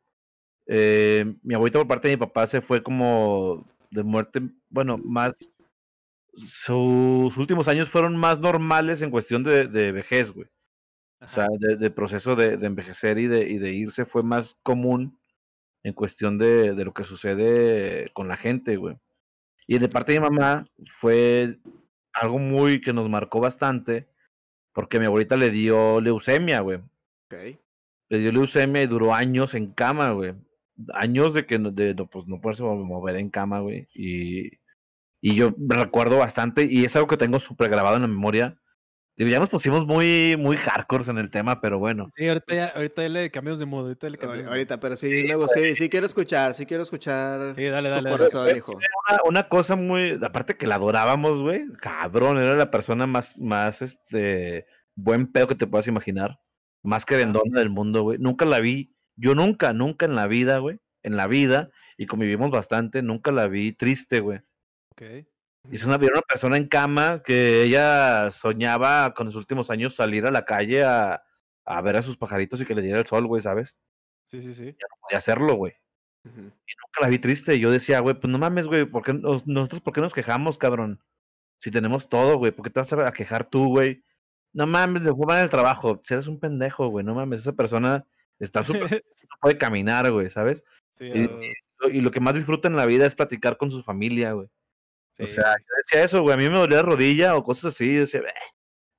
[0.67, 5.33] eh, mi abuelita por parte de mi papá se fue como de muerte, bueno, más...
[6.35, 10.47] Sus últimos años fueron más normales en cuestión de, de vejez, güey.
[11.19, 14.55] O sea, de, de proceso de, de envejecer y de, y de irse fue más
[14.63, 15.19] común
[15.83, 18.97] en cuestión de, de lo que sucede con la gente, güey.
[19.67, 21.57] Y de parte de mi mamá fue
[22.13, 24.07] algo muy que nos marcó bastante,
[24.73, 26.79] porque mi abuelita le dio leucemia, güey.
[28.09, 30.33] Le dio leucemia y duró años en cama, güey.
[30.93, 33.87] Años de que no, de, no, pues, no poderse mo- mover en cama, güey.
[33.93, 34.51] Y,
[35.21, 38.57] y yo recuerdo bastante, y es algo que tengo súper grabado en la memoria.
[39.17, 42.11] Digo, ya nos pusimos muy, muy hardcore en el tema, pero bueno.
[42.15, 43.85] Sí, ahorita ya, ahorita ya le cambiamos de modo.
[43.87, 44.53] Ahorita le cambiamos Ahori- de modo.
[44.53, 48.09] Ahorita, pero sí, gusta, sí, sí quiero escuchar, sí quiero escuchar Sí, dale, tu dale.
[48.09, 48.09] dale.
[48.11, 48.73] corazón, hijo.
[48.73, 53.81] Una, una cosa muy, aparte que la adorábamos, güey, cabrón, era la persona más, más,
[53.81, 56.39] este, buen pedo que te puedas imaginar,
[56.83, 58.19] más querendona del mundo, güey.
[58.19, 62.51] Nunca la vi, yo nunca, nunca en la vida, güey, en la vida, y convivimos
[62.51, 64.41] bastante, nunca la vi triste, güey.
[64.91, 65.25] Ok.
[65.71, 70.25] Y es una, una persona en cama que ella soñaba con los últimos años salir
[70.25, 71.23] a la calle a,
[71.65, 73.77] a ver a sus pajaritos y que le diera el sol, güey, ¿sabes?
[74.27, 74.75] Sí, sí, sí.
[75.01, 75.73] Podía hacerlo, güey.
[76.25, 76.41] Ujú.
[76.41, 77.55] nunca la vi triste.
[77.55, 80.13] Y yo decía, güey, pues no mames, güey, ¿por qué nos- nosotros por qué nos
[80.13, 81.01] quejamos, cabrón?
[81.59, 84.03] Si tenemos todo, güey, ¿por qué te vas a quejar tú, güey?
[84.53, 86.01] No mames, le fue mal el trabajo.
[86.03, 88.05] Si eres un pendejo, güey, no mames, esa persona
[88.39, 88.69] está súper,
[89.29, 90.63] no puede caminar, güey, ¿sabes?
[90.93, 91.29] Sí, Y-
[91.79, 94.47] Lo- Y lo que más disfruta en la vida es platicar con su familia, güey.
[95.19, 97.93] O sea, yo decía eso, güey, a mí me dolía la rodilla o cosas así.
[97.93, 98.33] Yo decía, "Eh,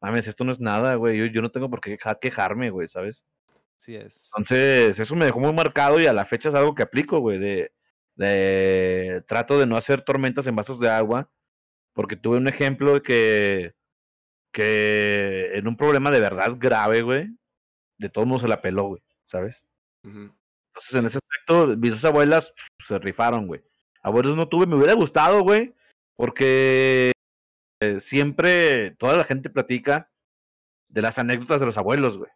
[0.00, 2.88] mames, esto no es nada, güey, yo, yo no tengo por qué queja- quejarme, güey,
[2.88, 3.24] ¿sabes?
[3.76, 4.30] Sí es.
[4.36, 7.38] Entonces, eso me dejó muy marcado y a la fecha es algo que aplico, güey,
[7.38, 7.72] de,
[8.16, 11.30] de trato de no hacer tormentas en vasos de agua,
[11.92, 13.74] porque tuve un ejemplo de que,
[14.52, 17.28] que en un problema de verdad grave, güey,
[17.98, 19.66] de todos modos se la peló, güey, ¿sabes?
[20.68, 22.52] Entonces, en ese aspecto, mis dos abuelas
[22.86, 23.62] se rifaron, güey.
[24.02, 25.74] Abuelos no tuve, me hubiera gustado, güey,
[26.18, 27.12] porque
[27.80, 30.10] eh, siempre toda la gente platica
[30.88, 32.30] de las anécdotas de los abuelos, güey.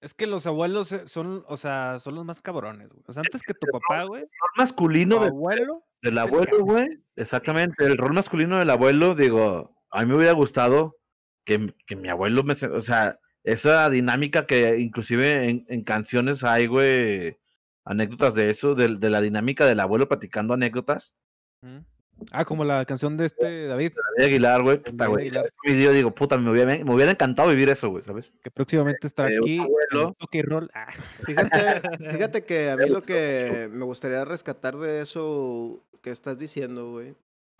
[0.00, 3.04] Es que los abuelos eh, son, o sea, son los más cabrones, güey.
[3.06, 5.84] O sea, antes que tu papá, güey, El rol masculino tu de- abuelo.
[6.02, 6.88] del abuelo, güey.
[7.16, 10.96] Exactamente, el rol masculino del abuelo, digo, a mí me hubiera gustado
[11.44, 12.54] que, que mi abuelo me...
[12.54, 17.38] O sea, esa dinámica que inclusive en, en canciones hay, güey,
[17.84, 21.14] anécdotas de eso, de, de la dinámica del abuelo platicando anécdotas.
[21.62, 21.84] Ujú.
[22.32, 25.30] Ah, como la canción de este David, David Aguilar, güey, puta, güey.
[25.64, 28.32] Video, digo, puta, me hubiera, me hubiera encantado vivir eso, güey, ¿sabes?
[28.42, 29.58] que próximamente estará Eh, aquí.
[29.58, 30.14] abuelo.
[30.18, 30.70] Toque y roll.
[30.74, 30.86] Ah,
[31.24, 31.48] Fíjate,
[32.10, 37.14] fíjate que a mí lo que me gustaría rescatar de eso que estás diciendo, güey.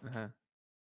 [0.05, 0.35] Ajá.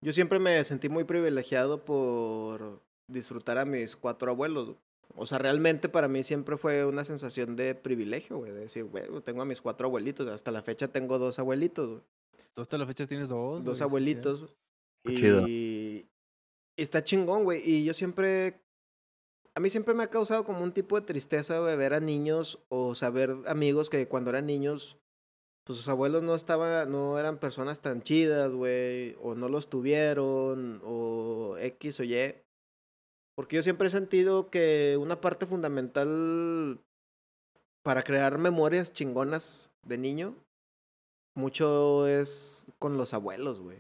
[0.00, 4.66] Yo siempre me sentí muy privilegiado por disfrutar a mis cuatro abuelos.
[4.66, 4.78] güey.
[5.16, 8.52] O sea, realmente para mí siempre fue una sensación de privilegio, güey.
[8.52, 10.26] De decir, güey, tengo a mis cuatro abuelitos.
[10.28, 12.00] Hasta la fecha tengo dos abuelitos, güey.
[12.54, 13.62] Tú hasta la fecha tienes dos.
[13.64, 14.54] Dos güey, abuelitos.
[15.04, 15.48] Qué Y, chido.
[15.48, 16.08] y
[16.76, 17.60] está chingón, güey.
[17.64, 18.60] Y yo siempre.
[19.56, 22.58] A mí siempre me ha causado como un tipo de tristeza, güey, ver a niños
[22.68, 24.96] o saber amigos que cuando eran niños,
[25.64, 30.80] pues sus abuelos no estaban, no eran personas tan chidas, güey, o no los tuvieron,
[30.84, 32.34] o X o Y.
[33.36, 36.80] Porque yo siempre he sentido que una parte fundamental
[37.84, 40.34] para crear memorias chingonas de niño,
[41.34, 43.78] mucho es con los abuelos, güey.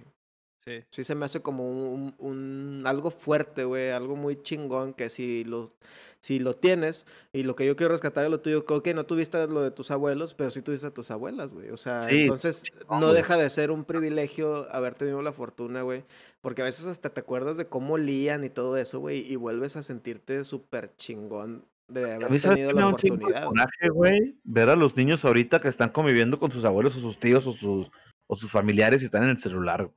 [0.58, 0.82] Sí.
[0.90, 5.44] Sí se me hace como un, un- algo fuerte, güey, algo muy chingón que si
[5.44, 5.72] lo,
[6.20, 7.04] si lo tienes,
[7.34, 9.70] y lo que yo quiero rescatar de lo tuyo, creo que no tuviste lo de
[9.70, 11.68] tus abuelos, pero sí tuviste a tus abuelas, güey.
[11.70, 16.02] O sea, Sí, entonces no deja de ser un privilegio haber tenido la fortuna, güey.
[16.40, 19.76] Porque a veces hasta te acuerdas de cómo lían y todo eso, güey, y vuelves
[19.76, 23.46] a sentirte súper chingón de A haber tenido la oportunidad.
[23.46, 23.48] güey.
[23.48, 27.18] coraje, güey, ver a los niños ahorita que están conviviendo con sus abuelos o sus
[27.18, 27.90] tíos o sus,
[28.26, 29.90] o sus familiares y están en el celular.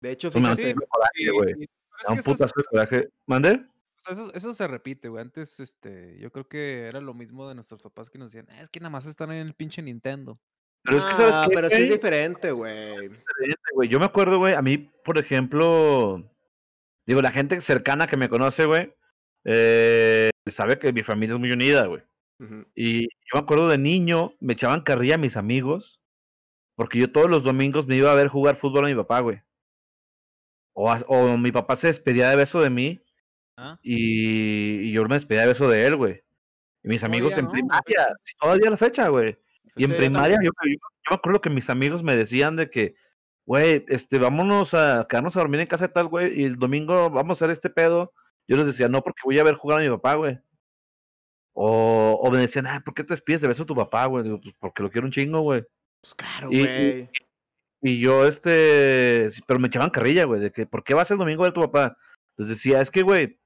[0.00, 0.44] De hecho, Eso un
[2.22, 3.08] putazo de coraje.
[3.26, 3.64] ¿Mande?
[4.08, 5.20] eso, eso se repite, güey.
[5.22, 8.62] Antes, este, yo creo que era lo mismo de nuestros papás que nos decían, "Ah,
[8.62, 10.38] es que nada más están en el pinche Nintendo.
[10.84, 13.10] Pero es que, ¿sabes Ah, qué, pero sí es diferente, güey.
[13.88, 16.22] Yo me acuerdo, güey, a mí, por ejemplo,
[17.04, 18.94] digo, la gente cercana que me conoce, güey,
[19.50, 22.02] eh, sabe que mi familia es muy unida, güey.
[22.74, 26.00] Y yo me acuerdo de niño, me echaban carrilla a mis amigos,
[26.76, 29.40] porque yo todos los domingos me iba a ver jugar fútbol a mi papá, güey.
[30.74, 33.00] O, o mi papá se despedía de beso de mí
[33.56, 33.78] ¿Ah?
[33.82, 36.22] y, y yo me despedía de beso de él, güey.
[36.84, 38.06] Y mis amigos en primaria,
[38.40, 39.36] todavía la fecha, güey.
[39.74, 42.94] Y en primaria, yo- yo me acuerdo que mis amigos me decían de que,
[43.46, 47.10] güey, este, vámonos a quedarnos a dormir en casa de tal, güey, y el domingo
[47.10, 48.12] vamos a hacer este pedo.
[48.48, 50.38] Yo les decía, no, porque voy a ver jugar a mi papá, güey.
[51.52, 54.24] O, o me decían, ah, ¿por qué te despides de beso a tu papá, güey?
[54.24, 55.64] Digo, pues porque lo quiero un chingo, güey.
[56.00, 57.10] Pues claro, Y- güey.
[57.80, 61.42] Y yo, este, pero me echaban carrilla, güey, de que, ¿por qué vas el domingo
[61.42, 61.96] a ver a tu papá?
[62.36, 63.38] Les decía, es que, güey,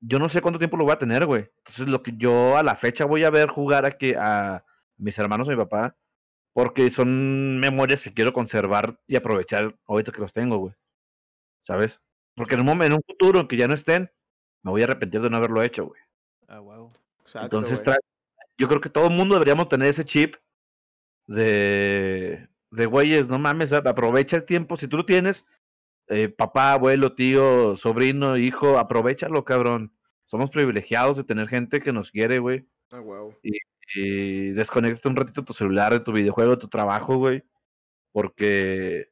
[0.00, 1.50] yo no sé cuánto tiempo lo voy a tener, güey.
[1.58, 4.64] Entonces, lo que yo a la fecha voy a ver jugar a, que, a
[4.96, 5.96] mis hermanos, a mi papá,
[6.54, 10.74] porque son memorias que quiero conservar y aprovechar ahorita que los tengo, güey.
[11.62, 12.00] ¿Sabes?
[12.34, 14.10] Porque en un momento, en un futuro en que ya no estén,
[14.68, 16.00] me voy a arrepentir de no haberlo hecho, güey.
[16.46, 16.90] Ah, wow.
[17.22, 17.98] Exacto, Entonces, tra-
[18.56, 20.36] yo creo que todo el mundo deberíamos tener ese chip
[21.26, 24.76] de, de güeyes, no mames, aprovecha el tiempo.
[24.76, 25.46] Si tú lo tienes,
[26.08, 29.92] eh, papá, abuelo, tío, sobrino, hijo, aprovechalo, cabrón.
[30.24, 32.66] Somos privilegiados de tener gente que nos quiere, güey.
[32.90, 33.34] Ah, wow.
[33.94, 37.42] Y desconecta un ratito tu celular, de tu videojuego, de tu trabajo, güey.
[38.12, 39.10] Porque,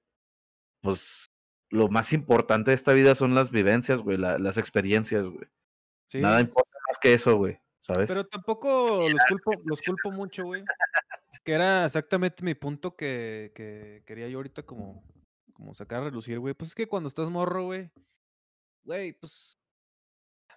[0.83, 1.26] pues,
[1.71, 5.47] lo más importante de esta vida son las vivencias, güey, la- las experiencias, güey.
[6.07, 6.21] Sí.
[6.21, 8.09] Nada importa más que eso, güey, ¿sabes?
[8.09, 10.65] Pero tampoco los culpo, los culpo mucho, güey.
[11.45, 15.05] Que era exactamente mi punto que, que quería yo ahorita como,
[15.53, 16.55] como sacar a relucir, güey.
[16.55, 17.91] Pues es que cuando estás morro, güey,
[18.85, 19.59] güey, pues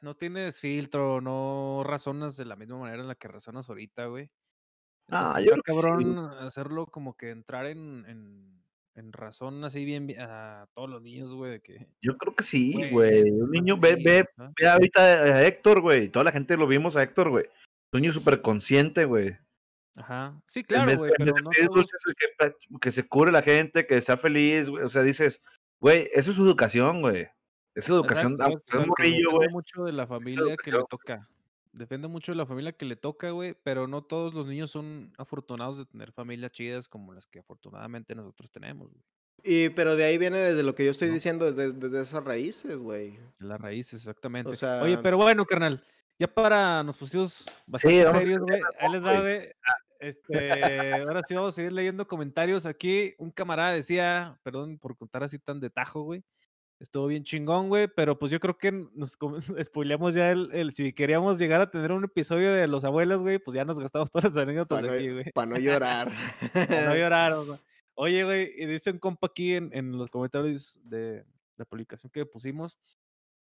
[0.02, 4.32] no tienes filtro, no razonas de la misma manera en la que razonas ahorita, güey.
[5.10, 8.64] Ah, yo está sí, cabrón hacerlo como que entrar en, en,
[9.00, 11.88] en razón así bien, bien a todos los niños, güey, de que...
[12.02, 16.10] Yo creo que sí, Güey, Un niño, ve, ve, ve ahorita a Héctor, güey.
[16.10, 17.46] Toda la gente lo vimos a Héctor, güey.
[17.94, 19.38] Un niño súper consciente, güey.
[19.96, 20.40] Ajá.
[20.46, 22.00] Sí, claro, güey, pero no dulces,
[22.80, 24.84] que, se cure la gente, que sea feliz, güey.
[24.84, 25.42] O sea, dices,
[25.82, 27.28] güey, eso es su educación, güey.
[27.76, 28.34] Es educación.
[28.34, 29.50] Exacto, morrillo, güey.
[29.50, 31.28] mucho de la familia que le toca.
[31.72, 35.14] Depende mucho de la familia que le toca, güey, pero no todos los niños son
[35.18, 39.04] afortunados de tener familias chidas como las que afortunadamente nosotros tenemos, güey.
[39.44, 41.14] Y, pero de ahí viene desde lo que yo estoy ¿No?
[41.14, 43.12] diciendo, desde, desde esas raíces, güey.
[43.40, 44.50] De Las raíces, exactamente.
[44.50, 45.84] O sea, Oye, pero bueno, carnal,
[46.18, 48.62] ya para nos pusimos bastante serios, güey.
[48.80, 49.38] Ahí les va, güey.
[49.38, 49.52] güey.
[50.00, 52.66] Este, ahora sí vamos a seguir leyendo comentarios.
[52.66, 56.24] Aquí un camarada decía, perdón por contar así tan de tajo, güey.
[56.80, 59.18] Estuvo bien chingón, güey, pero pues yo creo que nos
[59.64, 63.38] spoileamos ya el, el- si queríamos llegar a tener un episodio de los abuelos, güey,
[63.38, 65.32] pues ya nos gastamos todas las anécdotas Para aquí, no, güey.
[65.34, 66.10] pa' no llorar.
[66.54, 67.60] Para no llorar, o sea.
[67.96, 71.26] Oye, güey, y dice un compa aquí en, en los comentarios de
[71.58, 72.80] la publicación que pusimos.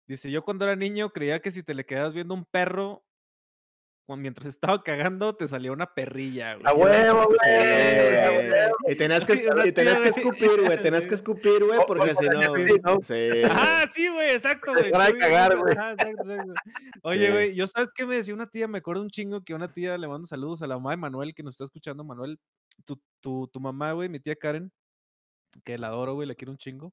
[0.07, 3.03] Dice, yo cuando era niño creía que si te le quedabas viendo un perro
[4.09, 6.67] mientras estaba cagando, te salía una perrilla, güey.
[6.67, 8.49] A huevo, güey.
[8.49, 8.71] güey.
[8.89, 9.33] Y tenías que,
[9.69, 10.21] y tenías que güey.
[10.25, 10.83] escupir, güey.
[10.83, 12.53] Tenías que escupir, güey, porque si para no.
[12.55, 12.99] que sí, ¿no?
[13.03, 13.43] Sí.
[13.45, 14.91] Ajá, sí, güey, exacto, güey.
[14.91, 15.75] Bien cagar, güey.
[15.77, 16.53] ajá, exacto, exacto.
[17.03, 17.33] Oye, Sí.
[17.33, 19.97] güey, yo sabes qué me decía una tía, me acuerdo un chingo que una tía
[19.97, 22.39] le mando saludos a la mamá de Manuel que nos está escuchando, Manuel,
[22.85, 24.71] tu, tu, tu mamá, güey, mi tía Karen,
[25.65, 26.93] que la adoro, güey, la quiero un chingo.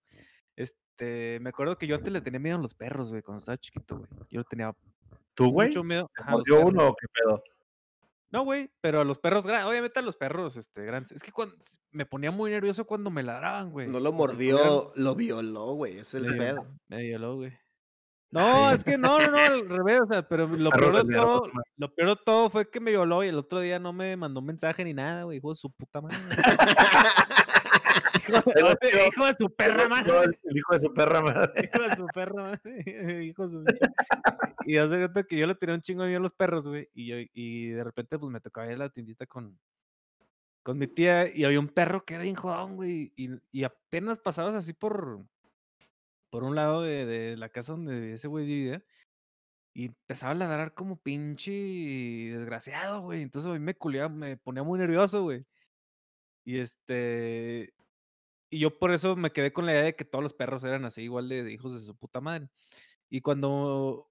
[0.55, 3.57] Este, me acuerdo que yo antes le tenía miedo a los perros, güey, cuando estaba
[3.57, 4.09] chiquito, güey.
[4.29, 4.73] Yo le tenía
[5.45, 5.67] ¿Tú, güey?
[5.69, 6.09] mucho miedo.
[6.15, 7.43] ¿Te ajá, mordió uno o qué pedo?
[8.31, 11.11] No, güey, pero a los perros, gra- obviamente a los perros, este, grandes.
[11.13, 11.55] Es que cuando,
[11.91, 13.87] me ponía muy nervioso cuando me ladraban, güey.
[13.87, 15.97] No lo mordió, lo violó, güey.
[15.97, 16.67] Es el pedo.
[16.87, 17.57] medio low, güey.
[18.31, 21.15] No, es que no, no, no, al revés, o sea, pero lo Perro peor de
[21.15, 24.15] todo, lo peor de todo fue que me violó y el otro día no me
[24.17, 26.17] mandó un mensaje ni nada, güey, hijo de su puta madre.
[28.37, 30.11] hijo, Pero, de- tío, hijo de su perra madre.
[30.25, 31.69] el el hijo de su perra madre.
[31.73, 32.83] Hijo de su perra madre.
[33.25, 33.63] Hijo de su
[34.65, 36.89] Y hace cuenta que yo le tiré un chingo de miedo a los perros, güey.
[36.93, 39.59] Y, yo, y de repente, pues me tocaba ir a la tiendita con,
[40.63, 41.33] con mi tía.
[41.33, 43.13] Y había un perro que era bien jodón, güey.
[43.15, 45.23] Y, y apenas pasabas así por,
[46.29, 48.83] por un lado de, de la casa donde ese güey vivía.
[49.73, 53.21] Y empezaba a ladrar como pinche desgraciado, güey.
[53.21, 55.45] Entonces a mí me culiaba, me ponía muy nervioso, güey.
[56.43, 57.73] Y este.
[58.49, 60.85] Y yo por eso me quedé con la idea de que todos los perros eran
[60.85, 62.49] así, igual de, de hijos de su puta madre.
[63.09, 64.09] Y cuando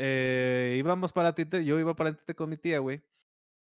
[0.00, 3.02] eh, íbamos para Tite, yo iba para Tite con mi tía, güey.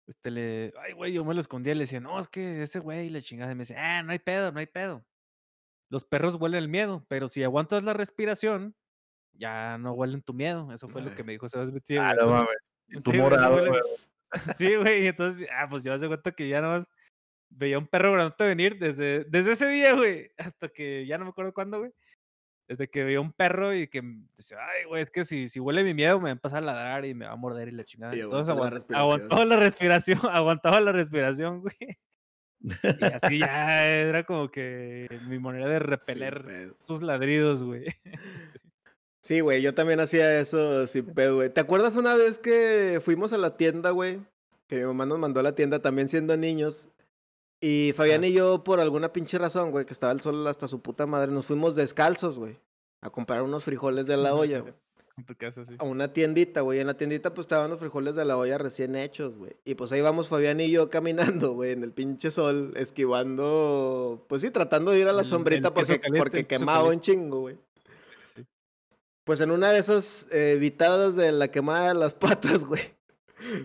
[0.07, 2.79] Este le, ay, güey, yo me lo escondía y le decía, no, es que ese
[2.79, 3.51] güey, la chingada.
[3.51, 5.05] Y me decía, ah, no hay pedo, no hay pedo.
[5.89, 8.75] Los perros huelen el miedo, pero si aguantas la respiración,
[9.33, 10.71] ya no huelen tu miedo.
[10.73, 12.09] Eso fue lo que me dijo vez mi tía.
[12.09, 13.03] Ah, no mames.
[13.03, 13.81] Tu morado, güey.
[14.55, 16.85] Sí, güey, entonces, ah, pues yo hace cuenta que ya nomás
[17.51, 21.29] veía un perro grandote venir desde, desde ese día, güey, hasta que ya no me
[21.31, 21.91] acuerdo cuándo, güey.
[22.67, 24.01] Desde que veía un perro y que
[24.37, 26.65] decía, ay, güey, es que si, si huele mi miedo me va a empezar a
[26.65, 28.15] ladrar y me va a morder y la chingada.
[28.15, 31.75] Y Entonces la aguantaba la respiración, aguantaba la respiración, güey.
[32.63, 37.85] Y así ya era como que mi manera de repeler sus ladridos, güey.
[39.23, 41.51] Sí, güey, yo también hacía eso sin pedo, güey.
[41.51, 44.19] ¿Te acuerdas una vez que fuimos a la tienda, güey?
[44.65, 46.89] Que mi mamá nos mandó a la tienda también siendo niños.
[47.61, 48.27] Y Fabián Ah.
[48.27, 51.31] y yo, por alguna pinche razón, güey, que estaba el sol hasta su puta madre,
[51.31, 52.57] nos fuimos descalzos, güey.
[53.01, 54.73] A comprar unos frijoles de la olla, güey.
[55.17, 55.75] En tu casa, sí.
[55.77, 56.79] A una tiendita, güey.
[56.79, 59.51] En la tiendita, pues estaban los frijoles de la olla recién hechos, güey.
[59.65, 64.25] Y pues ahí vamos Fabián y yo caminando, güey, en el pinche sol, esquivando.
[64.29, 67.41] Pues sí, tratando de ir a la El- sombrita porque, caliente, porque quemaba un chingo,
[67.41, 67.57] güey.
[68.33, 68.45] Sí.
[69.25, 72.13] Pues en una de esas eh, evitadas de la quemada de las
[72.59, 72.81] patas, güey.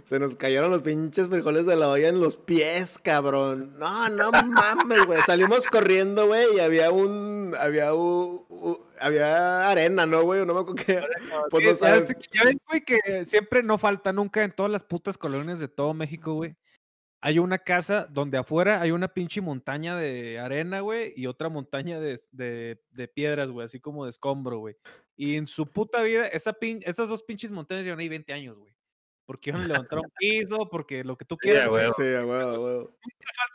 [0.05, 3.77] Se nos cayeron los pinches frijoles de la olla en los pies, cabrón.
[3.79, 5.21] No, no mames, güey.
[5.23, 7.55] Salimos corriendo, güey, y había un.
[7.59, 8.45] Había un.
[8.49, 10.45] un- había arena, ¿no, güey?
[10.47, 11.03] No me acuerdo qué.
[11.51, 12.09] Pues Sí, no sabes.
[12.33, 15.93] ya ves, güey, que siempre no falta nunca en todas las putas colonias de todo
[15.95, 16.57] México, güey.
[17.23, 21.99] Hay una casa donde afuera hay una pinche montaña de arena, güey, y otra montaña
[21.99, 24.77] de, de piedras, güey, así como de escombro, güey.
[25.17, 28.57] Y en su puta vida, esa pin, esas dos pinches montañas llevan ahí 20 años,
[28.59, 28.76] güey.
[29.27, 31.85] Porque iban a levantar un piso, porque lo que tú Sí, quieras, a güey.
[31.97, 32.23] Sí, a
[32.55, 32.97] a huevo.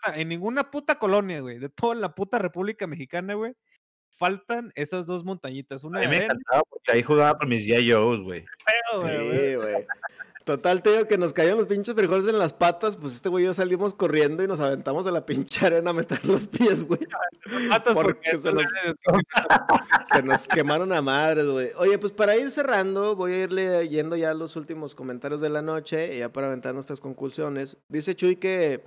[0.04, 3.56] falta en ninguna puta colonia, güey, de toda la puta República Mexicana, güey.
[4.18, 7.50] Faltan esas dos montañitas, A una mí de me arena, encantaba porque ahí jugaba con
[7.50, 7.66] mis
[8.22, 8.46] güey.
[8.94, 9.38] güey, güey.
[9.50, 9.86] Sí, güey.
[10.52, 13.46] Total, te digo que nos cayeron los pinches frijoles en las patas, pues este güey
[13.46, 16.86] y yo salimos corriendo y nos aventamos a la pinche arena a meter los pies,
[16.86, 17.00] güey.
[17.70, 18.68] Patas Porque porque se nos-
[20.12, 21.70] Se nos quemaron a madres, güey.
[21.78, 25.62] Oye, pues para ir cerrando, voy a ir leyendo ya los últimos comentarios de la
[25.62, 27.78] noche, y ya para aventar nuestras conclusiones.
[27.88, 28.84] Dice Chuy que,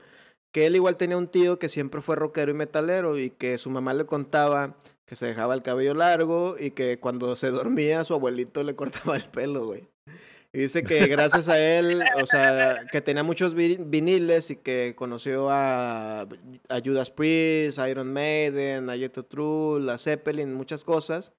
[0.53, 3.71] que él igual tenía un tío que siempre fue rockero y metalero, y que su
[3.71, 4.77] mamá le contaba
[5.07, 9.17] que se dejaba el cabello largo, y que cuando se dormía su abuelito le cortaba
[9.17, 9.89] el pelo, güey.
[10.55, 14.95] Y dice que gracias a él, o sea, que tenía muchos vi- viniles y que
[14.97, 16.29] conoció a,
[16.85, 21.33] Judas Priest, Iron Maiden, a Jethro Tull, a Zeppelin, muchas cosas.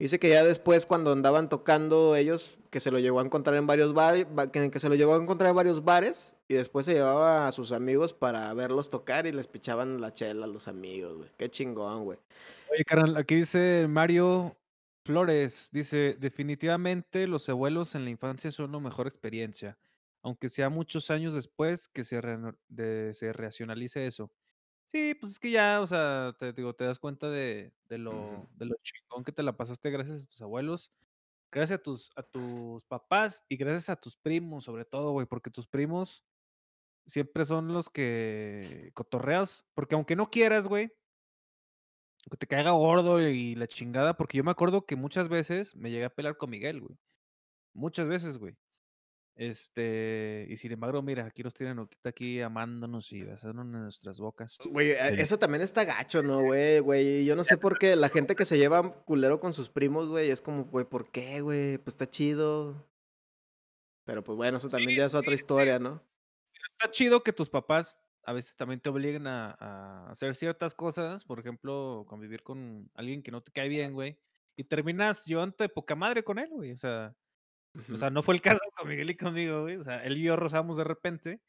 [0.00, 3.66] Dice que ya después cuando andaban tocando ellos, que se lo llevó a encontrar en
[3.68, 6.94] varios bares, que, que se lo llevó a encontrar en varios bares y después se
[6.94, 11.16] llevaba a sus amigos para verlos tocar y les pichaban la chela a los amigos,
[11.16, 11.28] güey.
[11.38, 12.18] Qué chingón, güey.
[12.70, 14.56] Oye, carnal, aquí dice Mario
[15.06, 19.78] Flores, dice, definitivamente los abuelos en la infancia son la mejor experiencia,
[20.22, 24.32] aunque sea muchos años después que se, reno- de- se racionalice eso.
[24.86, 28.48] Sí, pues es que ya, o sea, te digo, te das cuenta de, de lo,
[28.54, 30.92] de lo chingón que te la pasaste gracias a tus abuelos,
[31.52, 35.50] gracias a tus, a tus papás y gracias a tus primos, sobre todo, güey, porque
[35.50, 36.24] tus primos
[37.06, 40.92] siempre son los que cotorreas, porque aunque no quieras, güey,
[42.30, 45.90] que te caiga gordo y la chingada, porque yo me acuerdo que muchas veces me
[45.90, 46.98] llegué a pelear con Miguel, güey.
[47.74, 48.56] Muchas veces, güey.
[49.38, 54.18] Este, y sin embargo, mira, aquí nos tienen ahorita aquí amándonos y besándonos en nuestras
[54.18, 54.56] bocas.
[54.64, 55.20] Güey, eh, Sí.
[55.20, 56.78] eso también está gacho, ¿no, güey?
[56.80, 60.08] Güey, yo no sé por qué la gente que se lleva culero con sus primos,
[60.08, 61.76] güey, es como, güey, ¿por qué, güey?
[61.78, 62.88] Pues está chido.
[64.04, 66.02] Pero pues bueno, eso también ya es otra historia, ¿no?
[66.78, 71.24] Está chido que tus papás a veces también te obliguen a, a hacer ciertas cosas,
[71.24, 74.18] por ejemplo, convivir con alguien que no te cae bien, güey,
[74.56, 76.72] y terminas llevándote de poca madre con él, güey.
[76.72, 77.14] O sea,
[77.92, 79.76] O sea, no fue el caso con Miguel y conmigo, güey.
[79.76, 81.40] O sea, él y yo rozamos de repente.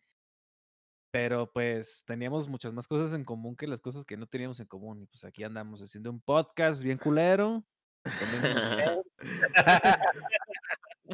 [1.11, 4.67] Pero pues teníamos muchas más cosas en común que las cosas que no teníamos en
[4.67, 5.01] común.
[5.01, 7.63] Y pues aquí andamos haciendo un podcast bien culero.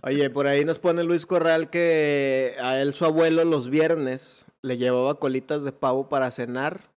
[0.03, 4.77] Oye, por ahí nos pone Luis Corral que a él su abuelo los viernes le
[4.77, 6.91] llevaba colitas de pavo para cenar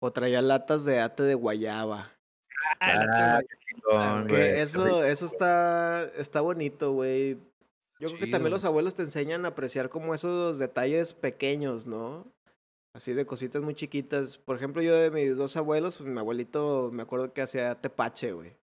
[0.00, 2.12] o traía latas de ate de guayaba.
[2.80, 7.38] Ah, qué chingón, Que eso, eso está, está bonito, güey.
[8.00, 12.26] Yo creo que también los abuelos te enseñan a apreciar como esos detalles pequeños, ¿no?
[12.94, 14.38] Así de cositas muy chiquitas.
[14.38, 18.32] Por ejemplo, yo de mis dos abuelos, pues mi abuelito me acuerdo que hacía tepache,
[18.32, 18.56] güey.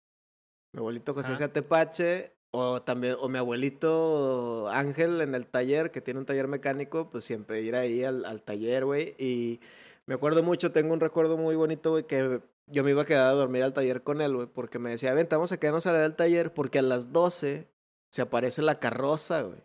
[0.72, 2.32] Mi abuelito José hacía tepache.
[2.58, 7.22] O también, o mi abuelito Ángel en el taller, que tiene un taller mecánico, pues
[7.24, 9.14] siempre ir ahí al, al taller, güey.
[9.18, 9.60] Y
[10.06, 13.26] me acuerdo mucho, tengo un recuerdo muy bonito, güey, que yo me iba a quedar
[13.26, 15.84] a dormir al taller con él, güey, porque me decía, ven, te vamos a quedarnos
[15.84, 17.68] a la del taller, porque a las 12
[18.10, 19.60] se aparece la carroza, güey.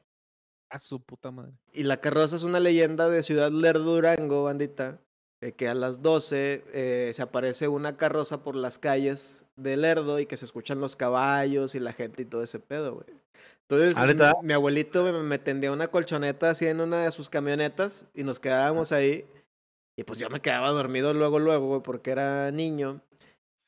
[0.70, 1.54] A su puta madre.
[1.72, 5.00] Y la carroza es una leyenda de Ciudad Lerdo, Durango, bandita.
[5.42, 10.20] Eh, que a las 12 eh, se aparece una carroza por las calles de Lerdo
[10.20, 13.08] y que se escuchan los caballos y la gente y todo ese pedo, güey.
[13.68, 18.08] Entonces, Ah, mi, abuelito me, me tendía una colchoneta así en una de sus camionetas
[18.14, 19.26] y nos quedábamos ahí.
[19.98, 23.02] Y pues yo me quedaba dormido luego, luego, güey, porque era niño.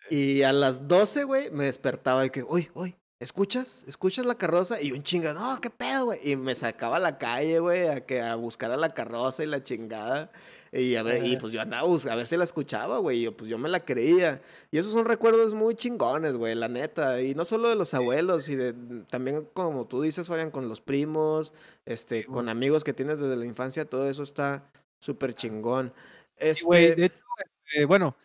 [0.10, 3.84] Y a las 12, güey, me despertaba y que, uy, uy, ¿escuchas?
[3.88, 4.82] ¿Escuchas la carroza?
[4.82, 6.20] Y un chinga, no, qué pedo, güey.
[6.24, 9.48] Y me sacaba a la calle, güey, a, que, a buscar a la carroza y
[9.48, 10.32] la chingada.
[10.76, 13.20] Y a ver, y pues yo andaba a, ver si la escuchaba, güey.
[13.20, 14.42] Y yo, pues yo me la creía.
[14.72, 17.22] Y esos son recuerdos muy chingones, güey, la neta.
[17.22, 18.74] Y no solo de los abuelos, y de
[19.12, 21.54] también, como tú dices, vayan con los primos,
[21.86, 24.68] este, con amigos que tienes desde la infancia, todo eso está
[25.00, 25.94] súper chingón.
[26.40, 27.24] Sí, güey, Este, de hecho,
[27.66, 28.16] este, bueno,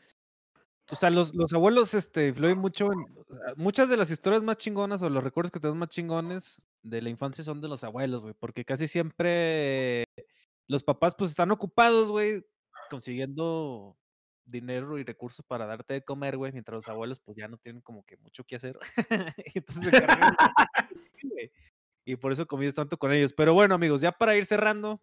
[0.91, 3.05] o sea, los, los abuelos este, influyen mucho en.
[3.57, 7.11] Muchas de las historias más chingonas o los recuerdos que tenemos más chingones de la
[7.11, 10.07] infancia son de los abuelos, güey, porque casi siempre
[10.69, 12.45] los papás, pues están ocupados, güey,
[12.91, 13.99] consiguiendo
[14.45, 17.83] dinero y recursos para darte de comer, güey, mientras los abuelos, pues ya no tienen
[17.83, 18.79] como que mucho que hacer.
[19.55, 19.91] entonces se
[22.05, 23.35] Y por eso convives tanto con ellos.
[23.35, 25.03] Pero bueno, amigos, ya para ir cerrando,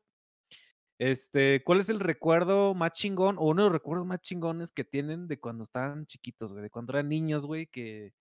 [0.98, 4.84] este, ¿cuál es el recuerdo más chingón o uno de los recuerdos más chingones que
[4.84, 6.64] tienen de cuando estaban chiquitos, güey?
[6.64, 8.16] De cuando eran niños, güey, que,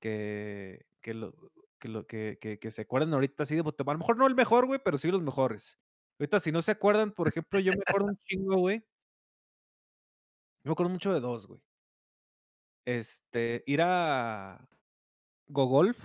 [0.00, 1.34] que, que, lo,
[1.80, 4.28] que, lo, que, que, que se acuerdan ahorita así de bote- A lo mejor no
[4.28, 5.76] el mejor, güey, pero sí los mejores.
[6.18, 8.78] Ahorita, si no se acuerdan, por ejemplo, yo me acuerdo un chingo, güey.
[10.64, 11.60] Yo me acuerdo mucho de dos, güey.
[12.86, 14.68] Este, ir a
[15.48, 15.98] Gogolf.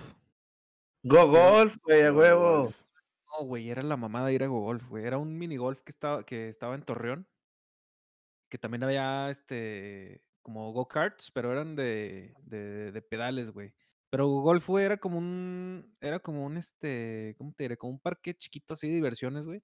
[1.03, 2.61] Go Golf, güey, a Go huevo.
[2.63, 2.81] Golf.
[3.27, 5.05] No, güey, era la mamada de ir a Gogolf, güey.
[5.05, 7.27] Era un mini golf que estaba, que estaba en Torreón.
[8.49, 13.73] Que también había este como go-karts, pero eran de, de, de pedales, güey.
[14.11, 15.95] Pero Golf, güey, era como un.
[16.01, 17.33] Era como un este.
[17.37, 17.77] ¿Cómo te diré?
[17.77, 19.63] Como un parque chiquito así de diversiones, güey.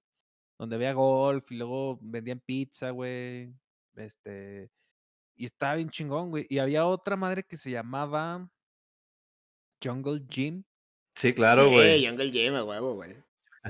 [0.58, 3.54] Donde había golf y luego vendían pizza, güey.
[3.94, 4.70] Este.
[5.36, 6.46] Y estaba bien chingón, güey.
[6.48, 8.50] Y había otra madre que se llamaba
[9.82, 10.64] Jungle Gym.
[11.12, 12.06] Sí, claro, Sí, güey.
[12.06, 13.14] Jungle Gym, a huevo, güey.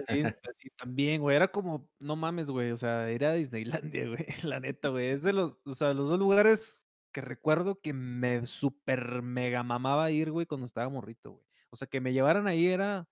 [0.08, 1.36] Sí, así también, güey.
[1.36, 2.70] Era como, no mames, güey.
[2.70, 4.26] O sea, era Disneylandia, güey.
[4.42, 5.08] La neta, güey.
[5.08, 10.10] Es de los, o sea, los dos lugares que recuerdo que me super mega mamaba
[10.10, 11.44] ir, güey, cuando estaba morrito, güey.
[11.70, 13.08] O sea, que me llevaran ahí era,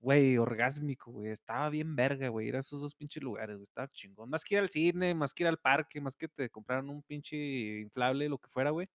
[0.00, 1.30] güey, orgásmico, güey.
[1.30, 2.48] Estaba bien verga, güey.
[2.48, 3.64] Ir a esos dos pinches lugares, güey.
[3.64, 4.30] Estaba chingón.
[4.30, 7.02] Más que ir al cine, más que ir al parque, más que te compraran un
[7.02, 7.36] pinche
[7.80, 8.88] inflable, lo que fuera, güey.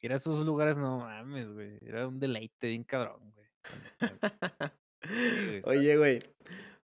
[0.00, 1.78] Ir a esos lugares, no mames, güey.
[1.82, 3.46] Era un deleite bien cabrón, güey.
[5.64, 6.22] Oye, güey.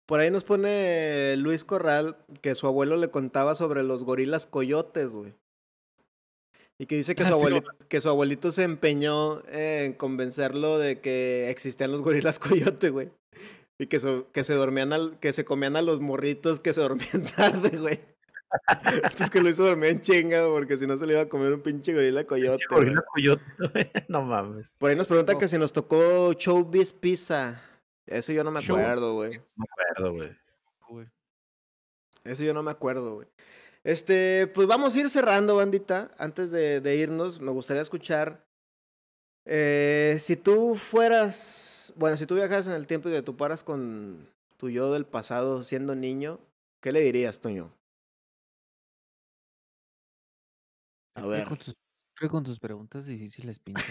[0.05, 5.11] Por ahí nos pone Luis Corral que su abuelo le contaba sobre los gorilas coyotes,
[5.11, 5.35] güey.
[6.81, 10.99] Y que dice que su, Ah, abuelito, que su abuelito se empeñó en convencerlo de
[11.01, 12.39] que existían los gorilas
[12.77, 13.09] coyote, güey.
[13.77, 16.81] Y que, so- que se dormían al, que se comían a los morritos que se
[16.81, 17.99] dormían tarde, güey.
[18.85, 21.29] Entonces que lo hizo dormir en chinga, güey, porque si no se le iba a
[21.29, 22.63] comer un pinche gorila coyote.
[22.69, 23.43] Gorila Coyote,
[23.73, 23.91] güey.
[24.07, 24.71] No mames.
[24.77, 25.39] Por ahí nos preguntan No.
[25.39, 27.61] que si nos tocó Showbiz Pizza.
[28.07, 29.37] Eso yo no me acuerdo, güey.
[29.37, 31.07] No me acuerdo, güey.
[32.23, 33.27] Eso yo no me acuerdo, güey.
[33.89, 36.11] Este, pues vamos a ir cerrando, bandita.
[36.19, 38.45] Antes de, de irnos, me gustaría escuchar.
[39.45, 41.91] eh, si tú fueras.
[41.95, 45.63] Bueno, si tú viajas en el tiempo y te toparas con tu yo del pasado
[45.63, 46.39] siendo niño,
[46.81, 47.71] ¿qué le dirías, Toño?
[51.15, 51.47] A Siempre ver.
[51.47, 51.75] Con tus,
[52.29, 53.81] con tus preguntas difíciles, pinche.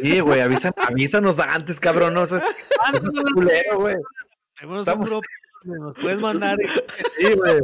[0.00, 2.14] Sí, güey, avisa- avísanos antes, cabrón.
[2.14, 2.44] No seas
[3.34, 3.96] culero, güey.
[4.60, 5.10] Estamos-
[5.64, 6.56] nos puedes mandar.
[6.60, 6.66] y-
[7.26, 7.62] Sí, güey.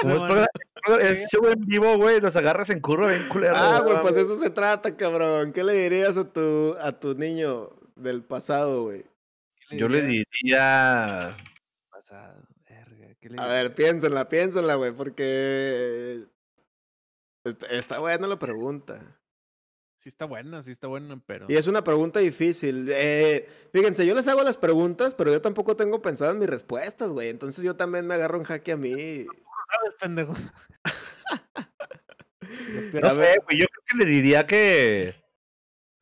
[0.00, 0.46] Como es, Semana.
[0.84, 3.54] programa- es show en vivo, güey, los agarras en curva bien culero.
[3.56, 5.52] Ah, güey, pues eso se trata, cabrón.
[5.52, 9.04] ¿Qué le dirías a tu, a tu niño del pasado, güey?
[9.68, 11.36] ¿qué Yo le diría.
[11.90, 16.24] Pasado, verga, ¿qué le A ver, piénsenla, piénsenla, güey, porque.
[17.44, 19.00] Está, está buena la pregunta.
[19.94, 21.46] Sí está buena, sí está buena, pero...
[21.48, 22.88] Y es una pregunta difícil.
[22.88, 27.10] Eh, fíjense, yo les hago las preguntas, pero yo tampoco tengo pensado en mis respuestas,
[27.10, 27.30] güey.
[27.30, 29.26] Entonces yo también me agarro un jaque a mí.
[29.70, 30.34] Sabes, pendejo.
[32.94, 35.12] No A sé, güey, yo creo que le diría que.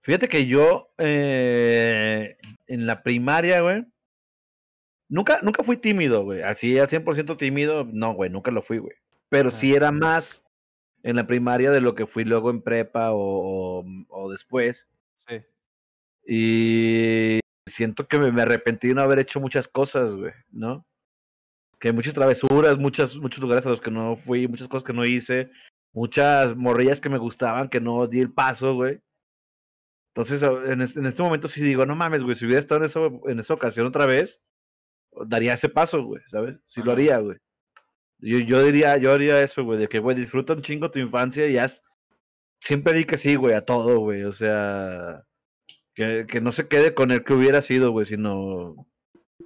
[0.02, 2.36] Fíjate que yo eh,
[2.68, 3.84] en la primaria, güey.
[5.09, 6.43] Nunca, nunca fui tímido, güey.
[6.43, 8.94] Así al 100% tímido, no, güey, nunca lo fui, güey.
[9.28, 10.44] Pero sí era más
[11.02, 14.88] en la primaria de lo que fui luego en prepa o, o- o después.
[15.28, 15.43] Sí.
[16.26, 20.86] Y siento que me, me arrepentí de no haber hecho muchas cosas, güey, ¿no?
[21.78, 25.05] Que muchas travesuras, muchas, muchos lugares a los que no fui, muchas cosas que no
[25.05, 25.51] hice,
[25.93, 29.01] muchas morrillas que me gustaban que no di el paso, güey.
[30.15, 32.86] Entonces, en, es- en este momento sí digo, no mames, güey, si hubiera estado en,
[32.86, 34.40] eso, en esa ocasión otra vez,
[35.27, 36.57] daría ese paso, güey, ¿sabes?
[36.65, 37.36] Sí lo haría, güey.
[38.19, 41.47] Yo, yo diría, yo haría eso, güey, de que, güey, disfruta un chingo tu infancia
[41.48, 41.82] y haz.
[42.62, 44.24] Siempre di que sí, güey, a todo, güey.
[44.24, 45.23] O sea,
[45.94, 48.35] que, que no se quede con el que hubiera sido, güey, sino.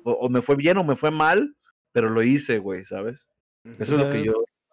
[0.04, 1.56] O, o me fue bien o me fue mal,
[1.92, 3.28] pero lo hice, güey, ¿sabes?
[3.64, 4.32] Eso es lo que yo,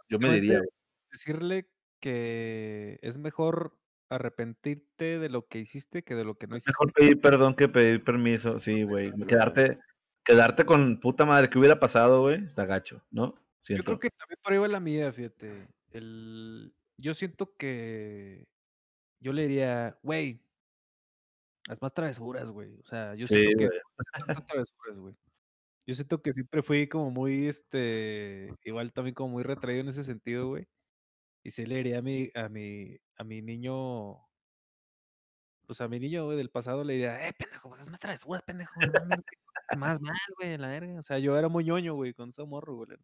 [0.10, 0.74] yo me diría, básicamente,
[1.12, 1.70] decirle
[2.00, 3.78] que es mejor
[4.10, 6.72] arrepentirte de lo que hiciste que de lo que no hiciste.
[6.72, 9.12] Mejor pedir perdón que pedir permiso, sí, güey.
[9.28, 9.80] Quedarte,
[10.24, 13.36] quedarte con puta madre que hubiera pasado, güey, está gacho, ¿no?
[13.68, 15.68] Yo creo que también por ahí va la mía, fíjate.
[15.92, 16.74] El...
[16.98, 18.48] Yo siento que
[19.20, 20.40] yo le diría, güey,
[21.68, 22.80] haz más travesuras, güey.
[22.80, 23.80] O sea, yo Sí, siento que güey.
[23.80, 25.16] no hagas tantas travesuras, güey.
[25.88, 30.04] Yo siento que siempre fui como muy, este, igual también como muy retraído en ese
[30.04, 30.68] sentido, güey.
[31.44, 34.20] Y sí le diría a mi, a mi, a mi niño,
[35.66, 38.74] pues a mi niño, güey, del pasado le diría, eh, pendejo, haz más travesuras, pendejo.
[39.78, 41.00] Más mal, güey, la verga.
[41.00, 42.98] O sea, yo era muy ñoño, güey, con ese morro, güey.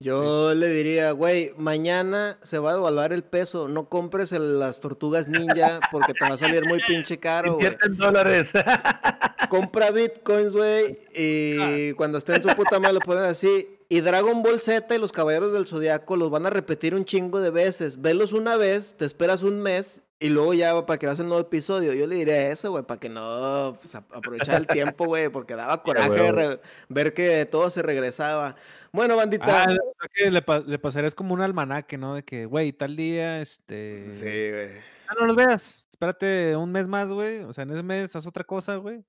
[0.00, 4.78] Yo le diría, güey, mañana se va a devaluar el peso, no compres el- las
[4.78, 7.54] tortugas ninja porque te va a salir muy pinche caro.
[7.54, 8.52] Invierte en dólares.
[9.48, 13.68] Compra bitcoins, güey, y cuando esté en su puta madre lo ponen así.
[13.88, 17.40] Y Dragon Ball Z y los Caballeros del Zodiaco los van a repetir un chingo
[17.40, 18.00] de veces.
[18.02, 21.40] Velos una vez, te esperas un mes y luego ya para que veas el nuevo
[21.42, 21.92] episodio.
[21.94, 24.66] Yo le diría eso, güey, para que no pues, aprovechar el
[24.96, 26.58] tiempo, güey, porque daba coraje
[26.88, 28.56] ver que todo se regresaba.
[28.92, 29.64] Bueno, bandita.
[29.64, 29.76] Ah,
[30.30, 32.14] le, pa- le pasarías como un almanaque, ¿no?
[32.14, 34.12] De que, güey, tal día, este...
[34.12, 34.80] Sí, güey.
[35.08, 35.86] Ah, no los veas.
[35.90, 37.38] Espérate un mes más, güey.
[37.44, 39.04] O sea, en ese mes haz otra cosa, güey.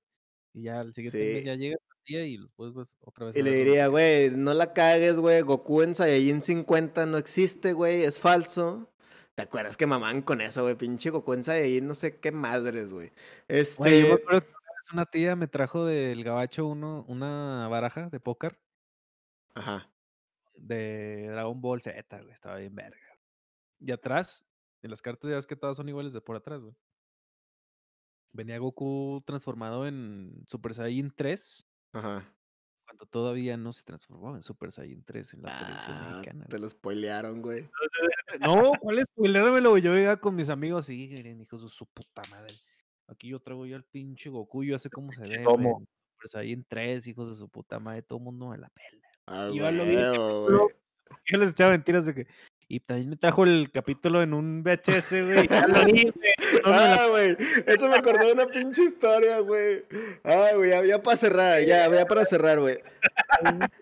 [0.54, 1.44] Y ya al siguiente mes Sí.
[1.44, 3.36] ya llega el día y después pues, otra vez.
[3.36, 5.40] Y le diría, güey, no la cagues, güey.
[5.42, 8.04] Goku en Saiyajin 50 no existe, güey.
[8.04, 8.90] Es falso.
[9.34, 10.74] ¿Te acuerdas que mamaban con eso, güey?
[10.74, 13.12] Pinche Goku en Saiyajin, no sé qué madres, güey.
[13.48, 14.02] Este.
[14.02, 18.10] Yo me acuerdo que una vez una tía me trajo del gabacho uno, una baraja
[18.10, 18.58] de póker
[19.54, 19.90] Ajá.
[20.56, 22.32] de Dragon Ball Z, güey.
[22.32, 22.98] Estaba bien verga.
[23.78, 24.44] Y atrás,
[24.82, 26.74] en las cartas ya ves que todas son iguales de por atrás, güey.
[28.32, 32.24] Venía Goku transformado en Super Saiyan 3, Ajá.
[32.90, 36.46] Cuando todavía no se transformaba en Super Saiyan 3 en la televisión Ah, mexicana.
[36.48, 37.68] te lo spoilearon, güey.
[38.40, 38.98] No, ¿cuál
[39.70, 39.82] güey.
[39.82, 42.54] Yo iba con mis amigos y miren, hijos de su puta madre.
[43.06, 45.66] Aquí yo traigo yo al pinche Goku, yo sé cómo se ve, güey.
[45.66, 45.86] en
[46.16, 49.08] Super Saiyan 3, hijos de su puta madre, todo el mundo me la pela.
[49.26, 50.12] Ah, Yo ya lo vi huevo,
[50.42, 50.58] capítulo.
[50.64, 50.74] güey.
[51.26, 52.26] Yo les echaba mentiras de que.
[52.72, 55.48] Y también me trajo el capítulo en un VHS, güey.
[56.64, 57.36] Ah, güey.
[57.66, 59.84] Eso me acordó de una pinche historia, güey.
[60.22, 62.78] Ah, güey, ya, ya para cerrar, ya, ya para cerrar, güey.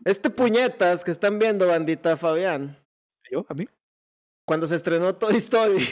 [0.07, 2.79] Este puñetas que están viendo, bandita Fabián,
[3.31, 3.45] ¿Yo?
[3.51, 3.69] ¿A mí?
[4.47, 5.87] cuando se estrenó Toy Story.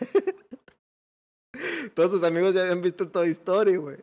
[1.94, 3.96] Todos sus amigos ya habían visto Toy Story, güey.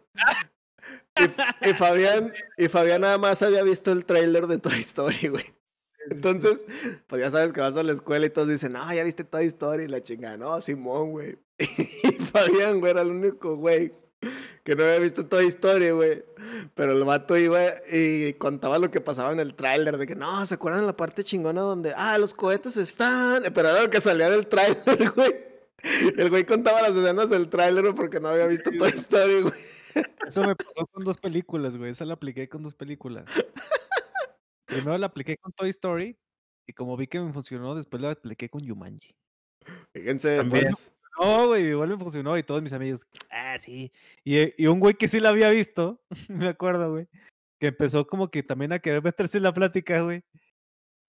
[1.15, 5.55] Y, y Fabián, y Fabián nada más había visto el tráiler de Toy Story, güey.
[6.11, 6.65] Entonces,
[7.07, 9.45] pues ya sabes que vas a la escuela y todos dicen, no, ya viste Toy
[9.45, 11.37] Story, y la chingada, no, Simón, güey.
[11.57, 13.93] Y Fabián, güey, era el único, güey,
[14.63, 16.23] que no había visto Toy Story, güey.
[16.75, 17.61] Pero el vato iba
[17.91, 20.97] y contaba lo que pasaba en el tráiler, de que, no, ¿se acuerdan de la
[20.97, 23.43] parte chingona donde, ah, los cohetes están?
[23.53, 25.45] Pero era lo que salía del tráiler, güey.
[26.17, 29.53] El güey contaba las escenas del tráiler porque no había visto Toy Story, güey.
[30.27, 31.91] Eso me pasó con dos películas, güey.
[31.91, 33.25] Esa la apliqué con dos películas.
[34.65, 36.17] Primero la apliqué con Toy Story.
[36.67, 39.15] Y como vi que me funcionó, después la apliqué con Yumanji.
[39.93, 40.65] Fíjense, También.
[40.65, 43.01] pues, No, güey, igual me funcionó y todos mis amigos,
[43.31, 43.91] ah, sí.
[44.23, 47.07] Y, eh, y un güey que sí la había visto, me acuerdo, güey,
[47.59, 50.23] que empezó como que también a querer meterse en la plática, güey.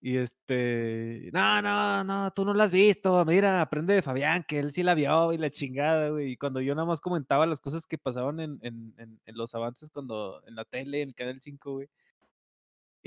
[0.00, 4.58] Y este, no, no, no, tú no la has visto, mira, aprende de Fabián, que
[4.60, 6.32] él sí la vio y la chingada, güey.
[6.32, 9.54] Y cuando yo nada más comentaba las cosas que pasaban en, en, en, en los
[9.54, 11.88] avances cuando, en la tele, en el Canal 5, güey.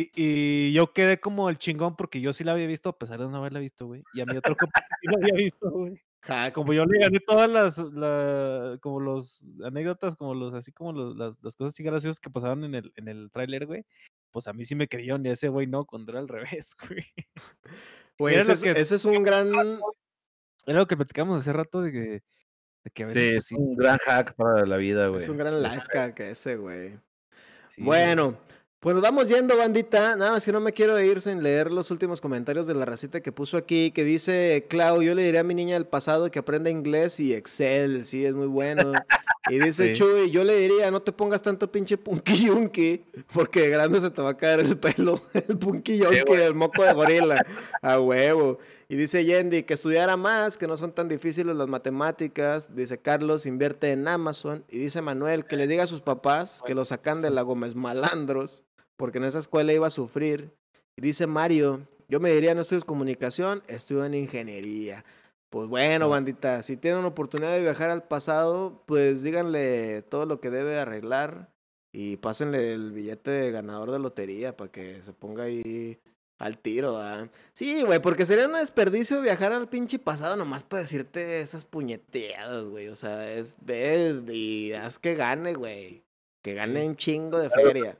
[0.01, 3.19] Y, y yo quedé como el chingón porque yo sí la había visto, a pesar
[3.19, 4.01] de no haberla visto, güey.
[4.13, 6.01] Y a mi otro compa sí la había visto, güey
[6.53, 11.15] como yo le gané todas las, la- como los anécdotas, como los, así como los-
[11.15, 13.85] las, las cosas así graciosas que pasaban en el, en el tráiler, güey,
[14.31, 16.75] pues a mí sí me creyeron y a ese güey no, cuando era al revés,
[16.89, 17.05] güey.
[18.19, 19.49] Güey, Era ese, es, que- ese es un gran...
[20.65, 21.99] Era lo que platicamos hace rato de que,
[22.83, 25.21] de que a veces, Sí, pues, es sí, un gran hack para la vida, güey.
[25.21, 26.89] Es un gran life hack ese, güey.
[27.69, 27.85] sí, güey.
[27.85, 28.37] Bueno,
[28.79, 30.15] pues nos vamos yendo, bandita.
[30.15, 33.21] Nada más que no me quiero ir sin leer los últimos comentarios de la racita
[33.21, 36.39] que puso aquí, que dice, Clau, yo le diría a mi niña del pasado que
[36.39, 38.93] aprenda inglés y Excel, sí, es muy bueno.
[39.49, 39.93] Y dice Sí.
[39.93, 43.03] Chuy, yo le diría, no te pongas tanto pinche punky yunky,
[43.33, 46.83] porque de grande se te va a caer el pelo, el punky yunky, el moco
[46.83, 47.45] de gorila,
[47.81, 48.59] a huevo.
[48.91, 52.75] Y dice Yendi que estudiara más, que no son tan difíciles las matemáticas.
[52.75, 54.65] Dice Carlos, invierte en Amazon.
[54.67, 57.75] Y dice Manuel que le diga a sus papás que lo sacan de la Gómez
[57.75, 58.63] Malandros,
[58.97, 60.55] porque en esa escuela iba a sufrir.
[60.97, 65.05] Y dice Mario, yo me diría no estudios comunicación, estudio en ingeniería.
[65.51, 70.49] Pues bueno, bandita, si tienen oportunidad de viajar al pasado, pues díganle todo lo que
[70.49, 71.51] debe arreglar
[71.91, 75.99] y pásenle el billete de ganador de lotería para que se ponga ahí
[76.39, 77.29] al tiro, ¿verdad?
[77.53, 82.69] Sí, güey, porque sería un desperdicio viajar al pinche pasado nomás para decirte esas puñeteadas,
[82.69, 82.87] güey.
[82.87, 86.03] O sea, es ve y haz que gane, güey.
[86.41, 87.97] Que gane un chingo de feria.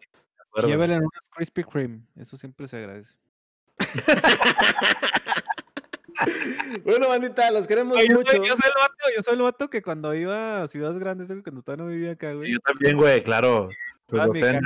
[0.56, 2.00] Llévele unas Krispy Kreme.
[2.16, 3.14] Eso siempre se agradece.
[6.84, 8.32] Bueno, bandita, los queremos Ay, mucho.
[8.32, 11.28] soy, yo soy el vato, yo soy el vato que cuando iba a ciudades grandes,
[11.30, 12.52] güey, cuando todavía no vivía acá, güey.
[12.52, 13.70] Yo también, güey, claro.
[14.08, 14.60] Pues iba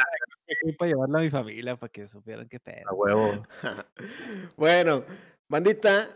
[0.77, 2.89] para llevarla a mi familia, para que supieran qué pedo.
[2.89, 3.47] a huevo.
[4.57, 5.03] Bueno,
[5.49, 6.09] bandita,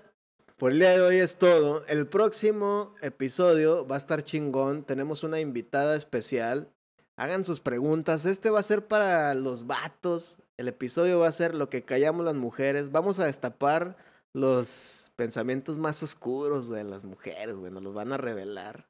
[0.58, 1.86] por el día de hoy es todo.
[1.88, 4.84] El próximo episodio va a estar chingón.
[4.84, 6.74] Tenemos una invitada especial.
[7.16, 8.26] Hagan sus preguntas.
[8.26, 10.36] Este va a ser para los vatos.
[10.58, 12.92] El episodio va a ser lo que callamos las mujeres.
[12.92, 13.98] Vamos a destapar
[14.34, 17.72] los pensamientos más oscuros de las mujeres, güey.
[17.72, 18.88] Nos los van a revelar.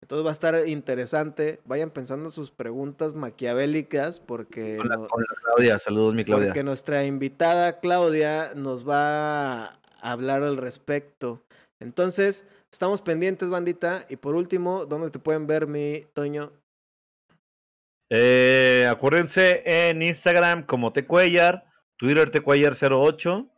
[0.00, 1.60] Entonces va a estar interesante.
[1.64, 4.76] Vayan pensando sus preguntas maquiavélicas porque...
[4.76, 6.48] Con la, no- con la Claudia, saludos, mi Claudia.
[6.48, 11.42] porque nuestra invitada Claudia nos va a hablar al respecto.
[11.80, 14.06] Entonces, estamos pendientes, bandita.
[14.08, 16.52] Y por último, ¿dónde te pueden ver, mi Toño?
[18.10, 21.66] Eh, acuérdense en Instagram como Tecuellar,
[21.98, 23.50] Twitter Tecuellar08,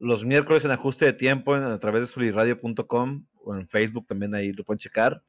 [0.00, 4.34] los miércoles en ajuste de tiempo en- a través de soliradio.com o en Facebook también
[4.34, 5.22] ahí lo pueden checar.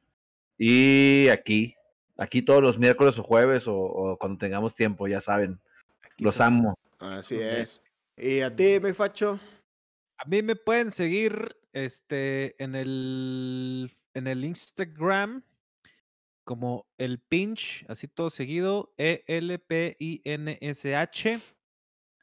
[0.58, 1.74] Y aquí,
[2.16, 5.60] aquí todos los miércoles o jueves o, o cuando tengamos tiempo, ya saben.
[6.18, 6.78] Los amo.
[6.98, 7.82] Así es.
[8.16, 9.38] ¿Y a ti, mi Facho?
[10.18, 15.44] A mí me pueden seguir este, en, el, en el Instagram
[16.44, 19.80] como el pinch, así todo seguido, E E-L-P-I-N-S-H.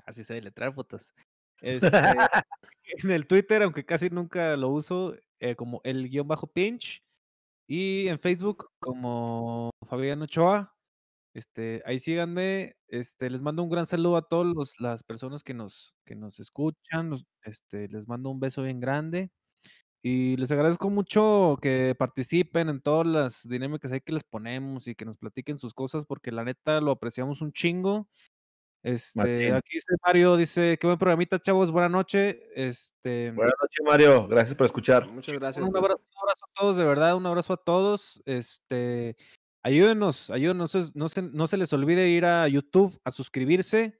[0.05, 1.13] Así se letrar fotos.
[1.61, 1.87] Este,
[3.03, 7.02] en el Twitter, aunque casi nunca lo uso, eh, como el guion bajo pinch.
[7.75, 10.75] Y en Facebook como Fabián Ochoa.
[11.33, 12.75] Este, ahí síganme.
[12.87, 17.17] Este, les mando un gran saludo a todas las personas que nos, que nos escuchan.
[17.43, 19.31] este, les mando un beso bien grande.
[20.03, 24.95] Y les agradezco mucho que participen en todas las dinámicas ahí que les ponemos y
[24.95, 28.07] que nos platiquen sus cosas, porque la neta lo apreciamos un chingo.
[28.83, 32.41] Este, aquí dice Mario, dice, qué buen programita, chavos, buena noche.
[32.53, 34.27] Este, Buenas noches, Mario.
[34.27, 35.09] Gracias por escuchar.
[35.09, 35.65] Muchas gracias.
[35.65, 38.21] un abrazo, un abrazo a todos, de verdad, un abrazo a todos.
[38.25, 39.15] Este,
[39.63, 43.97] ayúdenos, ayúdenos, no se- no se, no se les olvide ir a YouTube a suscribirse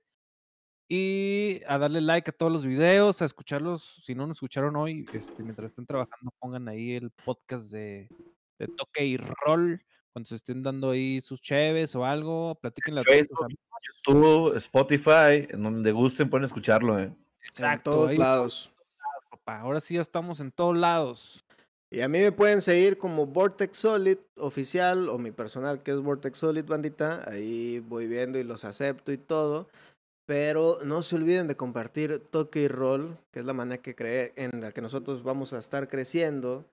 [0.89, 4.01] y a darle like a todos los videos, a escucharlos.
[4.03, 8.09] Si no nos escucharon hoy, este, mientras estén trabajando, pongan ahí el podcast de,
[8.59, 9.81] de Toque y Roll.
[10.11, 13.03] Cuando se estén dando ahí sus cheves o algo, platíquenle a
[14.05, 16.99] YouTube, Spotify, en donde gusten pueden escucharlo.
[16.99, 17.03] Eh.
[17.03, 17.15] En
[17.45, 18.73] Exacto, todos ahí, lados.
[19.29, 19.59] papá.
[19.59, 21.43] Ahora sí ya estamos en todos lados.
[21.91, 25.99] Y a mí me pueden seguir como Vortex Solid oficial o mi personal que es
[25.99, 27.23] Vortex Solid bandita.
[27.29, 29.67] Ahí voy viendo y los acepto y todo.
[30.25, 34.33] Pero no se olviden de compartir Toque y Roll, que es la manera que cree,
[34.37, 36.65] en la que nosotros vamos a estar creciendo.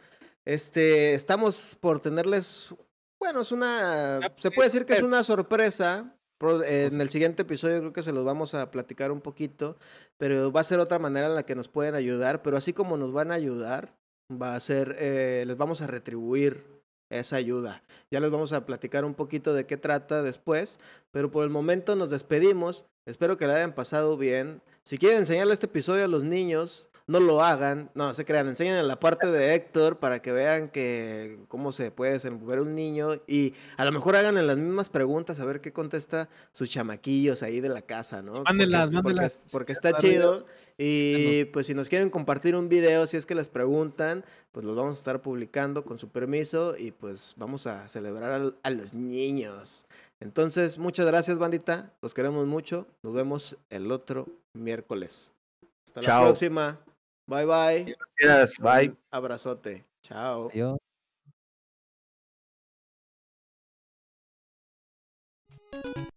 [0.47, 2.73] Este, estamos por tenerles,
[3.19, 6.15] bueno, es una, se puede decir que es una sorpresa.
[6.41, 9.77] Pro- En el siguiente episodio creo que se los vamos a platicar un poquito,
[10.17, 12.41] pero va a ser otra manera en la que nos pueden ayudar.
[12.43, 13.95] Pero así como nos van a ayudar,
[14.33, 16.65] va a ser, eh, les vamos a retribuir
[17.11, 17.83] esa ayuda.
[18.11, 20.79] Ya les vamos a platicar un poquito de qué trata después,
[21.11, 22.87] pero por el momento nos despedimos.
[23.07, 24.63] Espero que la hayan pasado bien.
[24.83, 27.91] Si quieren enseñarle este episodio a los niños, no lo hagan.
[27.95, 31.91] No, se crean, enseñen en la parte de Héctor para que vean que cómo se
[31.91, 35.73] puede desenvolver un niño y a lo mejor hagan las mismas preguntas a ver qué
[35.73, 38.45] contesta sus chamaquillos ahí de la casa, ¿no?
[38.45, 39.43] Mándenlas, porque, porque- mándenlas.
[39.51, 40.47] porque está chido.
[40.83, 44.75] Y pues si nos quieren compartir un video, si es que les preguntan, pues los
[44.75, 48.95] vamos a estar publicando con su permiso y pues vamos a celebrar al- a, los
[48.95, 49.85] niños.
[50.21, 51.93] Entonces, muchas gracias, bandita.
[52.01, 52.87] Los queremos mucho.
[53.03, 55.35] Nos vemos el otro miércoles.
[55.87, 56.21] Hasta Chao.
[56.23, 56.81] la próxima.
[57.31, 57.95] Bye, bye.
[58.19, 58.89] Gracias, bye.
[58.89, 59.85] Un abrazote.
[60.03, 60.49] Chao.
[60.49, 60.79] Adiós.
[65.73, 66.10] thank you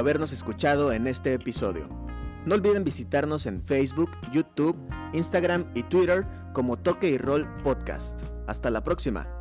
[0.00, 1.88] habernos escuchado en este episodio.
[2.46, 4.76] No olviden visitarnos en Facebook, YouTube,
[5.12, 8.20] Instagram y Twitter como Toque y Roll Podcast.
[8.46, 9.39] Hasta la próxima.